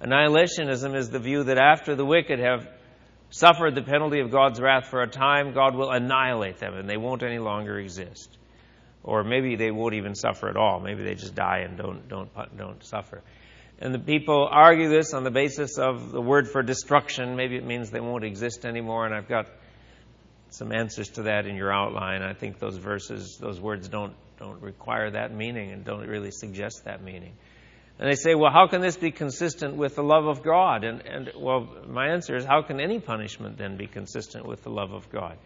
Annihilationism 0.00 0.96
is 0.96 1.10
the 1.10 1.18
view 1.18 1.44
that 1.44 1.58
after 1.58 1.94
the 1.94 2.04
wicked 2.04 2.38
have 2.38 2.68
suffered 3.30 3.74
the 3.74 3.82
penalty 3.82 4.20
of 4.20 4.30
God's 4.30 4.60
wrath 4.60 4.86
for 4.86 5.02
a 5.02 5.08
time, 5.08 5.52
God 5.52 5.74
will 5.74 5.90
annihilate 5.90 6.58
them 6.58 6.74
and 6.74 6.88
they 6.88 6.96
won't 6.96 7.22
any 7.22 7.38
longer 7.38 7.78
exist. 7.78 8.36
Or 9.04 9.24
maybe 9.24 9.56
they 9.56 9.70
won't 9.70 9.94
even 9.94 10.14
suffer 10.14 10.48
at 10.48 10.56
all. 10.56 10.80
Maybe 10.80 11.02
they 11.02 11.14
just 11.14 11.34
die 11.34 11.58
and 11.58 11.76
don't, 11.76 12.08
don't, 12.08 12.30
don't 12.56 12.84
suffer. 12.84 13.22
And 13.80 13.92
the 13.92 13.98
people 13.98 14.48
argue 14.48 14.88
this 14.88 15.12
on 15.12 15.24
the 15.24 15.30
basis 15.30 15.76
of 15.76 16.12
the 16.12 16.20
word 16.20 16.48
for 16.48 16.62
destruction. 16.62 17.34
Maybe 17.34 17.56
it 17.56 17.64
means 17.64 17.90
they 17.90 18.00
won't 18.00 18.22
exist 18.22 18.64
anymore. 18.64 19.06
And 19.06 19.14
I've 19.14 19.28
got 19.28 19.46
some 20.54 20.72
answers 20.72 21.08
to 21.10 21.22
that 21.22 21.46
in 21.46 21.56
your 21.56 21.72
outline. 21.72 22.22
I 22.22 22.34
think 22.34 22.58
those 22.58 22.76
verses, 22.76 23.38
those 23.40 23.60
words 23.60 23.88
don't, 23.88 24.14
don't 24.38 24.60
require 24.60 25.10
that 25.10 25.34
meaning 25.34 25.72
and 25.72 25.84
don't 25.84 26.06
really 26.06 26.30
suggest 26.30 26.84
that 26.84 27.02
meaning. 27.02 27.32
And 27.98 28.10
they 28.10 28.16
say, 28.16 28.34
well, 28.34 28.50
how 28.52 28.66
can 28.66 28.80
this 28.80 28.96
be 28.96 29.10
consistent 29.10 29.76
with 29.76 29.94
the 29.94 30.02
love 30.02 30.26
of 30.26 30.42
God? 30.42 30.84
And, 30.84 31.06
and 31.06 31.30
well, 31.38 31.68
my 31.86 32.08
answer 32.08 32.36
is, 32.36 32.44
how 32.44 32.62
can 32.62 32.80
any 32.80 33.00
punishment 33.00 33.58
then 33.58 33.76
be 33.76 33.86
consistent 33.86 34.46
with 34.46 34.62
the 34.62 34.70
love 34.70 34.92
of 34.92 35.10
God? 35.10 35.38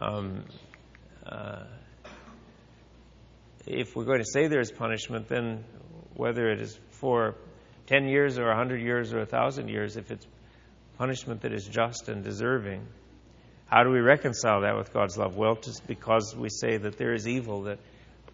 Um, 0.00 0.44
uh, 1.26 1.64
if 3.66 3.94
we're 3.94 4.04
going 4.04 4.20
to 4.20 4.30
say 4.32 4.48
there 4.48 4.60
is 4.60 4.72
punishment, 4.72 5.28
then 5.28 5.64
whether 6.14 6.50
it 6.50 6.60
is 6.60 6.78
for 6.92 7.34
10 7.86 8.08
years 8.08 8.38
or 8.38 8.46
100 8.46 8.80
years 8.80 9.12
or 9.12 9.18
1,000 9.18 9.68
years, 9.68 9.96
if 9.96 10.10
it's 10.10 10.26
punishment 10.96 11.42
that 11.42 11.52
is 11.52 11.66
just 11.66 12.08
and 12.08 12.24
deserving, 12.24 12.86
how 13.68 13.82
do 13.84 13.90
we 13.90 14.00
reconcile 14.00 14.62
that 14.62 14.76
with 14.76 14.92
God's 14.92 15.16
love? 15.16 15.36
Well, 15.36 15.56
just 15.56 15.86
because 15.86 16.34
we 16.36 16.48
say 16.48 16.78
that 16.78 16.96
there 16.96 17.12
is 17.12 17.28
evil 17.28 17.62
that, 17.64 17.78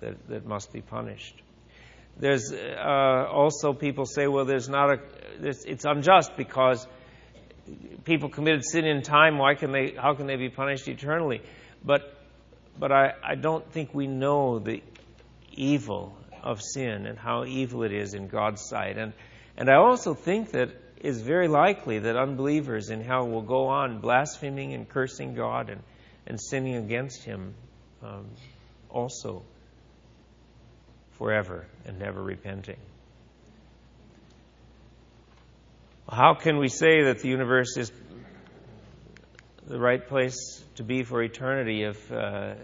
that, 0.01 0.29
that 0.29 0.47
must 0.47 0.73
be 0.73 0.81
punished. 0.81 1.35
There's 2.17 2.53
uh, 2.53 3.27
also 3.31 3.73
people 3.73 4.07
say, 4.07 4.29
well, 4.29 4.45
there's 4.45 4.69
not 4.69 4.91
a, 4.91 4.99
it's 5.43 5.85
unjust 5.85 6.37
because 6.37 6.87
people 8.05 8.29
committed 8.29 8.65
sin 8.65 8.85
in 8.85 9.03
time. 9.03 9.39
Why 9.39 9.55
can 9.55 9.73
they? 9.73 9.95
How 10.01 10.15
can 10.15 10.29
they 10.29 10.37
be 10.37 10.49
punished 10.49 10.87
eternally? 10.87 11.43
But, 11.85 12.17
but 12.79 12.93
I, 12.93 13.15
I 13.23 13.35
don't 13.35 13.69
think 13.73 13.93
we 13.93 14.07
know 14.07 14.61
the 14.61 14.83
evil 15.53 16.17
of 16.41 16.63
sin 16.63 17.07
and 17.07 17.19
how 17.19 17.45
evil 17.45 17.83
it 17.83 17.93
is 17.93 18.15
in 18.15 18.29
God's 18.29 18.63
sight. 18.63 18.97
And 18.97 19.13
and 19.57 19.71
I 19.71 19.75
also 19.75 20.15
think 20.15 20.51
that 20.53 20.71
it's 21.05 21.21
very 21.21 21.49
likely 21.49 21.99
that 21.99 22.17
unbelievers 22.17 22.89
in 22.89 23.03
hell 23.03 23.29
will 23.29 23.43
go 23.43 23.67
on 23.67 24.01
blaspheming 24.01 24.73
and 24.73 24.89
cursing 24.89 25.35
God 25.35 25.69
and, 25.69 25.83
and 26.27 26.41
sinning 26.41 26.77
against 26.77 27.25
Him 27.25 27.55
um, 28.03 28.27
also 28.89 29.43
forever 31.19 31.67
and 31.85 31.99
never 31.99 32.23
repenting. 32.23 32.79
How 36.09 36.35
can 36.35 36.59
we 36.59 36.69
say 36.69 37.05
that 37.05 37.19
the 37.21 37.29
universe 37.29 37.77
is 37.77 37.93
the 39.67 39.79
right 39.79 40.07
place 40.09 40.65
to 40.77 40.85
be 40.85 41.03
for 41.03 41.23
eternity 41.23 41.83
if, 41.83 42.11
uh, 42.11 42.55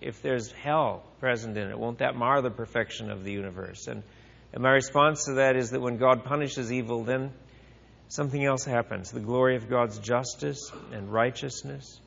if 0.00 0.22
there's 0.22 0.50
hell 0.50 1.04
present 1.20 1.56
in 1.56 1.70
it? 1.70 1.78
Won't 1.78 1.98
that 1.98 2.16
mar 2.16 2.42
the 2.42 2.50
perfection 2.50 3.12
of 3.12 3.22
the 3.22 3.32
universe? 3.32 3.86
And 3.86 4.02
and 4.54 4.62
my 4.62 4.70
response 4.70 5.24
to 5.24 5.34
that 5.34 5.56
is 5.56 5.70
that 5.70 5.80
when 5.80 5.96
God 5.96 6.24
punishes 6.24 6.72
evil, 6.72 7.02
then 7.02 7.32
something 8.08 8.44
else 8.44 8.64
happens. 8.64 9.10
The 9.10 9.20
glory 9.20 9.56
of 9.56 9.68
God's 9.68 9.98
justice 9.98 10.70
and 10.92 11.12
righteousness 11.12 12.00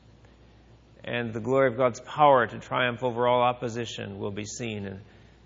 and 1.08 1.32
the 1.32 1.40
glory 1.40 1.68
of 1.68 1.76
God's 1.76 2.00
power 2.00 2.46
to 2.46 2.58
triumph 2.58 3.02
over 3.02 3.26
all 3.26 3.42
opposition 3.42 4.18
will 4.18 4.30
be 4.30 4.44
seen. 4.44 4.86
And, 4.86 5.00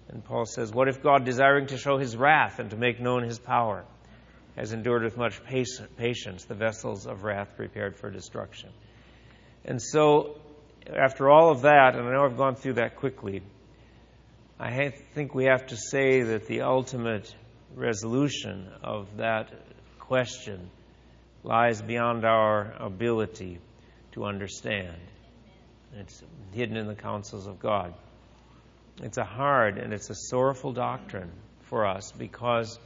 and 0.09 0.25
Paul 0.25 0.45
says, 0.45 0.73
What 0.73 0.89
if 0.89 1.03
God, 1.03 1.25
desiring 1.25 1.69
to 1.69 1.79
show 1.79 1.99
his 1.99 2.17
wrath 2.17 2.59
and 2.59 2.71
to 2.71 2.77
make 2.77 3.01
known 3.01 3.23
his 3.23 3.39
power, 3.39 3.85
has 4.57 4.73
endured 4.73 5.05
with 5.05 5.17
much 5.17 5.41
patience 5.45 6.45
the 6.45 6.55
vessels 6.55 7.07
of 7.07 7.23
wrath 7.23 7.57
prepared 7.57 7.97
for 7.97 8.11
destruction? 8.11 8.71
And 9.65 9.81
so, 9.81 10.41
after 10.93 11.31
all 11.31 11.51
of 11.51 11.63
that, 11.63 11.95
and 11.95 12.09
I 12.09 12.13
know 12.13 12.25
I've 12.25 12.37
gone 12.37 12.57
through 12.57 12.75
that 12.75 12.97
quickly, 12.97 13.43
I 14.59 14.91
think 15.15 15.35
we 15.35 15.45
have 15.45 15.67
to 15.67 15.77
say 15.77 16.23
that 16.23 16.47
the 16.47 16.63
ultimate 16.63 17.33
resolution 17.75 18.69
of 18.83 19.17
that 19.19 19.53
question 20.09 20.69
lies 21.45 21.81
beyond 21.81 22.25
our 22.25 22.75
ability 22.79 23.59
to 24.13 24.25
understand. 24.25 24.97
It's 25.97 26.23
hidden 26.53 26.77
in 26.77 26.87
the 26.87 26.95
counsels 26.95 27.47
of 27.47 27.61
God. 27.61 27.95
It's 29.03 29.17
a 29.17 29.25
hard 29.25 29.79
and 29.79 29.93
it's 29.93 30.11
a 30.11 30.15
sorrowful 30.15 30.73
doctrine 30.73 31.31
for 31.63 31.87
us 31.87 32.13
because 32.13 32.79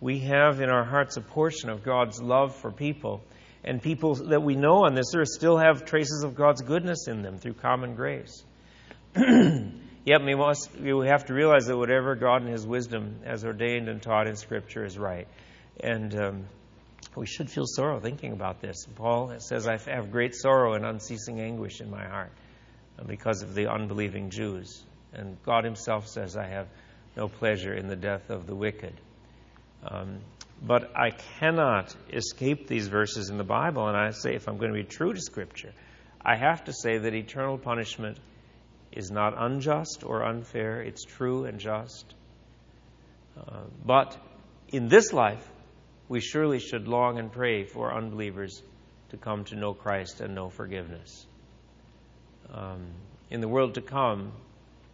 we 0.00 0.20
have 0.20 0.60
in 0.60 0.70
our 0.70 0.84
hearts 0.84 1.16
a 1.16 1.20
portion 1.20 1.68
of 1.68 1.82
God's 1.82 2.20
love 2.20 2.56
for 2.56 2.70
people, 2.70 3.22
and 3.62 3.82
people 3.82 4.14
that 4.14 4.42
we 4.42 4.56
know 4.56 4.86
on 4.86 4.94
this 4.94 5.14
earth 5.14 5.28
still 5.28 5.58
have 5.58 5.84
traces 5.84 6.22
of 6.22 6.34
God's 6.34 6.62
goodness 6.62 7.06
in 7.06 7.22
them 7.22 7.38
through 7.38 7.54
common 7.54 7.94
grace. 7.94 8.44
Yet 9.16 10.24
we, 10.24 10.34
must, 10.34 10.70
we 10.78 11.08
have 11.08 11.26
to 11.26 11.34
realize 11.34 11.66
that 11.66 11.76
whatever 11.76 12.14
God 12.14 12.42
in 12.42 12.48
His 12.48 12.66
wisdom 12.66 13.20
has 13.24 13.44
ordained 13.44 13.88
and 13.88 14.00
taught 14.00 14.26
in 14.26 14.36
Scripture 14.36 14.84
is 14.84 14.98
right. 14.98 15.26
And 15.80 16.18
um, 16.18 16.44
we 17.16 17.26
should 17.26 17.50
feel 17.50 17.66
sorrow 17.66 18.00
thinking 18.00 18.32
about 18.32 18.60
this. 18.60 18.86
Paul 18.96 19.32
says, 19.38 19.66
I 19.66 19.78
have 19.90 20.10
great 20.10 20.34
sorrow 20.34 20.74
and 20.74 20.84
unceasing 20.84 21.40
anguish 21.40 21.80
in 21.80 21.90
my 21.90 22.04
heart 22.04 22.32
because 23.06 23.42
of 23.42 23.54
the 23.54 23.70
unbelieving 23.70 24.30
Jews. 24.30 24.82
And 25.12 25.36
God 25.44 25.64
Himself 25.64 26.08
says, 26.08 26.36
I 26.36 26.46
have 26.46 26.68
no 27.16 27.28
pleasure 27.28 27.74
in 27.74 27.88
the 27.88 27.96
death 27.96 28.30
of 28.30 28.46
the 28.46 28.54
wicked. 28.54 28.94
Um, 29.86 30.20
But 30.62 30.96
I 30.96 31.10
cannot 31.10 31.94
escape 32.12 32.66
these 32.66 32.88
verses 32.88 33.28
in 33.28 33.36
the 33.36 33.44
Bible, 33.44 33.88
and 33.88 33.96
I 33.96 34.10
say 34.10 34.34
if 34.34 34.48
I'm 34.48 34.56
going 34.56 34.72
to 34.72 34.78
be 34.78 34.88
true 34.88 35.12
to 35.12 35.20
Scripture, 35.20 35.72
I 36.24 36.36
have 36.36 36.64
to 36.64 36.72
say 36.72 36.98
that 36.98 37.14
eternal 37.14 37.58
punishment 37.58 38.18
is 38.90 39.10
not 39.10 39.34
unjust 39.36 40.02
or 40.02 40.24
unfair, 40.24 40.80
it's 40.80 41.04
true 41.04 41.44
and 41.44 41.60
just. 41.60 42.14
Uh, 43.36 43.64
but 43.84 44.16
in 44.68 44.88
this 44.88 45.12
life, 45.12 45.46
we 46.08 46.20
surely 46.20 46.58
should 46.58 46.88
long 46.88 47.18
and 47.18 47.32
pray 47.32 47.64
for 47.64 47.94
unbelievers 47.94 48.62
to 49.10 49.16
come 49.16 49.44
to 49.44 49.56
know 49.56 49.74
Christ 49.74 50.20
and 50.20 50.34
know 50.34 50.50
forgiveness. 50.50 51.26
Um, 52.52 52.86
in 53.30 53.40
the 53.40 53.48
world 53.48 53.74
to 53.74 53.80
come, 53.80 54.32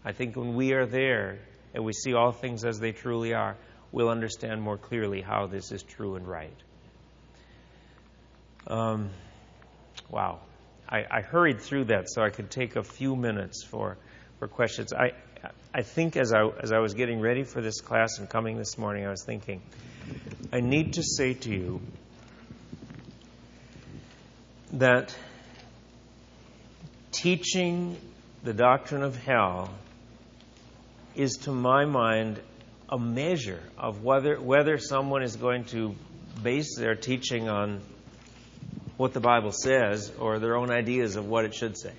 I 0.04 0.12
think 0.12 0.36
when 0.36 0.54
we 0.54 0.72
are 0.72 0.86
there 0.86 1.38
and 1.74 1.84
we 1.84 1.92
see 1.92 2.14
all 2.14 2.32
things 2.32 2.64
as 2.64 2.78
they 2.78 2.92
truly 2.92 3.34
are, 3.34 3.56
we'll 3.92 4.08
understand 4.08 4.62
more 4.62 4.78
clearly 4.78 5.20
how 5.20 5.46
this 5.46 5.70
is 5.70 5.82
true 5.82 6.16
and 6.16 6.26
right. 6.26 6.56
Um, 8.66 9.10
wow. 10.10 10.40
I, 10.88 11.04
I, 11.10 11.20
hurried 11.20 11.60
through 11.60 11.84
that 11.84 12.08
so 12.08 12.22
I 12.22 12.30
could 12.30 12.50
take 12.50 12.76
a 12.76 12.82
few 12.82 13.16
minutes 13.16 13.64
for, 13.64 13.96
for 14.38 14.46
questions. 14.46 14.92
I, 14.92 15.12
I 15.74 15.82
think 15.82 16.16
as 16.16 16.32
I, 16.32 16.48
as 16.62 16.72
I 16.72 16.78
was 16.78 16.94
getting 16.94 17.20
ready 17.20 17.44
for 17.44 17.60
this 17.60 17.80
class 17.80 18.18
and 18.18 18.28
coming 18.28 18.56
this 18.56 18.78
morning, 18.78 19.04
I 19.04 19.10
was 19.10 19.24
thinking, 19.24 19.62
I 20.52 20.60
need 20.60 20.94
to 20.94 21.02
say 21.02 21.34
to 21.34 21.50
you 21.50 21.80
that 24.72 25.14
teaching 27.10 27.96
the 28.42 28.52
doctrine 28.52 29.02
of 29.02 29.16
hell 29.16 29.70
is, 31.14 31.36
to 31.42 31.52
my 31.52 31.84
mind, 31.84 32.40
a 32.88 32.98
measure 32.98 33.62
of 33.78 34.02
whether, 34.02 34.40
whether 34.40 34.78
someone 34.78 35.22
is 35.22 35.36
going 35.36 35.64
to 35.64 35.94
base 36.42 36.76
their 36.76 36.94
teaching 36.94 37.48
on 37.48 37.80
what 38.96 39.12
the 39.12 39.20
Bible 39.20 39.52
says 39.52 40.12
or 40.18 40.38
their 40.38 40.56
own 40.56 40.70
ideas 40.70 41.16
of 41.16 41.26
what 41.26 41.44
it 41.44 41.54
should 41.54 41.78
say. 41.78 41.92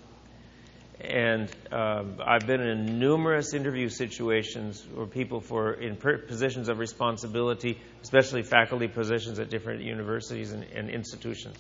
And 1.01 1.51
um, 1.71 2.17
I've 2.23 2.45
been 2.45 2.61
in 2.61 2.99
numerous 2.99 3.53
interview 3.53 3.89
situations 3.89 4.85
where 4.93 5.05
people 5.05 5.41
for 5.41 5.73
in 5.73 5.95
positions 5.95 6.69
of 6.69 6.79
responsibility, 6.79 7.79
especially 8.03 8.43
faculty 8.43 8.87
positions 8.87 9.39
at 9.39 9.49
different 9.49 9.81
universities 9.81 10.51
and, 10.51 10.63
and 10.63 10.89
institutions, 10.89 11.57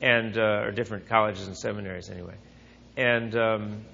and 0.00 0.36
uh, 0.36 0.64
or 0.64 0.72
different 0.72 1.08
colleges 1.08 1.46
and 1.46 1.56
seminaries 1.56 2.08
anyway. 2.10 2.34
And 2.96 3.36
um, 3.36 3.84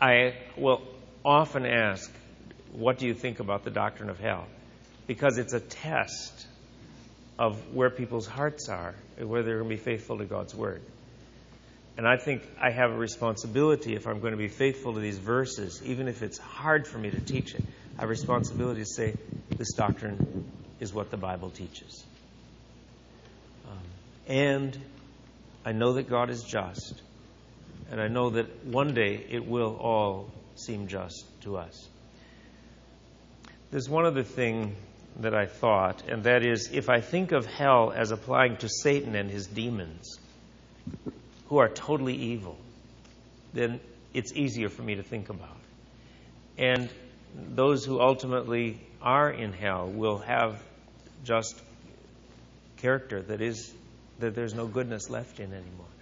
I 0.00 0.34
will 0.56 0.82
often 1.24 1.64
ask, 1.64 2.12
"What 2.72 2.98
do 2.98 3.06
you 3.06 3.14
think 3.14 3.40
about 3.40 3.64
the 3.64 3.70
doctrine 3.70 4.10
of 4.10 4.18
hell?" 4.18 4.46
Because 5.06 5.38
it's 5.38 5.52
a 5.54 5.60
test 5.60 6.46
of 7.38 7.74
where 7.74 7.90
people's 7.90 8.26
hearts 8.26 8.68
are, 8.68 8.94
and 9.16 9.28
whether 9.28 9.44
they're 9.44 9.58
going 9.58 9.70
to 9.70 9.76
be 9.76 9.82
faithful 9.82 10.18
to 10.18 10.24
God's 10.24 10.54
word. 10.54 10.82
And 11.96 12.08
I 12.08 12.16
think 12.16 12.42
I 12.60 12.70
have 12.70 12.90
a 12.90 12.96
responsibility 12.96 13.94
if 13.94 14.06
I'm 14.06 14.20
going 14.20 14.32
to 14.32 14.38
be 14.38 14.48
faithful 14.48 14.94
to 14.94 15.00
these 15.00 15.18
verses, 15.18 15.80
even 15.84 16.08
if 16.08 16.22
it's 16.22 16.38
hard 16.38 16.88
for 16.88 16.98
me 16.98 17.10
to 17.10 17.20
teach 17.20 17.54
it. 17.54 17.62
I 17.96 18.00
have 18.00 18.08
a 18.08 18.10
responsibility 18.10 18.80
to 18.80 18.86
say 18.86 19.14
this 19.50 19.74
doctrine 19.74 20.50
is 20.80 20.92
what 20.92 21.10
the 21.12 21.16
Bible 21.16 21.50
teaches. 21.50 22.04
Um, 23.70 23.78
and 24.26 24.78
I 25.64 25.72
know 25.72 25.92
that 25.94 26.08
God 26.08 26.30
is 26.30 26.42
just. 26.42 27.00
And 27.90 28.00
I 28.00 28.08
know 28.08 28.30
that 28.30 28.64
one 28.64 28.94
day 28.94 29.24
it 29.30 29.46
will 29.46 29.76
all 29.76 30.30
seem 30.56 30.88
just 30.88 31.24
to 31.42 31.56
us. 31.58 31.88
There's 33.70 33.88
one 33.88 34.04
other 34.04 34.24
thing 34.24 34.74
that 35.20 35.34
I 35.34 35.46
thought, 35.46 36.02
and 36.08 36.24
that 36.24 36.44
is 36.44 36.70
if 36.72 36.88
I 36.88 37.00
think 37.00 37.30
of 37.30 37.46
hell 37.46 37.92
as 37.94 38.10
applying 38.10 38.56
to 38.58 38.68
Satan 38.68 39.14
and 39.14 39.30
his 39.30 39.46
demons, 39.46 40.18
who 41.54 41.58
are 41.60 41.68
totally 41.68 42.16
evil, 42.16 42.58
then 43.52 43.78
it's 44.12 44.32
easier 44.32 44.68
for 44.68 44.82
me 44.82 44.96
to 44.96 45.04
think 45.04 45.28
about. 45.28 45.56
And 46.58 46.90
those 47.54 47.84
who 47.84 48.00
ultimately 48.00 48.80
are 49.00 49.30
in 49.30 49.52
hell 49.52 49.86
will 49.86 50.18
have 50.18 50.60
just 51.22 51.62
character 52.78 53.22
that 53.22 53.40
is 53.40 53.72
that 54.18 54.34
there's 54.34 54.52
no 54.52 54.66
goodness 54.66 55.08
left 55.08 55.38
in 55.38 55.52
anymore, 55.52 55.94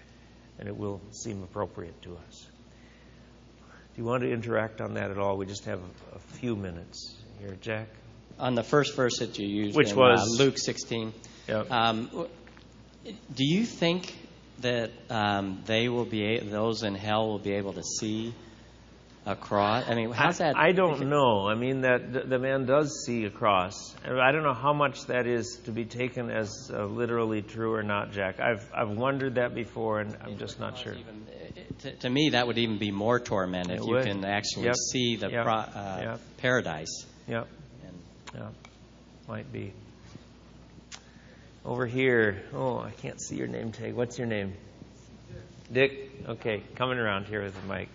and 0.59 0.69
it 0.69 0.75
will 0.75 1.03
seem 1.11 1.43
appropriate 1.43 2.01
to 2.01 2.17
us. 2.17 2.47
Do 3.95 4.01
you 4.01 4.07
want 4.07 4.23
to 4.23 4.33
interact 4.33 4.81
on 4.81 4.95
that 4.95 5.11
at 5.11 5.19
all? 5.19 5.37
We 5.37 5.45
just 5.45 5.67
have 5.67 5.81
a, 6.15 6.19
few 6.19 6.57
minutes 6.57 7.15
here, 7.41 7.59
Jack. 7.61 7.89
On 8.39 8.55
the 8.55 8.63
first 8.63 8.97
verse 8.97 9.19
that 9.19 9.39
you 9.39 9.47
used, 9.47 9.77
which 9.77 9.91
in, 9.91 9.97
was 9.97 10.41
uh, 10.41 10.45
Luke 10.45 10.57
16. 10.57 11.13
Yep. 11.47 11.71
Um, 11.71 12.27
do 13.05 13.45
you 13.45 13.67
think 13.67 14.15
that 14.61 14.91
um, 15.11 15.63
they 15.67 15.89
will 15.89 16.05
be 16.05 16.39
those 16.39 16.83
in 16.83 16.95
hell 16.95 17.29
will 17.29 17.39
be 17.39 17.53
able 17.53 17.73
to 17.75 17.83
see 17.83 18.35
across? 19.27 19.89
I 19.89 19.95
mean, 19.95 20.11
how's 20.13 20.39
that? 20.39 20.57
I, 20.57 20.69
I 20.69 20.73
don't 20.73 21.09
know. 21.09 21.49
I 21.49 21.55
mean, 21.55 21.83
that 21.83 22.29
the 22.29 22.39
man 22.39 22.67
does 22.67 23.05
see 23.05 23.25
a 23.25 23.29
across. 23.29 23.95
I 24.05 24.33
don't 24.33 24.43
know 24.43 24.55
how 24.55 24.73
much 24.73 25.07
that 25.07 25.27
is 25.27 25.61
to 25.65 25.73
be 25.73 25.85
taken 25.85 26.31
as 26.31 26.71
uh, 26.73 26.85
literally 26.85 27.43
true 27.43 27.75
or 27.75 27.83
not, 27.83 28.13
Jack. 28.13 28.41
I've 28.41 28.69
I've 28.75 28.91
wondered 28.91 29.37
that 29.37 29.55
before, 29.55 30.01
and 30.01 30.17
I'm 30.23 30.39
just 30.39 30.61
not 30.61 30.79
sure. 30.79 30.95
Even, 30.95 31.27
to, 31.81 31.97
to, 31.97 32.11
me, 32.11 32.31
that 32.31 32.47
would 32.47 32.59
even 32.59 32.79
be 32.79 32.91
more 32.91 33.19
torment 33.19 33.71
if 33.71 33.81
it 33.81 33.85
you 33.85 33.95
would. 33.95 34.05
can 34.05 34.25
actually 34.25 34.67
yep. 34.67 34.77
see 34.77 35.17
the 35.17 35.31
yep. 35.31 35.45
pro, 35.45 35.55
uh, 35.55 36.01
yep. 36.03 36.21
paradise. 36.39 37.07
Yep. 37.29 37.49
And, 37.85 37.99
yeah. 38.35 38.49
Might 39.29 39.53
be. 39.53 39.73
Over 41.65 41.87
here. 41.87 42.43
Oh, 42.53 42.79
I 42.79 42.91
can't 42.91 43.21
see 43.21 43.37
your 43.37 43.47
name 43.47 43.73
tag. 43.73 43.95
What's 43.95 44.19
your 44.19 44.27
name? 44.27 44.55
Dick. 45.73 46.11
Okay, 46.29 46.63
coming 46.77 46.99
around 46.99 47.27
here 47.27 47.43
with 47.43 47.55
the 47.55 47.73
mic. 47.73 47.89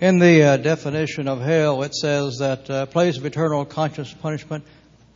In 0.00 0.18
the 0.18 0.42
uh, 0.42 0.56
definition 0.56 1.28
of 1.28 1.40
hell, 1.40 1.82
it 1.82 1.94
says 1.94 2.38
that 2.38 2.70
uh, 2.70 2.86
place 2.86 3.16
of 3.16 3.26
eternal 3.26 3.64
conscious 3.64 4.12
punishment 4.12 4.64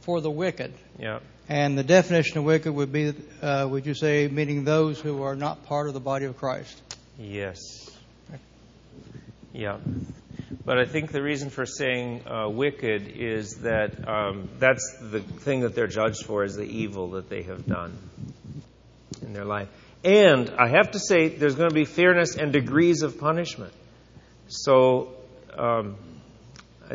for 0.01 0.21
the 0.21 0.31
wicked. 0.31 0.73
Yeah. 0.99 1.21
And 1.49 1.79
the 1.79 1.85
definition 1.85 2.39
of 2.39 2.45
wicked 2.45 2.73
would 2.73 2.93
be, 2.93 3.15
uh, 3.41 3.67
would 3.71 3.87
you 3.87 3.95
say, 3.95 4.29
meaning 4.29 4.65
those 4.65 5.01
who 5.01 5.23
are 5.23 5.35
not 5.35 5.65
part 5.65 5.89
of 5.89 5.95
the 5.95 6.01
body 6.01 6.27
of 6.27 6.37
Christ? 6.37 6.81
Yes. 7.19 7.59
Yeah. 9.53 9.79
But 10.69 10.79
I 10.79 10.85
think 10.85 11.13
the 11.13 11.23
reason 11.23 11.49
for 11.49 11.65
saying 11.65 12.29
uh, 12.29 12.47
wicked 12.51 13.09
is 13.17 13.61
that 13.63 14.07
um, 14.07 14.51
that's 14.59 14.99
the 15.01 15.21
thing 15.21 15.61
that 15.61 15.75
they're 15.75 15.87
judged 15.87 16.27
for 16.27 16.45
is 16.45 16.57
the 16.57 16.63
evil 16.65 17.13
that 17.13 17.31
they 17.31 17.45
have 17.45 17.65
done 17.65 17.97
in 19.23 19.33
their 19.33 19.47
life. 19.47 19.69
And 20.05 20.51
I 20.59 20.69
have 20.69 20.91
to 20.91 20.99
say, 20.99 21.29
there's 21.29 21.55
going 21.55 21.71
to 21.71 21.75
be 21.75 21.87
fairness 21.87 22.37
and 22.37 22.53
degrees 22.53 23.01
of 23.01 23.19
punishment. 23.19 23.73
So 24.49 25.15
um, 25.57 25.97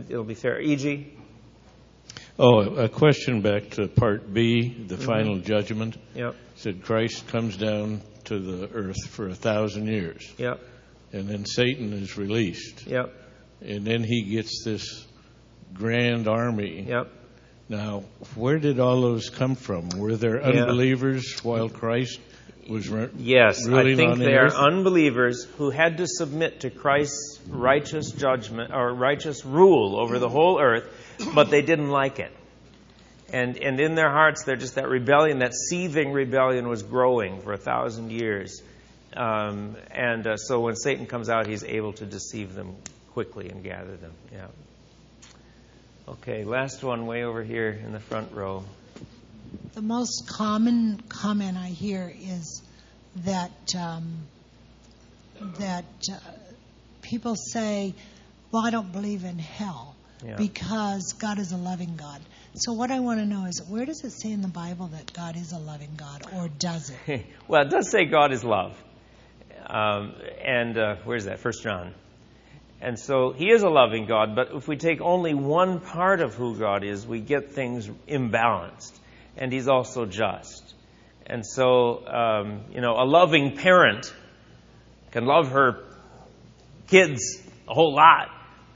it'll 0.08 0.24
be 0.24 0.36
fair. 0.36 0.62
E.G.? 0.62 1.12
Oh, 2.38 2.60
a 2.60 2.90
question 2.90 3.42
back 3.42 3.72
to 3.72 3.88
part 3.88 4.32
B, 4.32 4.70
the 4.70 4.98
mm-hmm. 4.98 5.04
final 5.04 5.40
judgment. 5.40 5.98
Yep. 6.14 6.36
Said 6.58 6.84
Christ 6.84 7.28
comes 7.30 7.58
down 7.58 8.02
to 8.26 8.38
the 8.38 8.70
earth 8.72 9.08
for 9.08 9.30
a 9.30 9.36
thousand 9.36 9.88
years. 9.88 10.32
Yep. 10.38 10.62
And 11.12 11.28
then 11.28 11.46
Satan 11.48 11.92
is 11.94 12.20
released. 12.20 12.86
Yep. 12.86 13.22
And 13.66 13.86
then 13.86 14.04
he 14.04 14.24
gets 14.24 14.64
this 14.64 15.06
grand 15.74 16.28
army. 16.28 16.86
Yep. 16.88 17.10
Now, 17.70 18.04
where 18.36 18.60
did 18.60 18.80
all 18.80 19.02
those 19.02 19.30
come 19.30 19.56
from? 19.56 19.90
Were 19.98 20.16
there 20.16 20.40
Yeah. 20.40 20.64
unbelievers 20.64 21.40
while 21.44 21.70
Christ 21.70 22.20
was 22.70 22.90
re- 22.90 23.10
Yes, 23.18 23.68
I 23.68 23.96
think 23.96 24.20
they 24.20 24.36
are 24.36 24.46
earth? 24.46 24.56
unbelievers 24.56 25.46
who 25.58 25.70
had 25.70 25.98
to 25.98 26.08
submit 26.08 26.62
to 26.62 26.70
Christ's 26.70 27.40
righteous 27.50 28.12
judgment 28.12 28.72
or 28.74 28.94
righteous 28.94 29.46
rule 29.46 29.98
over 30.00 30.20
the 30.20 30.30
whole 30.30 30.60
earth, 30.62 30.84
but 31.34 31.50
they 31.50 31.62
didn't 31.62 31.90
like 31.90 32.20
it. 32.20 32.32
And, 33.32 33.58
and 33.58 33.80
in 33.80 33.96
their 33.96 34.12
hearts, 34.12 34.44
they're 34.44 34.56
just 34.56 34.76
that 34.76 34.88
rebellion, 34.90 35.40
that 35.40 35.54
seething 35.54 36.12
rebellion 36.12 36.68
was 36.70 36.84
growing 36.84 37.42
for 37.42 37.54
a 37.54 37.58
thousand 37.58 38.12
years. 38.12 38.62
Um, 39.16 39.76
and 39.92 40.26
uh, 40.28 40.38
so 40.38 40.60
when 40.60 40.76
Satan 40.76 41.06
comes 41.08 41.30
out, 41.30 41.48
he's 41.48 41.64
able 41.64 41.94
to 41.94 42.06
deceive 42.06 42.54
them 42.54 42.76
quickly 43.14 43.50
and 43.50 43.64
gather 43.64 43.96
them. 43.96 44.14
Yeah. 44.32 44.48
Okay, 46.08 46.44
last 46.44 46.84
one 46.84 47.06
way 47.06 47.24
over 47.24 47.44
here 47.44 47.70
in 47.70 47.94
the 47.94 48.00
front 48.00 48.34
row. 48.34 48.64
The 49.74 49.82
most 49.82 50.28
common 50.28 51.02
comment 51.08 51.58
I 51.58 51.68
hear 51.68 52.14
is 52.20 52.62
that 53.26 53.52
um, 53.80 54.28
that 55.60 55.86
uh, 56.12 56.18
people 57.02 57.36
say, 57.36 57.94
"Well, 58.52 58.66
I 58.66 58.72
don't 58.72 58.92
believe 58.92 59.24
in 59.24 59.40
hell 59.40 59.96
Yeah. 60.26 60.36
because 60.36 61.14
God 61.14 61.40
is 61.40 61.52
a 61.52 61.58
loving 61.58 61.96
God." 61.96 62.22
So 62.56 62.74
what 62.74 62.92
I 62.92 63.00
want 63.00 63.20
to 63.20 63.26
know 63.26 63.46
is, 63.46 63.62
where 63.68 63.86
does 63.86 64.04
it 64.04 64.12
say 64.12 64.32
in 64.32 64.42
the 64.42 64.48
Bible 64.48 64.88
that 64.88 65.14
God 65.14 65.36
is 65.38 65.54
a 65.54 65.58
loving 65.60 65.96
God, 65.98 66.24
or 66.36 66.50
does 66.60 66.92
it? 67.08 67.26
well, 67.48 67.66
it 67.66 67.70
does 67.70 67.90
say 67.90 68.06
God 68.06 68.32
is 68.32 68.44
love. 68.44 68.76
Um, 69.66 70.14
and 70.44 70.78
uh, 70.78 70.96
where's 71.06 71.26
that? 71.26 71.40
First 71.40 71.64
John. 71.64 71.94
And 72.84 73.00
so 73.00 73.32
he 73.32 73.50
is 73.50 73.64
a 73.64 73.70
loving 73.70 74.08
God, 74.08 74.36
but 74.36 74.50
if 74.54 74.68
we 74.68 74.76
take 74.76 75.00
only 75.00 75.34
one 75.34 75.80
part 75.80 76.20
of 76.20 76.36
who 76.36 76.58
God 76.58 76.84
is, 76.84 77.08
we 77.08 77.22
get 77.22 77.54
things 77.54 77.88
imbalanced. 78.10 78.92
And 79.38 79.54
he's 79.54 79.70
also 79.70 80.06
just. 80.06 80.74
And 81.26 81.46
so, 81.46 82.06
um, 82.06 82.66
you 82.74 82.82
know, 82.82 82.96
a 83.02 83.06
loving 83.06 83.56
parent 83.56 84.14
can 85.12 85.26
love 85.26 85.52
her 85.52 85.86
kids 86.88 87.42
a 87.70 87.74
whole 87.74 87.96
lot, 87.96 88.30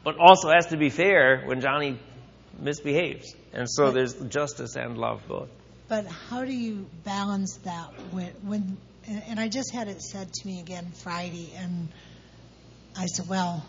but 0.06 0.16
also 0.18 0.52
has 0.52 0.68
to 0.68 0.78
be 0.78 0.90
fair 0.90 1.44
when 1.46 1.60
Johnny 1.60 2.00
misbehaves. 2.58 3.36
And 3.52 3.70
so 3.70 3.92
there's 3.92 4.14
justice 4.14 4.78
and 4.78 4.98
love 4.98 5.22
both. 5.28 5.50
But 5.90 6.06
how 6.08 6.46
do 6.46 6.54
you 6.54 6.86
balance 7.04 7.58
that 7.66 7.90
when, 8.12 8.32
when 8.42 8.78
and, 9.06 9.38
I 9.38 9.50
just 9.50 9.74
had 9.74 9.90
it 9.90 10.02
said 10.02 10.32
to 10.32 10.48
me 10.48 10.62
again 10.62 10.94
Friday, 10.94 11.52
and 11.58 11.90
I 12.96 13.08
said, 13.08 13.28
well, 13.28 13.66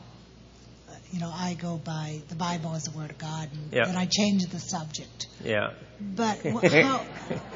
you 1.12 1.20
know, 1.20 1.30
I 1.32 1.54
go 1.54 1.76
by 1.76 2.20
the 2.28 2.34
Bible 2.34 2.74
as 2.74 2.84
the 2.84 2.96
Word 2.96 3.10
of 3.10 3.18
God, 3.18 3.48
and, 3.52 3.72
Yeah. 3.72 3.88
and 3.88 3.96
I 3.96 4.06
change 4.06 4.46
the 4.46 4.58
subject. 4.58 5.26
Yeah. 5.44 5.72
But 6.00 6.38
how, 6.64 7.04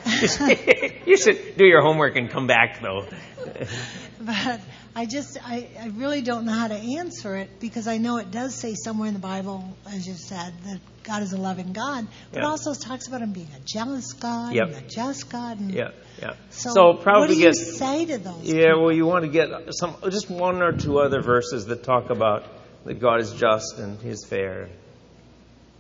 you 1.07 1.16
should 1.16 1.57
do 1.57 1.64
your 1.66 1.82
homework 1.82 2.16
and 2.16 2.30
come 2.30 2.46
back, 2.46 2.80
though. 2.80 3.07
but 4.20 4.61
I 4.94 5.07
just, 5.07 5.38
I, 5.44 5.68
I 5.80 5.86
really 5.88 6.22
don't 6.22 6.44
know 6.44 6.53
how 6.53 6.68
to 6.68 6.74
answer 6.74 7.36
it 7.36 7.61
because 7.61 7.86
I 7.88 7.98
know 7.98 8.16
it 8.18 8.30
does 8.30 8.55
say 8.55 8.74
somewhere 8.74 9.09
in 9.09 9.14
the 9.14 9.20
Bible, 9.20 9.76
as 9.86 10.07
you 10.07 10.14
said, 10.14 10.53
that 10.64 10.80
God 11.03 11.22
is 11.22 11.32
a 11.32 11.36
loving 11.38 11.72
God, 11.72 12.07
but 12.32 12.42
Yeah. 12.42 12.48
also 12.48 12.74
talks 12.74 13.09
about 13.09 13.22
Him 13.22 13.32
being 13.32 13.48
a 13.57 13.61
jealous 13.64 14.12
God 14.12 14.55
Yep. 14.55 14.66
and 14.68 14.76
a 14.76 14.80
just 14.88 15.28
God. 15.30 15.59
And 15.61 15.74
Yeah, 15.74 15.90
yeah. 16.20 16.34
So, 16.50 16.70
So 16.74 16.94
probably 16.94 17.20
what 17.20 17.28
do 17.30 17.34
you 17.36 17.46
get 17.46 17.57
say 17.57 18.05
to 18.07 18.18
those? 18.18 18.44
Yeah, 18.44 18.74
well, 18.76 18.92
you 18.92 19.07
want 19.07 19.24
to 19.24 19.30
get 19.30 19.48
some, 19.70 19.96
just 20.11 20.30
one 20.30 20.62
or 20.62 20.72
two 20.72 20.98
other 20.98 21.20
verses 21.20 21.66
that 21.66 21.82
talk 21.82 22.11
about 22.11 22.44
that 22.85 23.01
God 23.01 23.20
is 23.20 23.33
just 23.33 23.78
and 23.78 23.99
He 24.01 24.09
is 24.09 24.24
fair. 24.24 24.68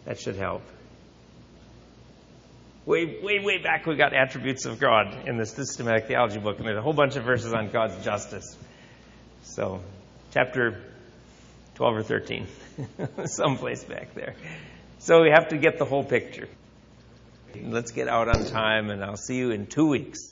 That 0.04 0.20
should 0.20 0.36
help. 0.36 0.62
Way, 2.84 3.20
way, 3.22 3.38
way 3.38 3.58
back, 3.62 3.86
we 3.86 3.94
got 3.94 4.12
attributes 4.12 4.66
of 4.66 4.80
God 4.80 5.28
in 5.28 5.36
the 5.36 5.46
systematic 5.46 6.08
theology 6.08 6.40
book, 6.40 6.58
and 6.58 6.66
there's 6.66 6.78
a 6.78 6.82
whole 6.82 6.92
bunch 6.92 7.14
of 7.14 7.22
verses 7.22 7.52
on 7.52 7.70
God's 7.70 8.04
justice. 8.04 8.56
So, 9.44 9.80
chapter 10.32 10.82
12 11.76 11.96
or 11.96 12.02
13, 12.02 12.46
someplace 13.26 13.84
back 13.84 14.14
there. 14.14 14.34
So 14.98 15.22
we 15.22 15.30
have 15.30 15.48
to 15.48 15.58
get 15.58 15.78
the 15.78 15.84
whole 15.84 16.04
picture. 16.04 16.48
Let's 17.60 17.92
get 17.92 18.08
out 18.08 18.28
on 18.28 18.44
time, 18.46 18.90
and 18.90 19.04
I'll 19.04 19.16
see 19.16 19.36
you 19.36 19.50
in 19.50 19.66
two 19.66 19.86
weeks. 19.86 20.30